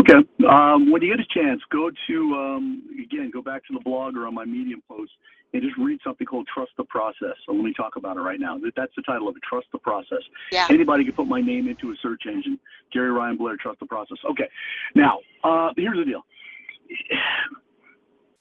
Okay 0.00 0.26
um, 0.48 0.90
when 0.92 1.02
you 1.02 1.16
get 1.16 1.20
a 1.20 1.34
chance 1.34 1.60
go 1.70 1.90
to 2.06 2.34
um, 2.34 2.82
again 3.02 3.30
go 3.32 3.42
back 3.42 3.66
to 3.66 3.72
the 3.72 3.80
blog 3.80 4.16
or 4.16 4.26
on 4.26 4.34
my 4.34 4.44
medium 4.44 4.82
post 4.88 5.10
and 5.52 5.62
just 5.62 5.76
read 5.78 5.98
something 6.04 6.26
called 6.26 6.46
Trust 6.52 6.72
the 6.76 6.84
Process. 6.84 7.34
So 7.46 7.52
let 7.52 7.64
me 7.64 7.72
talk 7.74 7.96
about 7.96 8.16
it 8.16 8.20
right 8.20 8.38
now. 8.38 8.58
That's 8.76 8.92
the 8.96 9.02
title 9.02 9.28
of 9.28 9.36
it, 9.36 9.42
Trust 9.48 9.66
the 9.72 9.78
Process. 9.78 10.22
Yeah. 10.52 10.66
Anybody 10.68 11.04
can 11.04 11.14
put 11.14 11.26
my 11.26 11.40
name 11.40 11.68
into 11.68 11.90
a 11.90 11.94
search 12.02 12.22
engine. 12.26 12.58
Gary 12.92 13.10
Ryan 13.10 13.36
Blair, 13.36 13.56
Trust 13.56 13.80
the 13.80 13.86
Process. 13.86 14.18
Okay. 14.30 14.48
Now, 14.94 15.20
uh, 15.44 15.70
here's 15.76 15.98
the 15.98 16.04
deal. 16.04 16.24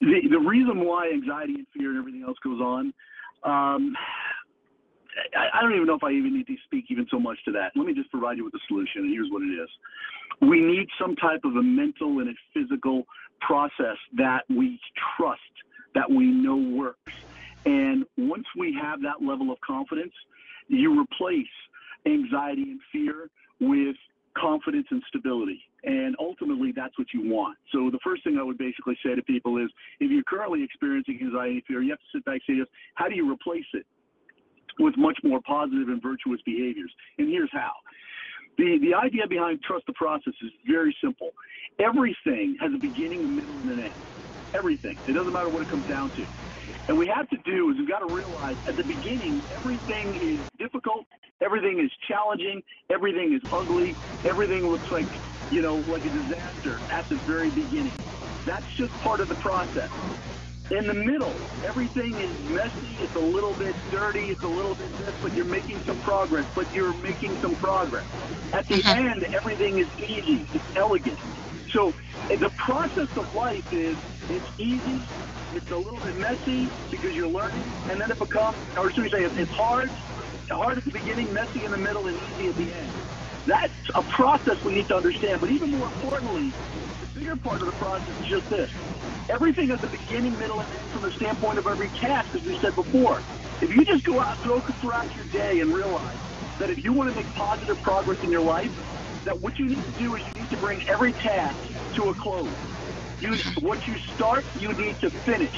The, 0.01 0.19
the 0.29 0.39
reason 0.39 0.85
why 0.85 1.09
anxiety 1.11 1.55
and 1.55 1.67
fear 1.73 1.89
and 1.89 1.97
everything 1.97 2.23
else 2.23 2.37
goes 2.43 2.59
on, 2.61 2.93
um, 3.43 3.95
I, 5.35 5.57
I 5.57 5.61
don't 5.61 5.73
even 5.73 5.87
know 5.87 5.95
if 5.95 6.03
I 6.03 6.11
even 6.11 6.35
need 6.35 6.47
to 6.47 6.55
speak 6.65 6.85
even 6.89 7.07
so 7.09 7.19
much 7.19 7.37
to 7.45 7.51
that. 7.53 7.71
Let 7.75 7.87
me 7.87 7.93
just 7.93 8.11
provide 8.11 8.37
you 8.37 8.45
with 8.45 8.53
a 8.53 8.59
solution, 8.67 9.01
and 9.01 9.11
here's 9.11 9.31
what 9.31 9.41
it 9.41 9.47
is. 9.47 9.69
We 10.41 10.59
need 10.59 10.87
some 11.01 11.15
type 11.15 11.41
of 11.45 11.55
a 11.55 11.63
mental 11.63 12.19
and 12.19 12.29
a 12.29 12.33
physical 12.53 13.07
process 13.41 13.97
that 14.17 14.41
we 14.49 14.79
trust 15.17 15.41
that 15.97 16.09
we 16.11 16.25
know 16.25 16.57
works. 16.57 17.11
And 17.65 18.05
once 18.17 18.45
we 18.55 18.77
have 18.79 19.01
that 19.01 19.25
level 19.25 19.51
of 19.51 19.59
confidence, 19.61 20.13
you 20.67 21.01
replace 21.01 21.47
anxiety 22.05 22.63
and 22.63 22.79
fear 22.91 23.29
with 23.59 23.95
confidence 24.37 24.85
and 24.91 25.01
stability. 25.07 25.59
And 25.83 26.15
ultimately, 26.19 26.71
that's 26.71 26.95
what 26.99 27.07
you 27.13 27.33
want. 27.33 27.57
So, 27.71 27.89
the 27.89 27.97
first 28.03 28.23
thing 28.23 28.37
I 28.37 28.43
would 28.43 28.59
basically 28.59 28.95
say 29.03 29.15
to 29.15 29.23
people 29.23 29.57
is 29.57 29.69
if 29.99 30.11
you're 30.11 30.23
currently 30.23 30.63
experiencing 30.63 31.17
anxiety 31.19 31.55
and 31.55 31.63
fear, 31.65 31.81
you 31.81 31.89
have 31.89 31.99
to 31.99 32.11
sit 32.13 32.25
back 32.25 32.41
and 32.47 32.65
say, 32.65 32.71
how 32.93 33.07
do 33.07 33.15
you 33.15 33.29
replace 33.31 33.65
it 33.73 33.85
with 34.79 34.95
much 34.97 35.17
more 35.23 35.41
positive 35.41 35.89
and 35.89 36.01
virtuous 36.01 36.41
behaviors? 36.45 36.91
And 37.17 37.27
here's 37.27 37.49
how. 37.51 37.71
The, 38.59 38.77
the 38.81 38.93
idea 38.93 39.27
behind 39.27 39.61
trust 39.63 39.85
the 39.87 39.93
process 39.93 40.33
is 40.43 40.51
very 40.67 40.95
simple. 41.01 41.31
everything 41.79 42.57
has 42.59 42.71
a 42.73 42.79
beginning, 42.79 43.23
a 43.23 43.27
middle, 43.27 43.59
and 43.59 43.69
an 43.69 43.79
end. 43.79 44.26
Everything. 44.53 44.97
It 45.07 45.13
doesn't 45.13 45.33
matter 45.33 45.49
what 45.49 45.61
it 45.61 45.67
comes 45.69 45.87
down 45.87 46.09
to. 46.11 46.25
And 46.87 46.97
we 46.97 47.07
have 47.07 47.29
to 47.29 47.37
do 47.37 47.69
is 47.71 47.77
we've 47.77 47.87
got 47.87 47.99
to 47.99 48.13
realize 48.13 48.55
at 48.65 48.77
the 48.77 48.83
beginning, 48.83 49.41
everything 49.55 50.15
is 50.15 50.39
difficult, 50.57 51.05
everything 51.41 51.79
is 51.79 51.91
challenging, 52.07 52.63
everything 52.89 53.33
is 53.33 53.41
ugly, 53.51 53.95
everything 54.23 54.67
looks 54.67 54.89
like, 54.89 55.07
you 55.51 55.61
know, 55.61 55.75
like 55.89 56.05
a 56.05 56.09
disaster 56.09 56.79
at 56.89 57.07
the 57.09 57.15
very 57.17 57.49
beginning. 57.49 57.91
That's 58.45 58.65
just 58.75 58.93
part 59.01 59.19
of 59.19 59.27
the 59.27 59.35
process. 59.35 59.89
In 60.69 60.85
the 60.85 60.93
middle, 60.93 61.33
everything 61.63 62.13
is 62.15 62.49
messy, 62.49 62.97
it's 63.01 63.15
a 63.15 63.19
little 63.19 63.53
bit 63.53 63.73
dirty, 63.89 64.29
it's 64.29 64.43
a 64.43 64.47
little 64.47 64.75
bit 64.75 64.91
this, 64.97 65.15
but 65.21 65.33
you're 65.33 65.45
making 65.45 65.79
some 65.83 65.97
progress, 66.01 66.45
but 66.55 66.73
you're 66.73 66.93
making 66.95 67.37
some 67.41 67.55
progress. 67.55 68.05
At 68.51 68.67
the 68.67 68.75
mm-hmm. 68.75 69.07
end, 69.07 69.23
everything 69.35 69.77
is 69.77 69.87
easy, 69.97 70.45
it's 70.53 70.75
elegant. 70.75 71.17
So 71.71 71.93
the 72.29 72.51
process 72.57 73.09
of 73.15 73.33
life 73.35 73.71
is 73.71 73.97
it's 74.29 74.45
easy, 74.57 75.01
it's 75.55 75.69
a 75.71 75.75
little 75.75 75.99
bit 75.99 76.17
messy 76.17 76.69
because 76.91 77.15
you're 77.15 77.27
learning, 77.27 77.63
and 77.89 77.99
then 77.99 78.11
it 78.11 78.19
becomes, 78.19 78.57
or 78.77 78.91
should 78.91 79.03
we 79.03 79.09
say, 79.09 79.23
it's 79.23 79.51
hard, 79.51 79.89
hard 80.49 80.77
at 80.77 80.85
the 80.85 80.91
beginning, 80.91 81.33
messy 81.33 81.65
in 81.65 81.71
the 81.71 81.77
middle, 81.77 82.07
and 82.07 82.17
easy 82.37 82.49
at 82.49 82.55
the 82.55 82.73
end. 82.73 82.91
That's 83.45 83.73
a 83.95 84.03
process 84.03 84.61
we 84.63 84.75
need 84.75 84.87
to 84.89 84.97
understand. 84.97 85.39
But 85.39 85.51
even 85.51 85.71
more 85.71 85.87
importantly, 85.87 86.51
the 86.99 87.19
bigger 87.19 87.35
part 87.37 87.61
of 87.61 87.67
the 87.67 87.73
process 87.73 88.09
is 88.19 88.27
just 88.27 88.49
this. 88.49 88.69
Everything 89.29 89.71
at 89.71 89.81
the 89.81 89.87
beginning, 89.87 90.37
middle, 90.37 90.59
and 90.59 90.69
end 90.71 90.91
from 90.91 91.01
the 91.03 91.11
standpoint 91.11 91.57
of 91.57 91.67
every 91.67 91.89
task, 91.89 92.33
as 92.35 92.41
we 92.43 92.59
said 92.59 92.75
before. 92.75 93.21
If 93.61 93.75
you 93.75 93.83
just 93.85 94.03
go 94.03 94.19
out 94.19 94.37
go 94.43 94.59
throughout 94.61 95.13
your 95.15 95.25
day 95.25 95.59
and 95.61 95.73
realize 95.73 96.17
that 96.59 96.69
if 96.69 96.83
you 96.83 96.93
want 96.93 97.09
to 97.09 97.15
make 97.15 97.33
positive 97.35 97.81
progress 97.81 98.21
in 98.23 98.31
your 98.31 98.41
life, 98.41 98.71
that 99.27 99.41
what 99.41 99.59
you 99.59 99.69
need 99.69 99.85
to 99.85 99.93
do 99.93 100.15
is 100.15 100.23
you 100.27 100.41
need 100.41 100.51
to 100.51 100.57
bring 100.57 100.81
every 100.93 101.13
task 101.15 101.59
to 101.97 102.09
a 102.09 102.15
close. 102.21 102.57
You, 103.19 103.37
what 103.61 103.79
you 103.87 103.95
start, 104.15 104.47
you 104.55 104.69
need 104.75 104.99
to 105.01 105.11
finish. 105.25 105.55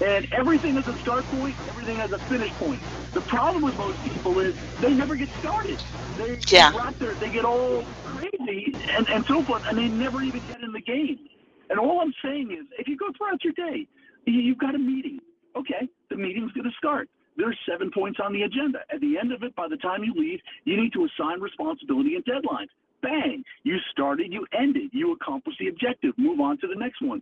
And 0.00 0.26
everything 0.38 0.76
has 0.76 0.86
a 0.88 0.98
start 1.00 1.28
point, 1.30 1.58
everything 1.68 1.98
has 2.00 2.10
a 2.12 2.20
finish 2.28 2.50
point. 2.58 2.82
The 3.14 3.22
problem 3.22 3.64
with 3.64 3.76
most 3.76 4.02
people 4.02 4.40
is 4.40 4.54
they 4.80 4.90
never 4.94 5.16
get 5.16 5.28
started. 5.38 5.80
They, 6.16 6.42
Yeah. 6.50 6.72
out 6.82 6.96
there, 7.00 7.16
they 7.20 7.30
get 7.30 7.44
all 7.46 7.84
crazy 8.04 8.78
and, 8.98 9.06
and 9.14 9.24
so 9.28 9.44
forth, 9.46 9.62
and 9.70 9.78
they 9.78 9.88
never 9.88 10.22
even 10.22 10.42
get 10.46 10.62
in 10.62 10.72
the 10.72 10.82
game. 10.82 11.28
And 11.70 11.78
all 11.80 12.00
I'm 12.00 12.14
saying 12.24 12.50
is, 12.52 12.66
if 12.78 12.88
you 12.88 12.96
go 12.98 13.06
throughout 13.16 13.44
your 13.44 13.54
day, 13.54 13.86
you- 14.26 14.40
you've 14.42 14.58
got 14.58 14.74
a 14.74 14.78
meeting. 14.80 15.20
Okay, 15.56 15.88
the 16.10 16.16
meeting's 16.16 16.52
going 16.52 16.70
to 16.70 16.76
start. 16.78 17.08
There's 17.36 17.58
seven 17.68 17.90
points 17.92 18.20
on 18.20 18.32
the 18.32 18.42
agenda. 18.42 18.80
At 18.92 19.00
the 19.00 19.18
end 19.18 19.32
of 19.32 19.42
it, 19.44 19.54
by 19.56 19.68
the 19.68 19.78
time 19.78 20.04
you 20.04 20.14
leave, 20.14 20.40
you 20.64 20.76
need 20.80 20.92
to 20.94 21.06
assign 21.06 21.40
responsibility 21.40 22.16
and 22.16 22.24
deadlines. 22.24 22.68
Bang! 23.02 23.44
You 23.64 23.78
started, 23.90 24.32
you 24.32 24.46
ended, 24.58 24.90
you 24.92 25.12
accomplished 25.12 25.58
the 25.58 25.68
objective. 25.68 26.14
Move 26.16 26.40
on 26.40 26.58
to 26.58 26.68
the 26.68 26.76
next 26.76 27.02
one. 27.02 27.20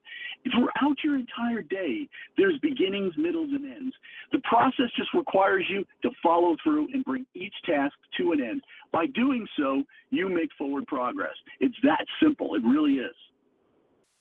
Throughout 0.52 0.96
your 1.02 1.16
entire 1.16 1.62
day, 1.62 2.06
there's 2.36 2.58
beginnings, 2.58 3.14
middles, 3.16 3.50
and 3.50 3.64
ends. 3.64 3.94
The 4.32 4.40
process 4.40 4.90
just 4.96 5.12
requires 5.14 5.64
you 5.68 5.86
to 6.02 6.10
follow 6.22 6.56
through 6.62 6.88
and 6.92 7.04
bring 7.04 7.26
each 7.34 7.54
task 7.64 7.94
to 8.18 8.32
an 8.32 8.42
end. 8.42 8.62
By 8.92 9.06
doing 9.06 9.46
so, 9.58 9.82
you 10.10 10.28
make 10.28 10.50
forward 10.58 10.86
progress. 10.86 11.34
It's 11.60 11.76
that 11.82 12.04
simple. 12.22 12.54
It 12.54 12.62
really 12.62 12.94
is. 12.94 13.14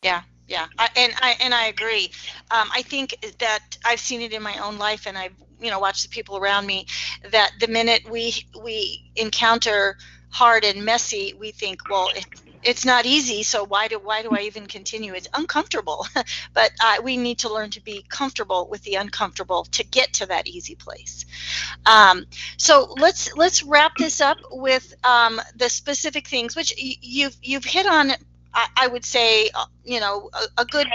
Yeah, 0.02 0.22
yeah, 0.48 0.68
and 0.96 1.14
I 1.22 1.36
and 1.42 1.54
I 1.54 1.66
agree. 1.66 2.12
Um, 2.52 2.70
I 2.74 2.84
think 2.84 3.16
that 3.40 3.78
I've 3.84 4.00
seen 4.00 4.22
it 4.22 4.32
in 4.32 4.42
my 4.42 4.58
own 4.60 4.78
life, 4.78 5.08
and 5.08 5.18
I've 5.18 5.36
you 5.60 5.70
know 5.70 5.80
watched 5.80 6.04
the 6.04 6.10
people 6.10 6.38
around 6.38 6.66
me. 6.66 6.86
That 7.32 7.52
the 7.60 7.68
minute 7.68 8.10
we 8.10 8.34
we 8.64 9.12
encounter 9.18 9.98
hard 10.30 10.64
and 10.64 10.86
messy, 10.86 11.34
we 11.40 11.52
think, 11.52 11.82
well, 11.90 12.10
it, 12.16 12.26
it's 12.62 12.86
not 12.86 13.06
easy, 13.06 13.44
so 13.44 13.64
why 13.66 13.88
do 13.88 14.00
why 14.00 14.22
do 14.22 14.32
I 14.32 14.42
even 14.42 14.68
continue? 14.68 15.14
It's 15.14 15.28
uncomfortable, 15.34 16.06
but 16.54 16.72
uh, 16.84 16.98
we 17.04 17.18
need 17.18 17.40
to 17.40 17.54
learn 17.54 17.70
to 17.72 17.82
be 17.82 18.06
comfortable 18.10 18.68
with 18.70 18.84
the 18.84 18.96
uncomfortable 18.96 19.66
to 19.72 19.84
get 19.86 20.14
to 20.14 20.26
that 20.28 20.48
easy 20.48 20.76
place. 20.76 21.26
Um, 21.86 22.26
so 22.58 22.94
let's 23.00 23.34
let's 23.36 23.64
wrap 23.64 23.94
this 23.98 24.22
up 24.22 24.38
with 24.52 24.94
um, 25.04 25.42
the 25.56 25.70
specific 25.70 26.28
things, 26.28 26.56
which 26.56 26.74
y- 26.82 26.96
you've 27.02 27.38
you've 27.42 27.66
hit 27.66 27.86
on 27.88 28.12
I, 28.54 28.88
would 28.88 29.06
say, 29.06 29.50
uh, 29.54 29.66
you 29.84 30.00
know, 30.00 30.30
a, 30.34 30.62
a 30.62 30.66
good 30.66 30.88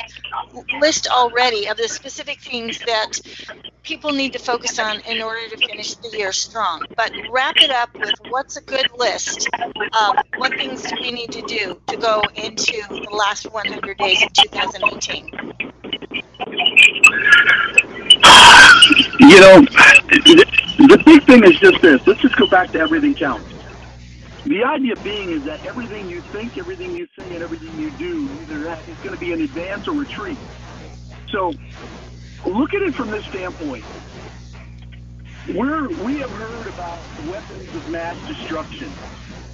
list 0.81 1.09
already 1.09 1.69
of 1.69 1.77
the 1.77 1.89
specific 1.89 2.41
things 2.41 2.79
that 2.81 3.21
people 3.83 4.13
need 4.13 4.33
to 4.33 4.39
focus 4.39 4.79
on 4.79 5.01
in 5.01 5.23
order 5.23 5.49
to 5.49 5.57
finish 5.67 5.95
the 5.95 6.17
year 6.17 6.33
strong. 6.33 6.83
But 6.97 7.13
wrap 7.31 7.57
it 7.57 7.71
up 7.71 7.95
with 7.95 8.15
what's 8.29 8.57
a 8.57 8.63
good 8.63 8.89
list 8.97 9.49
of 9.55 10.17
what 10.37 10.53
things 10.55 10.83
do 10.83 10.97
we 11.01 11.13
need 11.13 11.33
to 11.33 11.43
do 11.43 11.81
to 11.89 11.97
go 11.97 12.23
into 12.35 12.83
the 12.89 13.09
last 13.13 13.51
100 13.53 13.99
days 13.99 14.23
of 14.23 14.33
2018. 14.33 15.31
You 19.21 19.41
know, 19.41 19.61
the, 19.61 20.47
the 20.79 21.03
big 21.05 21.25
thing 21.25 21.45
is 21.45 21.59
just 21.59 21.81
this. 21.81 22.07
Let's 22.07 22.21
just 22.21 22.37
go 22.37 22.47
back 22.47 22.71
to 22.73 22.79
everything 22.81 23.15
counts. 23.15 23.45
The 24.45 24.63
idea 24.63 24.97
being 24.97 25.33
is 25.33 25.45
that 25.47 25.67
everything 25.67 26.09
you 26.09 26.23
think, 26.31 26.55
everything 26.59 26.95
you 26.95 27.07
say, 27.19 27.35
and 27.35 27.43
everything 27.43 27.79
you 27.79 27.91
do 27.91 28.31
either 28.43 28.77
is 28.87 28.99
going 29.03 29.13
to 29.13 29.19
be 29.19 29.33
an 29.33 29.41
advance 29.41 29.85
or 29.89 29.95
retreat. 29.95 30.39
So 31.33 31.53
look 32.45 32.75
at 32.75 32.83
it 32.83 32.95
from 32.95 33.11
this 33.11 33.25
standpoint. 33.29 33.87
We're, 35.49 35.91
we 35.91 36.19
have 36.21 36.31
heard 36.31 36.69
about 36.69 37.09
weapons 37.19 37.75
of 37.75 37.87
mass 37.87 38.17
destruction. 38.27 38.97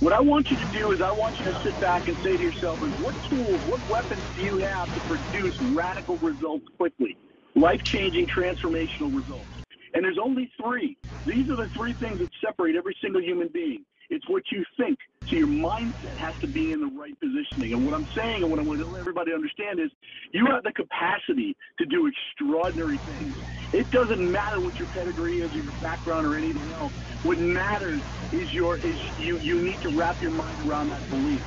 What 0.01 0.13
I 0.13 0.21
want 0.21 0.49
you 0.51 0.57
to 0.57 0.65
do 0.65 0.93
is 0.93 1.01
I 1.05 1.13
want 1.13 1.37
you 1.39 1.45
to 1.45 1.53
sit 1.65 1.79
back 1.79 2.09
and 2.09 2.17
say 2.25 2.37
to 2.37 2.43
yourself, 2.43 2.81
is 2.83 2.95
what 2.99 3.17
tools, 3.29 3.63
what 3.67 3.87
weapons 3.89 4.27
do 4.35 4.41
you 4.41 4.59
have 4.59 4.93
to 4.95 5.01
produce 5.01 5.55
radical 5.61 6.19
results 6.19 6.65
quickly? 6.79 7.17
Life-changing, 7.55 8.27
transformational 8.27 9.15
results. 9.15 9.51
And 9.95 10.05
there's 10.05 10.19
only 10.23 10.51
three. 10.61 10.97
These 11.27 11.51
are 11.51 11.57
the 11.57 11.69
three 11.77 11.95
things 11.95 12.19
that 12.21 12.29
separate 12.45 12.77
every 12.77 12.97
single 13.03 13.21
human 13.23 13.49
being. 13.53 13.85
It's 14.11 14.29
what 14.29 14.43
you 14.53 14.65
think. 14.77 14.99
So 15.29 15.37
your 15.37 15.49
mindset 15.49 16.19
has 16.19 16.35
to 16.43 16.49
be 16.49 16.73
in 16.73 16.81
the 16.81 16.91
right 16.99 17.15
positioning. 17.21 17.73
And 17.73 17.87
what 17.87 17.95
I'm 17.95 18.07
saying 18.17 18.43
and 18.43 18.51
what 18.51 18.59
I 18.59 18.63
want 18.63 18.81
to 18.81 18.89
let 18.91 19.01
everybody 19.01 19.33
understand 19.33 19.81
is 19.81 19.91
you 20.33 20.47
have 20.51 20.65
the 20.65 20.73
capacity 20.73 21.57
to 21.79 21.87
do 21.87 22.11
extraordinary 22.11 23.01
things. 23.07 23.37
It 23.73 23.91
doesn't 23.91 24.21
matter 24.21 24.61
what 24.61 24.79
your 24.79 24.89
pedigree 24.89 25.39
is 25.39 25.53
or 25.55 25.61
your 25.61 25.79
background 25.81 26.27
or 26.27 26.37
anything 26.37 26.73
else. 26.73 26.93
What 27.23 27.39
matters 27.39 28.03
is 28.33 28.49
your 28.53 28.79
is 28.79 28.99
you 29.17 29.39
you 29.41 29.65
need 29.65 29.81
to 29.83 29.91
wrap 29.97 30.19
your 30.21 30.33
mind 30.33 30.61
around 30.61 30.89
that 30.91 31.09
belief. 31.09 31.45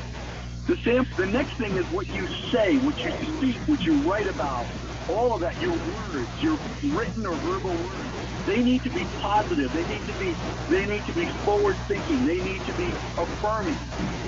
The 0.68 0.78
same, 0.86 1.06
the 1.18 1.26
next 1.28 1.58
thing 1.58 1.78
is 1.78 1.86
what 1.92 2.08
you 2.10 2.26
say, 2.54 2.78
what 2.80 2.96
you 3.04 3.12
speak, 3.36 3.62
what 3.66 3.80
you 3.86 4.10
write 4.10 4.28
about, 4.28 4.70
all 5.10 5.34
of 5.36 5.42
that, 5.42 5.60
your 5.62 5.74
words, 5.74 6.30
your 6.42 6.58
written 6.96 7.26
or 7.26 7.36
verbal 7.38 7.76
words. 7.78 8.08
They 8.48 8.62
need 8.62 8.84
to 8.84 8.92
be 8.92 9.06
positive. 9.22 9.72
They 9.74 9.86
need 9.86 10.06
to 10.08 10.16
be 10.20 10.34
they 10.70 10.86
need 10.86 11.06
to 11.08 11.14
be 11.14 11.28
forward 11.46 11.78
thinking. 11.88 12.26
They 12.28 12.40
need 12.40 12.62
to 12.68 12.74
be 12.76 12.90
affirming. 13.18 13.80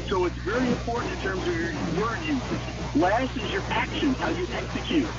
So 0.10 0.26
it's 0.26 0.38
very 0.46 0.68
important 0.70 1.14
in 1.14 1.20
terms 1.20 1.42
of 1.44 1.54
your 1.54 1.74
word 2.02 2.20
usage. 2.24 2.66
Last 2.96 3.32
is 3.36 3.52
your 3.52 3.64
actions, 3.72 4.18
how 4.20 4.30
you 4.30 4.48
execute. 4.54 5.10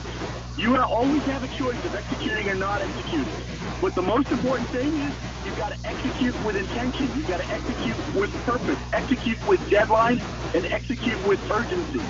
You 0.56 0.76
always 0.78 1.22
have 1.24 1.42
a 1.42 1.48
choice 1.48 1.78
of 1.84 1.94
executing 1.94 2.48
or 2.48 2.56
not 2.56 2.80
executing. 2.82 3.36
But 3.82 3.94
the 3.94 4.02
most 4.02 4.30
important 4.32 4.70
thing 4.72 4.88
is 4.88 5.12
you've 5.44 5.58
got 5.58 5.68
to 5.70 5.78
execute 5.84 6.34
with 6.44 6.56
intention. 6.56 7.12
You've 7.14 7.28
got 7.28 7.38
to 7.38 7.48
execute 7.52 7.98
with 8.14 8.30
purpose, 8.44 8.80
execute 8.92 9.38
with 9.46 9.60
deadlines, 9.68 10.22
and 10.54 10.64
execute 10.72 11.20
with 11.28 11.40
urgency. 11.52 12.00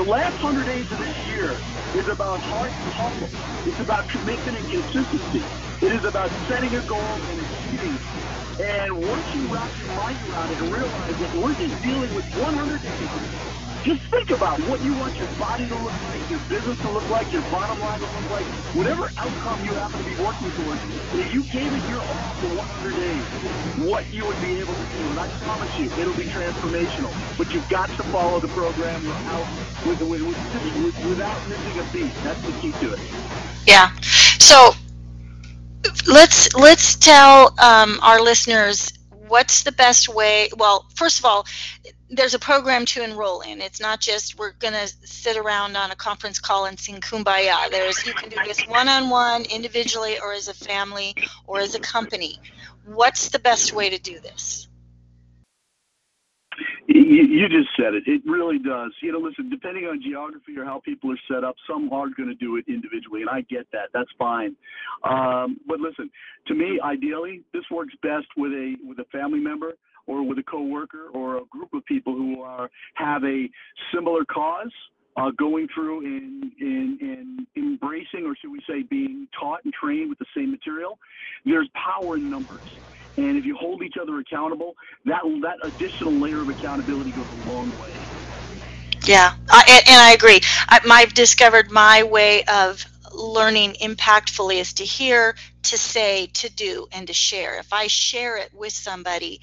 The 0.00 0.08
last 0.08 0.38
hundred 0.38 0.64
days 0.64 0.90
of 0.90 0.96
this 0.96 1.26
year 1.28 1.52
is 1.94 2.08
about 2.08 2.40
heart 2.40 2.72
and 2.72 2.92
hustle. 2.96 3.68
It's 3.68 3.80
about 3.80 4.08
commitment 4.08 4.56
and 4.56 4.70
consistency. 4.70 5.44
It 5.84 5.92
is 5.92 6.04
about 6.06 6.30
setting 6.48 6.74
a 6.74 6.80
goal 6.88 6.96
and 6.96 7.36
achieving. 7.44 7.98
And 8.64 8.96
once 8.96 9.34
you 9.34 9.44
wrap 9.52 9.68
your 9.76 9.92
mind 10.00 10.16
around 10.32 10.52
it 10.52 10.58
and 10.62 10.72
realize 10.72 11.16
that 11.20 11.36
we're 11.36 11.52
just 11.52 11.82
dealing 11.82 12.14
with 12.14 12.24
100 12.32 12.80
days, 12.80 13.69
just 13.82 14.02
think 14.10 14.30
about 14.30 14.60
what 14.68 14.80
you 14.82 14.92
want 14.94 15.16
your 15.16 15.28
body 15.38 15.66
to 15.66 15.74
look 15.74 15.92
like, 16.04 16.30
your 16.30 16.40
business 16.48 16.78
to 16.80 16.90
look 16.90 17.08
like, 17.08 17.32
your 17.32 17.42
bottom 17.50 17.78
line 17.80 17.98
to 17.98 18.04
look 18.04 18.30
like, 18.30 18.44
whatever 18.76 19.10
outcome 19.16 19.64
you 19.64 19.72
happen 19.72 19.98
to 19.98 20.04
be 20.04 20.16
working 20.22 20.50
towards. 20.52 20.80
If 21.14 21.32
you 21.32 21.42
gave 21.44 21.72
it 21.72 21.88
your 21.88 22.00
all 22.00 22.34
for 22.40 22.52
100 22.56 22.94
days, 22.94 23.24
what 23.88 24.06
you 24.12 24.26
would 24.26 24.40
be 24.40 24.60
able 24.60 24.74
to 24.74 24.86
do, 24.92 25.02
and 25.10 25.18
I 25.20 25.28
promise 25.40 25.78
you, 25.78 25.86
it'll 25.96 26.14
be 26.14 26.24
transformational. 26.28 27.12
But 27.38 27.52
you've 27.54 27.68
got 27.68 27.88
to 27.90 28.02
follow 28.04 28.38
the 28.40 28.48
program 28.48 29.02
without, 29.04 29.46
with, 29.86 30.00
with, 30.02 30.22
with, 30.22 31.04
without 31.06 31.48
missing 31.48 31.78
a 31.80 31.84
beat. 31.92 32.12
That's 32.22 32.42
the 32.42 32.52
key 32.60 32.72
to 32.80 32.92
it. 32.94 33.00
Yeah. 33.66 33.90
So 34.38 34.72
let's 36.06 36.54
let's 36.54 36.96
tell 36.96 37.54
um, 37.58 37.98
our 38.02 38.20
listeners 38.20 38.92
what's 39.28 39.62
the 39.62 39.72
best 39.72 40.08
way. 40.08 40.50
Well, 40.56 40.84
first 40.94 41.18
of 41.20 41.24
all, 41.24 41.46
there's 42.10 42.34
a 42.34 42.38
program 42.38 42.84
to 42.86 43.04
enroll 43.04 43.40
in. 43.40 43.60
It's 43.60 43.80
not 43.80 44.00
just 44.00 44.38
we're 44.38 44.52
going 44.52 44.74
to 44.74 44.88
sit 45.04 45.36
around 45.36 45.76
on 45.76 45.92
a 45.92 45.96
conference 45.96 46.40
call 46.40 46.66
and 46.66 46.78
sing 46.78 47.00
kumbaya. 47.00 47.70
There's 47.70 48.04
you 48.04 48.12
can 48.12 48.28
do 48.28 48.36
this 48.44 48.66
one-on-one, 48.66 49.44
individually, 49.44 50.18
or 50.18 50.32
as 50.32 50.48
a 50.48 50.54
family, 50.54 51.14
or 51.46 51.60
as 51.60 51.74
a 51.74 51.80
company. 51.80 52.40
What's 52.84 53.28
the 53.28 53.38
best 53.38 53.72
way 53.72 53.90
to 53.90 53.98
do 53.98 54.18
this? 54.18 54.66
You, 56.88 57.48
just 57.48 57.70
said 57.76 57.94
it. 57.94 58.02
It 58.06 58.22
really 58.26 58.58
does. 58.58 58.92
You 59.00 59.12
know, 59.12 59.20
listen, 59.20 59.48
depending 59.48 59.84
on 59.84 60.02
geography 60.02 60.58
or 60.58 60.64
how 60.64 60.80
people 60.80 61.12
are 61.12 61.18
set 61.30 61.44
up, 61.44 61.54
some 61.68 61.92
are 61.92 62.08
going 62.08 62.28
to 62.28 62.34
do 62.34 62.56
it 62.56 62.64
individually, 62.68 63.20
and 63.22 63.30
I 63.30 63.42
get 63.42 63.66
that. 63.72 63.90
That's 63.94 64.10
fine. 64.18 64.56
Um, 65.04 65.58
but 65.66 65.78
listen, 65.80 66.10
to 66.48 66.54
me, 66.54 66.80
ideally, 66.82 67.42
this 67.52 67.62
works 67.70 67.94
best 68.02 68.26
with 68.36 68.52
a 68.52 68.74
with 68.84 68.98
a 68.98 69.04
family 69.04 69.38
member 69.38 69.74
or 70.10 70.22
with 70.22 70.38
a 70.38 70.42
coworker 70.42 71.06
or 71.12 71.38
a 71.38 71.44
group 71.46 71.72
of 71.72 71.84
people 71.84 72.14
who 72.14 72.42
are 72.42 72.70
have 72.94 73.22
a 73.24 73.48
similar 73.94 74.24
cause. 74.24 74.72
Uh, 75.16 75.30
going 75.36 75.66
through 75.74 75.98
and, 76.06 77.46
embracing, 77.56 78.24
or 78.24 78.34
should 78.36 78.52
we 78.52 78.60
say, 78.66 78.82
being 78.82 79.26
taught 79.38 79.60
and 79.64 79.74
trained 79.74 80.08
with 80.08 80.18
the 80.18 80.30
same 80.36 80.50
material, 80.52 80.98
there's 81.44 81.68
power 81.74 82.16
in 82.16 82.30
numbers. 82.30 82.60
And 83.16 83.36
if 83.36 83.44
you 83.44 83.56
hold 83.56 83.82
each 83.82 83.96
other 84.00 84.20
accountable, 84.20 84.76
that 85.06 85.22
that 85.42 85.58
additional 85.64 86.12
layer 86.12 86.40
of 86.40 86.48
accountability 86.48 87.10
goes 87.10 87.26
a 87.44 87.50
long 87.50 87.70
way. 87.80 87.90
Yeah, 89.04 89.34
I, 89.48 89.82
and 89.88 90.00
I 90.00 90.12
agree. 90.12 90.40
I, 90.68 90.80
I've 90.88 91.12
discovered 91.12 91.70
my 91.72 92.04
way 92.04 92.44
of 92.44 92.86
learning 93.12 93.74
impactfully 93.80 94.56
is 94.56 94.72
to 94.74 94.84
hear, 94.84 95.34
to 95.62 95.78
say, 95.78 96.26
to 96.34 96.50
do, 96.50 96.86
and 96.92 97.06
to 97.06 97.12
share. 97.12 97.58
If 97.58 97.72
I 97.72 97.86
share 97.86 98.36
it 98.36 98.52
with 98.54 98.72
somebody, 98.72 99.40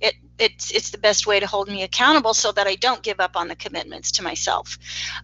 it 0.00 0.14
it's 0.38 0.70
it's 0.70 0.90
the 0.90 0.98
best 0.98 1.26
way 1.26 1.40
to 1.40 1.46
hold 1.46 1.68
me 1.68 1.82
accountable 1.82 2.34
so 2.34 2.52
that 2.52 2.66
I 2.66 2.74
don't 2.74 3.02
give 3.02 3.20
up 3.20 3.36
on 3.36 3.48
the 3.48 3.56
commitments 3.56 4.12
to 4.12 4.22
myself. 4.22 4.78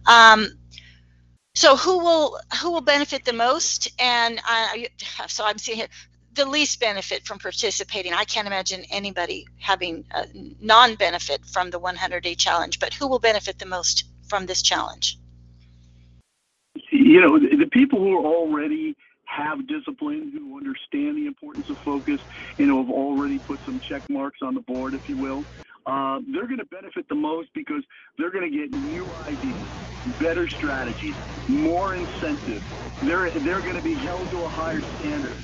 Um, 0.05 0.47
so 1.55 1.75
who 1.75 1.97
will 1.99 2.39
who 2.61 2.71
will 2.71 2.81
benefit 2.81 3.25
the 3.25 3.33
most? 3.33 3.89
And 3.99 4.39
I, 4.45 4.89
so 5.27 5.45
I'm 5.45 5.57
seeing 5.57 5.77
here 5.77 5.87
the 6.33 6.45
least 6.45 6.79
benefit 6.79 7.25
from 7.25 7.39
participating. 7.39 8.13
I 8.13 8.23
can't 8.23 8.47
imagine 8.47 8.83
anybody 8.91 9.47
having 9.59 10.05
a 10.11 10.27
non-benefit 10.61 11.43
from 11.47 11.71
the 11.71 11.79
100-day 11.79 12.35
challenge. 12.35 12.79
But 12.79 12.93
who 12.93 13.07
will 13.07 13.17
benefit 13.17 13.57
the 13.57 13.65
most 13.65 14.05
from 14.27 14.45
this 14.45 14.61
challenge? 14.61 15.17
You 16.91 17.21
know, 17.21 17.39
the, 17.39 17.55
the 17.55 17.69
people 17.69 17.99
who 17.99 18.17
are 18.17 18.25
already 18.25 18.95
have 19.25 19.67
discipline, 19.67 20.31
who 20.33 20.57
understand 20.57 21.17
the 21.17 21.27
importance 21.27 21.67
of 21.69 21.77
focus, 21.83 22.19
and 22.57 22.69
who 22.69 22.77
have 22.77 22.89
already 22.89 23.39
put 23.39 23.59
some 23.65 23.79
check 23.87 24.03
marks 24.09 24.39
on 24.41 24.53
the 24.55 24.61
board, 24.61 24.93
if 24.93 25.07
you 25.07 25.17
will. 25.17 25.45
Uh, 25.87 26.19
they're 26.33 26.47
going 26.47 26.59
to 26.59 26.65
benefit 26.65 27.07
the 27.07 27.15
most 27.15 27.47
because 27.53 27.81
they're 28.17 28.29
going 28.29 28.51
to 28.51 28.55
get 28.55 28.71
new 28.71 29.07
ideas, 29.25 29.55
better 30.19 30.47
strategies, 30.49 31.15
more 31.47 31.95
incentive. 31.95 32.61
They're 33.01 33.31
they're 33.31 33.61
going 33.61 33.75
to 33.75 33.81
be 33.81 33.95
held 33.95 34.29
to 34.31 34.43
a 34.43 34.49
higher 34.49 34.81
standard. 34.99 35.37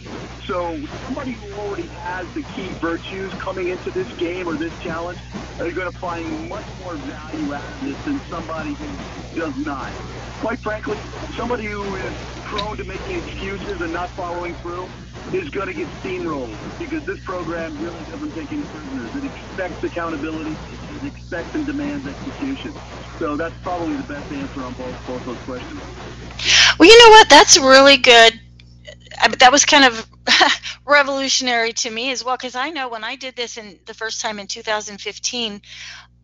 So 0.46 0.78
somebody 1.06 1.32
who 1.32 1.54
already 1.54 1.88
has 1.88 2.28
the 2.36 2.44
key 2.44 2.74
virtues 2.82 3.32
coming 3.41 3.70
into 3.70 3.91
this 3.91 4.12
game 4.18 4.48
or 4.48 4.58
this 4.58 4.74
challenge 4.84 5.20
are 5.60 5.72
going 5.72 5.89
to 5.89 5.98
find 5.98 6.50
much 6.50 6.66
more 6.82 6.96
value 6.96 7.54
out 7.54 7.64
of 7.64 7.80
this 7.80 7.98
than 8.04 8.22
somebody 8.30 8.74
who 8.74 9.39
does 9.39 9.54
not. 9.56 9.94
Quite 10.41 10.60
frankly, 10.60 10.98
somebody 11.38 11.68
who 11.68 11.96
is 11.96 12.14
prone 12.44 12.76
to 12.76 12.84
making 12.84 13.16
excuses 13.16 13.80
and 13.80 13.94
not 13.94 14.10
following 14.10 14.56
through 14.56 14.89
is 15.32 15.49
going 15.49 15.68
to 15.68 15.74
get 15.74 15.88
steamrolled 16.01 16.55
because 16.80 17.05
this 17.05 17.24
program 17.24 17.78
really 17.84 17.99
doesn't 18.11 18.32
take 18.34 18.51
any 18.51 18.64
prisoners. 18.64 19.16
It 19.16 19.26
expects 19.26 19.84
accountability, 19.84 20.55
it 20.97 21.03
expects 21.05 21.55
and 21.55 21.66
demands 21.66 22.07
execution. 22.07 22.74
So 23.20 23.36
that's 23.36 23.55
probably 23.61 23.95
the 23.95 24.03
best 24.03 24.32
answer 24.32 24.61
on 24.61 24.74
both 24.74 25.07
both 25.07 25.26
those 25.26 25.38
questions. 25.39 25.82
Well, 26.78 26.89
you 26.89 26.99
know 26.99 27.11
what? 27.11 27.30
That's 27.30 27.57
really 27.57 27.97
good. 27.97 28.39
That 29.39 29.51
was 29.51 29.66
kind 29.66 29.86
of 29.86 30.07
revolutionary 30.86 31.74
to 31.74 31.89
me 31.89 32.11
as 32.11 32.24
well 32.24 32.36
because 32.36 32.55
I 32.55 32.70
know 32.70 32.89
when 32.89 33.03
I 33.03 33.16
did 33.16 33.36
this 33.36 33.57
in 33.57 33.80
the 33.86 33.93
first 33.93 34.22
time 34.22 34.39
in 34.39 34.47
2015, 34.47 35.61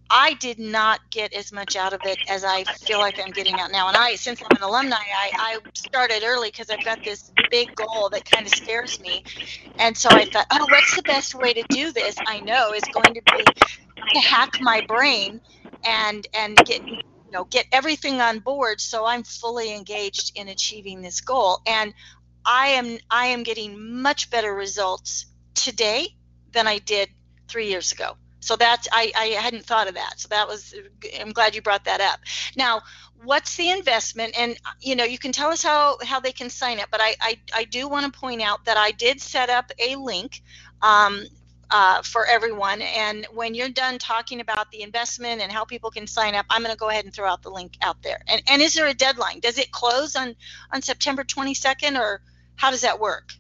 I 0.10 0.34
did 0.36 0.60
not 0.60 1.02
get 1.12 1.34
as 1.34 1.52
much 1.52 1.76
out 1.76 1.94
of 1.94 2.02
it 2.06 2.18
as 2.30 2.44
I 2.44 2.64
feel 2.64 3.00
like 3.00 3.20
I'm 3.24 3.32
getting 3.32 3.60
out 3.60 3.72
now. 3.72 3.88
And 3.88 3.98
I, 3.98 4.16
since 4.16 4.42
I'm 4.42 4.58
an 4.58 4.64
alumni, 4.64 4.96
I, 4.96 5.32
I 5.36 5.58
started 5.76 6.24
early 6.24 6.50
because 6.50 6.70
I've 6.70 6.84
got 6.84 7.04
this 7.04 7.32
big 7.52 7.76
goal 7.76 8.10
that 8.10 8.26
kind 8.30 8.46
of 8.48 8.54
scares 8.54 9.00
me. 9.00 9.24
And 9.78 9.96
so 9.96 10.10
I 10.12 10.26
thought, 10.26 10.48
oh, 10.52 10.66
what's 10.70 10.96
the 10.96 11.04
best 11.04 11.36
way 11.36 11.54
to 11.54 11.64
do 11.70 11.92
this? 11.92 12.16
I 12.26 12.40
know 12.40 12.74
is 12.74 12.84
going 12.92 13.14
to 13.14 13.22
be 13.22 13.44
to 14.14 14.20
hack 14.20 14.60
my 14.62 14.82
brain 14.88 15.42
and 15.86 16.26
and 16.34 16.58
get 16.66 16.86
you 16.88 16.98
know 17.32 17.46
get 17.46 17.66
everything 17.72 18.22
on 18.22 18.40
board 18.40 18.82
so 18.82 19.06
I'm 19.06 19.24
fully 19.24 19.74
engaged 19.76 20.32
in 20.36 20.48
achieving 20.48 21.02
this 21.02 21.22
goal. 21.22 21.62
And 21.68 21.94
I 22.46 22.68
am 22.70 22.98
I 23.12 23.28
am 23.28 23.44
getting 23.44 24.02
much 24.02 24.30
better 24.32 24.54
results 24.54 25.28
today 25.54 26.16
than 26.52 26.68
I 26.68 26.80
did 26.80 27.10
three 27.48 27.68
years 27.68 27.92
ago. 27.92 28.18
So 28.40 28.56
that's 28.56 28.88
I, 28.92 29.12
I 29.16 29.26
hadn't 29.28 29.66
thought 29.66 29.88
of 29.88 29.96
that. 29.96 30.20
So 30.20 30.28
that 30.30 30.48
was 30.48 30.74
I'm 31.20 31.32
glad 31.32 31.56
you 31.56 31.62
brought 31.62 31.86
that 31.86 32.02
up. 32.02 32.20
Now, 32.56 32.82
what's 33.24 33.56
the 33.58 33.70
investment? 33.70 34.34
And 34.38 34.58
you 34.82 34.96
know, 34.96 35.04
you 35.04 35.18
can 35.18 35.32
tell 35.32 35.50
us 35.50 35.64
how 35.64 35.98
how 36.04 36.20
they 36.20 36.32
can 36.32 36.50
sign 36.50 36.80
up. 36.80 36.90
But 36.92 37.02
I 37.02 37.16
I, 37.22 37.40
I 37.54 37.64
do 37.66 37.88
want 37.88 38.12
to 38.12 38.20
point 38.20 38.42
out 38.42 38.66
that 38.66 38.78
I 38.78 38.92
did 38.92 39.22
set 39.22 39.50
up 39.50 39.72
a 39.80 39.96
link. 39.96 40.42
Um, 40.82 41.26
uh, 41.72 42.02
for 42.02 42.26
everyone. 42.26 42.82
And 42.82 43.28
when 43.32 43.54
you're 43.54 43.70
done 43.70 44.00
talking 44.00 44.40
about 44.42 44.72
the 44.72 44.82
investment 44.82 45.42
and 45.42 45.52
how 45.52 45.66
people 45.66 45.92
can 45.92 46.08
sign 46.08 46.36
up, 46.36 46.46
I'm 46.50 46.64
going 46.64 46.74
to 46.74 46.78
go 46.78 46.90
ahead 46.90 47.06
and 47.06 47.14
throw 47.14 47.30
out 47.30 47.44
the 47.44 47.52
link 47.52 47.74
out 47.82 48.02
there. 48.02 48.20
And, 48.28 48.42
and 48.50 48.62
is 48.62 48.74
there 48.74 48.88
a 48.88 48.94
deadline? 48.94 49.40
Does 49.40 49.58
it 49.58 49.72
close 49.72 50.16
on, 50.16 50.36
on 50.74 50.82
September 50.82 51.24
22nd 51.24 52.00
or 52.00 52.22
how 52.56 52.72
does 52.72 52.82
that 52.82 53.00
work? 53.00 53.34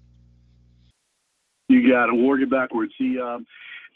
You 1.67 1.87
got 1.89 2.07
to 2.07 2.15
work 2.15 2.41
it 2.41 2.49
backwards. 2.49 2.93
See, 2.97 3.19
um, 3.19 3.45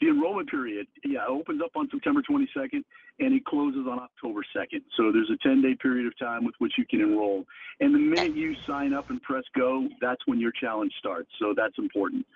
the 0.04 0.10
enrollment 0.10 0.50
period, 0.50 0.86
yeah, 1.04 1.24
opens 1.26 1.62
up 1.64 1.70
on 1.76 1.88
September 1.90 2.20
22nd 2.28 2.84
and 3.20 3.34
it 3.34 3.44
closes 3.46 3.86
on 3.90 3.98
October 3.98 4.40
2nd. 4.54 4.82
So 4.96 5.10
there's 5.12 5.30
a 5.30 5.48
10 5.48 5.62
day 5.62 5.74
period 5.80 6.06
of 6.06 6.18
time 6.18 6.44
with 6.44 6.54
which 6.58 6.72
you 6.76 6.84
can 6.84 7.00
enroll. 7.00 7.44
And 7.80 7.94
the 7.94 7.98
minute 7.98 8.36
you 8.36 8.54
sign 8.66 8.92
up 8.92 9.08
and 9.08 9.22
press 9.22 9.44
go, 9.56 9.88
that's 10.00 10.20
when 10.26 10.40
your 10.40 10.52
challenge 10.52 10.92
starts. 10.98 11.30
So 11.38 11.54
that's 11.56 11.74
important. 11.78 12.26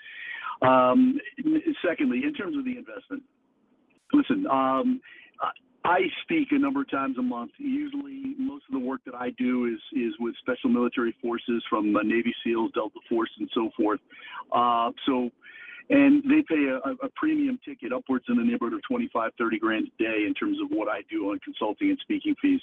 Um, 0.62 1.18
secondly, 1.86 2.22
in 2.24 2.32
terms 2.32 2.56
of 2.56 2.64
the 2.64 2.78
investment, 2.78 3.22
listen, 4.12 4.46
um, 4.46 5.00
I 5.84 6.00
speak 6.22 6.48
a 6.50 6.58
number 6.58 6.82
of 6.82 6.90
times 6.90 7.16
a 7.18 7.22
month. 7.22 7.52
Usually, 7.58 8.34
most 8.38 8.64
of 8.68 8.72
the 8.72 8.84
work 8.84 9.00
that 9.06 9.14
I 9.14 9.30
do 9.38 9.66
is 9.66 9.80
is 9.98 10.12
with 10.18 10.34
special 10.40 10.70
military 10.70 11.14
forces 11.22 11.62
from 11.70 11.94
uh, 11.94 12.02
Navy 12.02 12.34
SEALs, 12.44 12.72
Delta 12.74 12.98
Force, 13.08 13.30
and 13.38 13.48
so 13.54 13.70
forth. 13.76 14.00
Uh, 14.52 14.90
so 15.06 15.30
and 15.91 16.22
they 16.24 16.43
pay 16.49 16.66
a, 16.68 16.91
a, 17.05 17.09
premium 17.16 17.59
ticket 17.64 17.93
upwards 17.93 18.24
in 18.28 18.36
the 18.36 18.43
neighborhood 18.43 18.74
of 18.74 18.80
25 18.89 19.32
30 19.39 19.59
grand 19.59 19.86
a 19.86 20.03
day 20.03 20.24
in 20.26 20.34
terms 20.34 20.59
of 20.62 20.68
what 20.70 20.89
i 20.89 21.01
do 21.11 21.30
on 21.30 21.39
consulting 21.41 21.91
and 21.91 21.99
speaking 22.01 22.34
fees. 22.41 22.61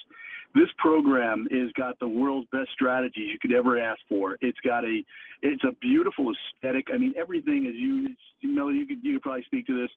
This 0.54 0.68
program 0.78 1.46
has 1.50 1.72
got 1.72 1.98
the 1.98 2.08
world's 2.08 2.48
best 2.52 2.70
strategies 2.72 3.30
you 3.32 3.38
could 3.40 3.52
ever 3.52 3.78
ask 3.78 4.00
for. 4.08 4.38
It's 4.40 4.58
got 4.64 4.84
a 4.84 5.02
it's 5.42 5.64
a 5.64 5.72
beautiful 5.80 6.32
aesthetic. 6.32 6.86
I 6.92 6.98
mean 6.98 7.14
everything 7.18 7.66
is 7.66 7.74
you 7.74 8.14
melody 8.42 8.78
you 8.78 8.86
could 8.86 8.98
you 9.02 9.14
could 9.14 9.22
probably 9.22 9.44
speak 9.44 9.66
to 9.66 9.80
this. 9.80 9.90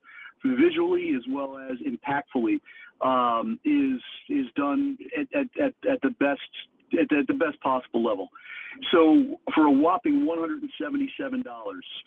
Visually 0.44 1.14
as 1.16 1.24
well 1.30 1.58
as 1.58 1.78
impactfully 1.86 2.60
um, 3.02 3.60
is 3.64 4.02
is 4.30 4.48
done 4.56 4.98
at, 5.18 5.28
at, 5.40 5.48
at, 5.62 5.74
at 5.90 6.02
the 6.02 6.10
best 6.20 6.42
at 6.94 7.10
the, 7.10 7.18
at 7.18 7.28
the 7.28 7.34
best 7.34 7.60
possible 7.62 8.04
level 8.04 8.30
so 8.92 9.40
for 9.54 9.66
a 9.66 9.72
whopping 9.72 10.26
$177 10.26 11.44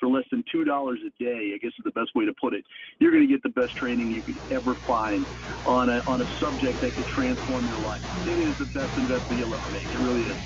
for 0.01 0.09
less 0.09 0.24
than 0.30 0.45
$2 0.55 0.93
a 0.95 1.22
day, 1.22 1.53
I 1.55 1.59
guess 1.59 1.72
is 1.78 1.85
the 1.85 1.91
best 1.91 2.14
way 2.14 2.24
to 2.24 2.33
put 2.41 2.55
it, 2.55 2.64
you're 2.99 3.11
going 3.11 3.26
to 3.26 3.33
get 3.33 3.43
the 3.43 3.49
best 3.51 3.76
training 3.76 4.11
you 4.11 4.22
could 4.22 4.41
ever 4.51 4.74
find 4.87 5.24
on 5.66 5.89
a, 5.89 6.03
on 6.07 6.22
a 6.22 6.26
subject 6.41 6.80
that 6.80 6.95
could 6.95 7.07
transform 7.14 7.66
your 7.66 7.78
life. 7.78 8.03
It 8.26 8.39
is 8.39 8.57
the 8.59 8.66
best 8.66 8.97
investment 8.97 9.41
you'll 9.41 9.55
ever 9.55 9.72
make. 9.72 9.85
It 9.85 9.99
really 9.99 10.22
is. 10.22 10.37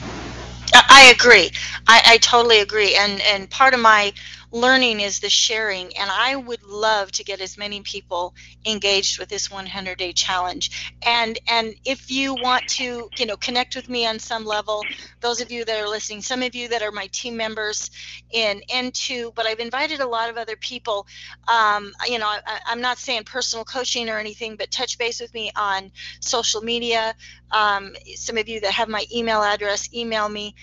Uh, 0.74 0.82
I 0.96 1.10
agree. 1.10 1.50
I, 1.86 2.02
I 2.06 2.18
totally 2.18 2.60
agree. 2.60 2.94
And 2.96 3.20
and 3.22 3.50
part 3.50 3.74
of 3.74 3.80
my 3.80 4.12
learning 4.52 5.00
is 5.00 5.20
the 5.20 5.28
sharing 5.28 5.94
and 5.98 6.10
i 6.10 6.36
would 6.36 6.62
love 6.62 7.10
to 7.12 7.24
get 7.24 7.40
as 7.40 7.58
many 7.58 7.80
people 7.82 8.34
engaged 8.64 9.18
with 9.18 9.28
this 9.28 9.50
100 9.50 9.98
day 9.98 10.12
challenge 10.12 10.94
and 11.04 11.38
and 11.48 11.74
if 11.84 12.10
you 12.10 12.34
want 12.34 12.66
to 12.68 13.10
you 13.18 13.26
know 13.26 13.36
connect 13.36 13.74
with 13.76 13.88
me 13.88 14.06
on 14.06 14.18
some 14.18 14.44
level 14.46 14.82
those 15.20 15.40
of 15.40 15.50
you 15.50 15.64
that 15.64 15.82
are 15.82 15.88
listening 15.88 16.22
some 16.22 16.42
of 16.42 16.54
you 16.54 16.68
that 16.68 16.82
are 16.82 16.92
my 16.92 17.06
team 17.12 17.36
members 17.36 17.90
in 18.30 18.62
n2 18.70 19.34
but 19.34 19.46
i've 19.46 19.60
invited 19.60 20.00
a 20.00 20.06
lot 20.06 20.30
of 20.30 20.36
other 20.38 20.56
people 20.56 21.06
um, 21.48 21.92
you 22.08 22.18
know 22.18 22.26
I, 22.26 22.60
i'm 22.66 22.80
not 22.80 22.98
saying 22.98 23.24
personal 23.24 23.64
coaching 23.64 24.08
or 24.08 24.18
anything 24.18 24.56
but 24.56 24.70
touch 24.70 24.96
base 24.98 25.20
with 25.20 25.34
me 25.34 25.50
on 25.56 25.90
social 26.20 26.62
media 26.62 27.14
um, 27.50 27.94
some 28.14 28.38
of 28.38 28.48
you 28.48 28.60
that 28.60 28.72
have 28.72 28.88
my 28.88 29.04
email 29.14 29.42
address 29.42 29.92
email 29.92 30.28
me 30.28 30.54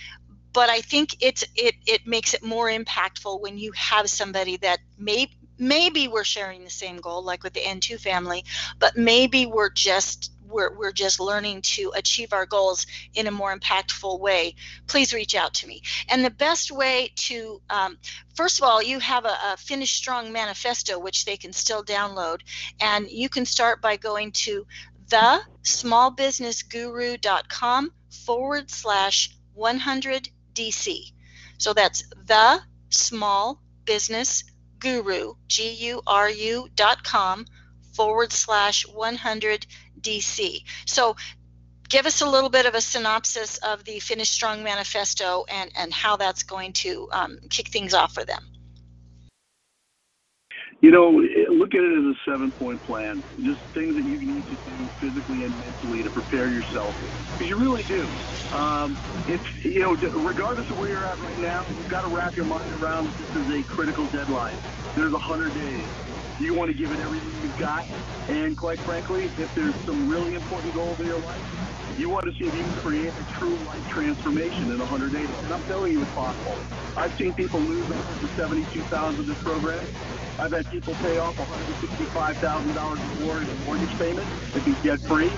but 0.54 0.70
I 0.70 0.82
think 0.82 1.18
it's 1.20 1.44
it 1.56 1.76
it 1.86 2.06
makes 2.06 2.34
it 2.34 2.44
more 2.44 2.68
impactful 2.68 3.42
when 3.42 3.58
you 3.58 3.72
have 3.74 4.10
somebody 4.10 4.58
that 4.58 4.80
may 4.98 5.30
maybe 5.58 6.08
we're 6.08 6.24
sharing 6.24 6.64
the 6.64 6.70
same 6.70 6.98
goal 6.98 7.24
like 7.24 7.44
with 7.44 7.54
the 7.54 7.62
N2 7.62 8.00
family, 8.00 8.44
but 8.80 8.98
maybe 8.98 9.46
we're 9.46 9.70
just 9.70 10.34
we're, 10.54 10.78
we're 10.78 10.92
just 10.92 11.20
learning 11.20 11.64
to 11.64 11.92
achieve 11.96 12.32
our 12.32 12.46
goals 12.46 12.86
in 13.16 13.26
a 13.28 13.32
more 13.32 13.58
impactful 13.58 14.20
way, 14.20 14.54
please 14.88 15.14
reach 15.14 15.36
out 15.36 15.54
to 15.56 15.68
me. 15.68 15.82
And 16.10 16.24
the 16.24 16.30
best 16.30 16.72
way 16.72 17.12
to, 17.16 17.60
um, 17.70 17.98
first 18.36 18.60
of 18.60 18.64
all, 18.64 18.82
you 18.84 19.00
have 19.00 19.26
a, 19.26 19.36
a 19.46 19.58
Finish 19.58 19.94
Strong 19.94 20.32
manifesto, 20.32 21.00
which 21.00 21.26
they 21.26 21.38
can 21.38 21.54
still 21.54 21.84
download. 21.84 22.42
And 22.80 23.10
you 23.10 23.30
can 23.30 23.46
start 23.46 23.82
by 23.82 23.98
going 23.98 24.32
to 24.32 24.68
the 25.10 25.42
smallbusinessguru.com 25.64 27.92
forward 28.12 28.70
slash 28.70 29.36
100 29.56 30.30
DC. 30.54 31.12
So 31.58 31.74
that's 31.74 32.04
the 32.26 32.62
small 32.90 33.62
business 33.86 34.44
guru, 34.80 35.36
G 35.48 35.72
U 35.90 36.02
R 36.06 36.30
U 36.30 36.68
dot 36.76 37.04
com 37.04 37.46
forward 37.94 38.32
slash 38.32 38.88
100 38.88 39.66
DC. 40.02 40.64
So 40.86 41.16
give 41.90 42.06
us 42.06 42.22
a 42.22 42.30
little 42.30 42.50
bit 42.50 42.66
of 42.66 42.76
a 42.76 42.82
synopsis 42.82 43.58
of 43.58 43.84
the 43.86 44.00
Finish 44.00 44.30
Strong 44.30 44.64
Manifesto 44.64 45.46
and, 45.50 45.72
and 45.76 45.94
how 45.94 46.18
that's 46.18 46.44
going 46.44 46.74
to 46.74 47.08
um, 47.12 47.40
kick 47.50 47.70
things 47.70 47.94
off 47.94 48.14
for 48.14 48.26
them. 48.26 48.53
You 50.84 50.92
know, 50.92 51.16
look 51.48 51.72
at 51.72 51.80
it 51.80 51.96
as 51.96 52.04
a 52.12 52.16
seven 52.28 52.52
point 52.60 52.84
plan. 52.84 53.24
Just 53.40 53.64
things 53.74 53.96
that 53.96 54.04
you 54.04 54.20
need 54.20 54.44
to 54.52 54.58
do 54.68 54.90
physically 55.00 55.48
and 55.48 55.56
mentally 55.56 56.04
to 56.04 56.12
prepare 56.12 56.52
yourself. 56.52 56.92
Because 57.32 57.48
you 57.48 57.56
really 57.56 57.88
do. 57.88 58.04
Um, 58.52 59.00
if, 59.32 59.40
you 59.64 59.80
know, 59.80 59.96
regardless 59.96 60.70
of 60.70 60.76
where 60.78 60.90
you're 60.90 61.06
at 61.08 61.18
right 61.24 61.40
now, 61.40 61.64
you've 61.72 61.90
got 61.90 62.02
to 62.02 62.14
wrap 62.14 62.36
your 62.36 62.44
mind 62.44 62.68
around 62.84 63.08
this 63.16 63.30
is 63.32 63.48
a 63.48 63.64
critical 63.74 64.12
deadline. 64.12 64.60
There's 65.00 65.14
100 65.14 65.56
days. 65.56 65.88
You 66.44 66.54
want 66.54 66.70
to 66.70 66.78
give 66.78 66.92
it 66.92 67.00
everything 67.00 67.32
you've 67.42 67.58
got. 67.58 67.88
And 68.28 68.58
quite 68.58 68.80
frankly, 68.84 69.32
if 69.40 69.56
there's 69.56 69.76
some 69.88 70.10
really 70.10 70.36
important 70.36 70.76
goals 70.76 71.00
in 71.00 71.06
your 71.06 71.22
life, 71.22 71.40
you 71.98 72.10
want 72.10 72.26
to 72.26 72.32
see 72.34 72.46
if 72.46 72.56
you 72.56 72.64
can 72.64 72.74
create 72.74 73.14
a 73.14 73.34
true 73.34 73.56
life 73.68 73.88
transformation 73.90 74.72
in 74.72 74.80
100 74.80 75.12
days. 75.12 75.30
And 75.44 75.54
I'm 75.54 75.64
telling 75.64 75.94
you 75.94 76.02
it's 76.02 76.12
possible. 76.12 76.58
I've 76.98 77.16
seen 77.18 77.34
people 77.34 77.60
lose 77.60 77.86
$172,000 77.86 79.20
in 79.20 79.28
this 79.28 79.38
program. 79.44 79.86
I've 80.40 80.52
had 80.52 80.70
people 80.72 80.96
pay 80.96 81.20
off 81.20 81.36
$165,000 81.38 83.22
more 83.22 83.38
in 83.38 83.66
mortgage 83.66 83.98
payment 84.00 84.28
and 84.56 84.66
be 84.66 84.74
debt 84.88 85.00
free. 85.02 85.32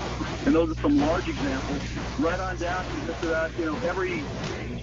And 0.46 0.54
those 0.54 0.70
are 0.70 0.80
some 0.80 0.98
large 0.98 1.28
examples. 1.28 1.82
Right 2.18 2.40
on 2.40 2.56
down 2.56 2.84
to 2.84 3.06
just 3.06 3.22
about, 3.22 3.58
you 3.58 3.66
know, 3.66 3.76
every 3.88 4.22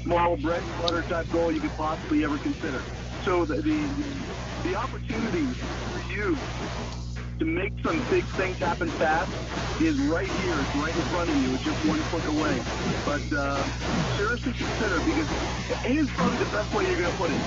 small 0.03 0.38
bread 0.38 0.61
and 0.61 0.82
butter 0.82 1.01
type 1.03 1.32
goal 1.32 1.51
you 1.51 1.59
could 1.59 1.71
possibly 1.71 2.24
ever 2.24 2.38
consider. 2.38 2.82
So 3.26 3.45
the, 3.45 3.55
the, 3.55 3.88
the 4.63 4.76
opportunity 4.76 5.45
for 5.45 6.13
you 6.13 6.38
to 7.39 7.45
make 7.45 7.73
some 7.84 7.97
big 8.09 8.23
things 8.38 8.57
happen 8.57 8.88
fast 9.01 9.31
is 9.81 9.97
right 10.01 10.29
here. 10.29 10.55
It's 10.59 10.75
right 10.75 10.95
in 10.95 11.01
front 11.09 11.29
of 11.29 11.36
you. 11.38 11.53
It's 11.55 11.63
just 11.63 11.86
one 11.86 11.99
click 12.13 12.25
away. 12.27 12.61
But 13.05 13.23
uh, 13.34 13.63
seriously 14.17 14.53
consider 14.53 14.99
because 15.01 15.29
it 15.86 15.97
is 15.97 16.09
probably 16.11 16.38
the 16.38 16.51
best 16.51 16.73
way 16.73 16.88
you're 16.88 16.99
going 16.99 17.11
to 17.11 17.17
put 17.17 17.31
it. 17.31 17.41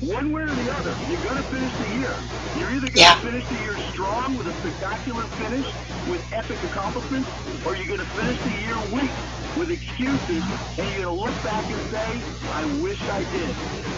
One 0.00 0.32
way 0.32 0.42
or 0.42 0.54
the 0.54 0.70
other, 0.72 0.94
you're 1.10 1.22
going 1.24 1.36
to 1.36 1.48
finish 1.50 1.72
the 1.76 1.88
year. 2.00 2.14
You're 2.58 2.70
either 2.70 2.88
going 2.88 2.92
to 2.92 3.00
yeah. 3.00 3.20
finish 3.20 3.46
the 3.48 3.58
year 3.62 3.76
strong 3.92 4.38
with 4.38 4.46
a 4.46 4.54
spectacular 4.60 5.22
finish 5.42 5.66
with 6.08 6.22
epic 6.32 6.62
accomplishments, 6.70 7.28
or 7.66 7.76
you're 7.76 7.88
going 7.88 8.00
to 8.00 8.12
finish 8.16 8.38
the 8.42 8.54
year 8.64 8.78
weak 8.94 9.10
with 9.58 9.70
excuses, 9.70 10.44
and 10.78 10.86
you're 10.94 11.04
going 11.04 11.18
to 11.18 11.22
look 11.24 11.36
back 11.42 11.64
and 11.68 11.90
say, 11.90 12.08
I 12.54 12.64
wish 12.80 13.00
I 13.02 13.20
did. 13.34 13.50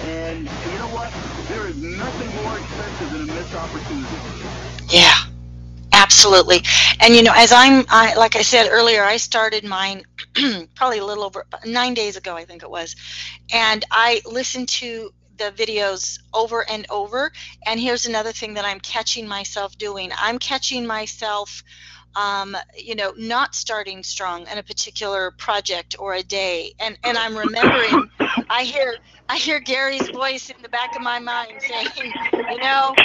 And 0.09 0.39
you 0.49 0.79
know 0.81 0.91
what? 0.91 1.13
There 1.49 1.69
is 1.69 1.77
nothing 1.77 2.31
more 2.43 2.59
expensive 2.59 3.13
than 3.13 3.31
a 3.31 3.33
missed 3.35 3.55
opportunity. 3.55 4.70
Yeah, 4.91 5.15
absolutely. 5.93 6.63
And 7.01 7.15
you 7.15 7.23
know, 7.23 7.33
as 7.35 7.53
I'm, 7.53 7.85
I, 7.89 8.15
like 8.17 8.37
I 8.37 8.43
said 8.43 8.69
earlier, 8.71 9.05
I 9.05 9.17
started 9.17 9.65
mine 9.65 10.05
probably 10.75 10.99
a 10.99 11.05
little 11.05 11.25
over 11.25 11.47
nine 11.65 11.95
days 11.95 12.17
ago, 12.17 12.37
I 12.37 12.45
think 12.45 12.63
it 12.63 12.71
was, 12.71 12.97
and 13.53 13.85
I 13.91 14.23
listened 14.27 14.69
to 14.69 15.11
the 15.39 15.53
videos 15.53 16.19
over 16.35 16.69
and 16.69 16.87
over. 16.91 17.33
And 17.67 17.81
here's 17.81 18.07
another 18.07 18.33
thing 18.33 18.55
that 18.55 18.65
I'm 18.65 18.81
catching 18.81 19.27
myself 19.27 19.77
doing. 19.79 20.11
I'm 20.21 20.39
catching 20.39 20.87
myself 20.87 21.63
um, 22.17 22.57
you 22.77 22.95
know, 22.95 23.13
not 23.17 23.55
starting 23.55 24.03
strong 24.03 24.47
in 24.49 24.59
a 24.59 24.63
particular 24.63 25.31
project 25.33 25.97
or 25.99 26.15
a 26.15 26.23
day. 26.23 26.73
And 26.81 26.99
and 27.05 27.17
I'm 27.17 27.37
remembering, 27.37 28.11
I 28.51 28.65
hear 28.65 28.97
I 29.31 29.37
hear 29.37 29.61
Gary's 29.61 30.09
voice 30.09 30.51
in 30.51 30.61
the 30.61 30.69
back 30.69 30.97
of 30.97 31.03
my 31.03 31.21
mind 31.21 31.63
saying, 31.63 32.13
you 32.51 32.59
know, 32.59 32.97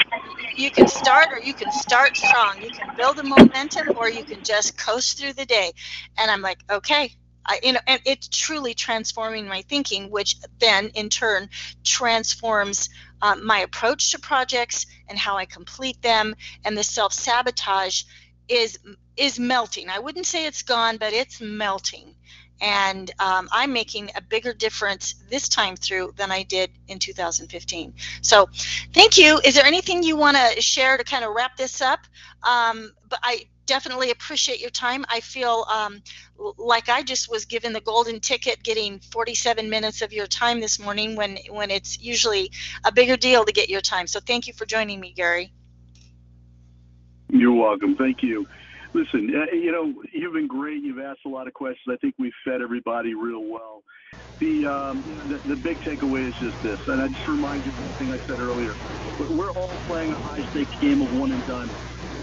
you 0.58 0.72
can 0.72 0.88
start 0.88 1.28
or 1.32 1.40
you 1.40 1.54
can 1.54 1.72
start 1.72 2.18
strong. 2.18 2.64
You 2.64 2.72
can 2.72 2.96
build 2.98 3.20
a 3.20 3.24
momentum 3.24 3.90
or 3.96 4.10
you 4.10 4.24
can 4.24 4.44
just 4.44 4.76
coast 4.76 5.20
through 5.20 5.34
the 5.34 5.46
day. 5.46 5.72
And 6.18 6.32
I'm 6.32 6.42
like, 6.42 6.58
okay, 6.68 7.14
I, 7.46 7.60
you 7.62 7.74
know, 7.74 7.80
and 7.86 8.02
it's 8.06 8.28
truly 8.28 8.74
transforming 8.74 9.48
my 9.48 9.62
thinking, 9.70 10.10
which 10.10 10.38
then 10.58 10.88
in 10.96 11.10
turn 11.10 11.48
transforms 11.84 12.90
uh, 13.22 13.36
my 13.36 13.60
approach 13.60 14.10
to 14.12 14.20
projects 14.20 14.88
and 15.08 15.20
how 15.20 15.38
I 15.38 15.46
complete 15.46 16.02
them, 16.02 16.36
and 16.64 16.76
the 16.76 16.84
self 16.84 17.14
sabotage 17.14 18.02
is 18.48 18.80
is 19.16 19.40
melting. 19.40 19.90
I 19.90 20.00
wouldn't 20.00 20.26
say 20.26 20.48
it's 20.48 20.64
gone, 20.64 20.98
but 20.98 21.14
it's 21.14 21.40
melting. 21.40 22.16
And 22.62 23.12
um, 23.20 23.50
I'm 23.52 23.74
making 23.74 24.12
a 24.16 24.22
bigger 24.22 24.54
difference 24.54 25.16
this 25.30 25.50
time 25.50 25.76
through 25.76 26.14
than 26.16 26.32
I 26.32 26.44
did 26.44 26.72
in 26.88 27.00
2015. 27.00 27.94
So, 28.22 28.50
thank 28.94 29.18
you. 29.18 29.40
Is 29.44 29.56
there 29.56 29.66
anything 29.66 30.04
you 30.04 30.16
want 30.16 30.38
to 30.38 30.62
share 30.62 30.98
to 30.98 31.04
kind 31.04 31.26
of 31.26 31.34
wrap 31.36 31.58
this 31.58 31.82
up? 31.82 32.00
Um, 32.44 32.92
but 33.10 33.20
I 33.24 33.48
definitely 33.66 34.12
appreciate 34.12 34.62
your 34.62 34.70
time. 34.70 35.06
I 35.10 35.20
feel 35.20 35.66
um, 35.70 36.02
like 36.58 36.88
I 36.88 37.04
just 37.04 37.30
was 37.30 37.46
given 37.46 37.74
the 37.74 37.82
golden 37.82 38.20
ticket, 38.20 38.64
getting 38.64 39.00
47 39.00 39.70
minutes 39.70 40.02
of 40.02 40.14
your 40.14 40.28
time 40.28 40.60
this 40.60 40.80
morning 40.80 41.16
when 41.16 41.38
when 41.50 41.72
it's 41.72 42.02
usually 42.02 42.52
a 42.86 42.92
bigger 42.92 43.18
deal 43.18 43.44
to 43.44 43.52
get 43.52 43.70
your 43.70 43.82
time. 43.82 44.08
So, 44.08 44.20
thank 44.20 44.48
you 44.48 44.54
for 44.54 44.66
joining 44.66 45.00
me, 45.00 45.12
Gary. 45.12 45.52
You're 47.30 47.54
welcome. 47.54 47.96
Thank 47.98 48.24
you. 48.24 48.48
Listen, 48.96 49.30
uh, 49.36 49.54
you 49.54 49.74
know, 49.74 49.94
you've 50.14 50.32
been 50.32 50.48
great. 50.48 50.82
You've 50.82 51.00
asked 51.00 51.26
a 51.26 51.30
lot 51.30 51.48
of 51.48 51.54
questions. 51.54 51.84
I 51.90 51.98
think 51.98 52.16
we've 52.18 52.32
fed 52.46 52.62
everybody 52.62 53.14
real 53.14 53.44
well. 53.44 53.84
The, 54.40 54.64
um, 54.66 55.04
the, 55.28 55.50
the 55.50 55.56
big 55.58 55.82
takeaway 55.82 56.30
is 56.30 56.36
just 56.40 56.56
this, 56.64 56.80
and 56.88 57.02
I 57.02 57.08
just 57.08 57.28
remind 57.28 57.66
you 57.66 57.72
of 57.72 57.78
the 57.78 57.94
thing 57.98 58.12
I 58.12 58.20
said 58.26 58.40
earlier. 58.40 58.78
We're 59.20 59.52
all 59.52 59.82
playing 59.86 60.14
a 60.14 60.20
high 60.20 60.40
stakes 60.50 60.72
game 60.82 61.02
of 61.02 61.12
one 61.12 61.32
and 61.34 61.46
done. 61.46 61.70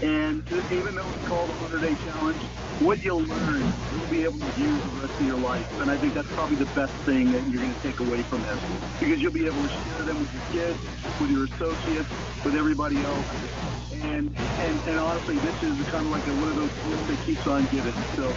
And 0.03 0.43
even 0.71 0.95
though 0.95 1.07
it's 1.07 1.27
called 1.27 1.49
a 1.49 1.53
100 1.63 1.81
day 1.81 1.95
challenge, 2.03 2.37
what 2.79 3.03
you'll 3.03 3.23
learn, 3.23 3.61
you'll 3.95 4.11
be 4.11 4.23
able 4.23 4.39
to 4.39 4.61
use 4.61 4.83
the 4.83 4.89
rest 4.99 5.19
of 5.19 5.25
your 5.25 5.39
life. 5.39 5.81
And 5.81 5.89
I 5.89 5.97
think 5.97 6.13
that's 6.13 6.31
probably 6.33 6.57
the 6.57 6.69
best 6.75 6.93
thing 7.07 7.31
that 7.31 7.41
you're 7.47 7.61
going 7.61 7.73
to 7.73 7.81
take 7.81 7.99
away 7.99 8.21
from 8.23 8.41
this. 8.43 8.59
Because 8.99 9.21
you'll 9.21 9.31
be 9.31 9.47
able 9.47 9.61
to 9.63 9.69
share 9.69 10.03
them 10.03 10.19
with 10.19 10.33
your 10.33 10.43
kids, 10.51 10.79
with 11.21 11.31
your 11.31 11.45
associates, 11.45 12.09
with 12.43 12.55
everybody 12.55 12.97
else 12.97 13.73
and 14.03 14.35
and, 14.37 14.79
and 14.87 14.99
honestly, 14.99 15.35
this 15.37 15.63
is 15.63 15.77
kind 15.89 16.05
of 16.05 16.11
like 16.11 16.25
a, 16.27 16.33
one 16.35 16.49
of 16.49 16.55
those 16.55 16.71
gifts 16.71 17.07
that 17.07 17.25
keeps 17.25 17.47
on 17.47 17.65
giving. 17.67 17.93
So 18.15 18.33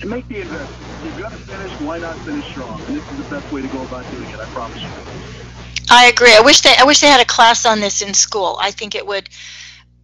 to 0.00 0.06
make 0.06 0.26
the 0.28 0.40
investment, 0.40 1.04
you've 1.04 1.18
got 1.18 1.32
to 1.32 1.38
finish. 1.38 1.72
Why 1.80 1.98
not 1.98 2.16
finish 2.18 2.44
strong? 2.50 2.80
And 2.82 2.96
this 2.96 3.10
is 3.10 3.16
the 3.18 3.34
best 3.34 3.50
way 3.52 3.62
to 3.62 3.68
go 3.68 3.82
about 3.82 4.10
doing 4.12 4.28
it. 4.28 4.38
I 4.38 4.44
promise 4.46 4.82
you. 4.82 4.88
I 5.90 6.06
agree. 6.06 6.34
I 6.34 6.40
wish 6.40 6.60
they 6.60 6.74
I 6.78 6.84
wish 6.84 7.00
they 7.00 7.08
had 7.08 7.20
a 7.20 7.24
class 7.24 7.66
on 7.66 7.80
this 7.80 8.02
in 8.02 8.14
school. 8.14 8.56
I 8.60 8.70
think 8.70 8.94
it 8.94 9.06
would 9.06 9.28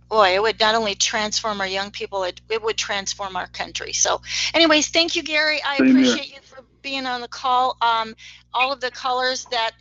boy, 0.08 0.34
it 0.34 0.42
would 0.42 0.60
not 0.60 0.74
only 0.74 0.94
transform 0.94 1.60
our 1.60 1.66
young 1.66 1.90
people, 1.90 2.24
it, 2.24 2.40
it 2.48 2.62
would 2.62 2.76
transform 2.76 3.36
our 3.36 3.46
country. 3.48 3.92
So, 3.92 4.20
anyways, 4.54 4.88
thank 4.88 5.16
you, 5.16 5.22
Gary. 5.22 5.60
I 5.64 5.78
Same 5.78 5.88
appreciate 5.88 6.24
here. 6.24 6.36
you 6.36 6.42
for 6.42 6.64
being 6.82 7.06
on 7.06 7.20
the 7.20 7.28
call. 7.28 7.76
Um, 7.80 8.14
all 8.54 8.72
of 8.72 8.80
the 8.80 8.90
callers 8.90 9.46
that 9.50 9.72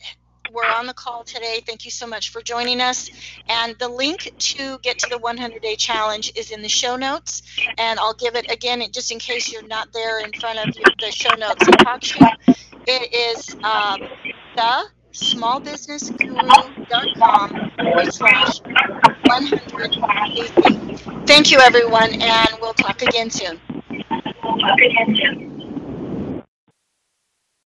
were 0.52 0.66
on 0.66 0.88
the 0.88 0.94
call 0.94 1.24
today. 1.24 1.64
Thank 1.66 1.86
you 1.86 1.92
so 1.92 2.08
much 2.08 2.30
for 2.30 2.42
joining 2.42 2.82
us. 2.82 3.10
And 3.48 3.76
the 3.80 3.88
link 3.88 4.34
to 4.38 4.78
get 4.80 5.00
to 5.00 5.10
the 5.10 5.18
100 5.18 5.62
day 5.62 5.76
challenge 5.76 6.32
is 6.36 6.52
in 6.52 6.62
the 6.62 6.70
show 6.70 6.96
notes. 6.96 7.42
And 7.78 8.00
I'll 8.00 8.14
give 8.14 8.36
it 8.36 8.50
again, 8.52 8.84
just 8.92 9.12
in 9.12 9.20
case 9.20 9.52
you're 9.52 9.68
not 9.68 9.92
there 9.94 10.24
in 10.24 10.32
front 10.34 10.60
of 10.60 10.74
the 11.00 11.12
show 11.12 11.34
notes 11.36 11.68
and 11.68 11.78
talk 11.80 12.04
sheet. 12.04 12.22
It 12.88 13.14
is 13.14 13.56
um, 13.64 14.02
the 14.56 14.86
smallbusinessguru.com 15.14 17.72
forward 17.78 18.14
slash 18.14 18.62
100 19.28 21.28
Thank 21.28 21.52
you, 21.52 21.60
everyone, 21.60 22.22
and 22.22 22.50
we'll 22.62 22.74
talk 22.74 23.02
again 23.02 23.30
soon. 23.30 23.60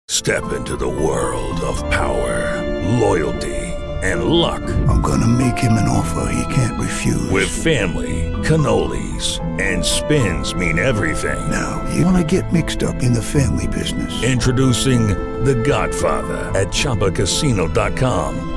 Step 0.07 0.51
into 0.53 0.75
the 0.75 0.87
world 0.87 1.59
of 1.61 1.77
power 1.89 2.67
loyalty, 2.99 3.55
and 4.03 4.25
luck. 4.25 4.61
I'm 4.87 5.01
gonna 5.01 5.27
make 5.27 5.57
him 5.57 5.73
an 5.73 5.87
offer 5.87 6.31
he 6.31 6.53
can't 6.53 6.79
refuse. 6.79 7.29
With 7.29 7.49
family, 7.49 8.31
cannolis, 8.43 9.39
and 9.61 9.83
spins 9.83 10.53
mean 10.53 10.79
everything. 10.79 11.49
Now, 11.49 11.85
you 11.93 12.05
wanna 12.05 12.23
get 12.23 12.51
mixed 12.53 12.83
up 12.83 13.03
in 13.03 13.13
the 13.13 13.21
family 13.21 13.67
business. 13.67 14.23
Introducing 14.23 15.07
The 15.43 15.55
Godfather 15.55 16.51
at 16.57 16.67
ChumbaCasino.com. 16.67 18.56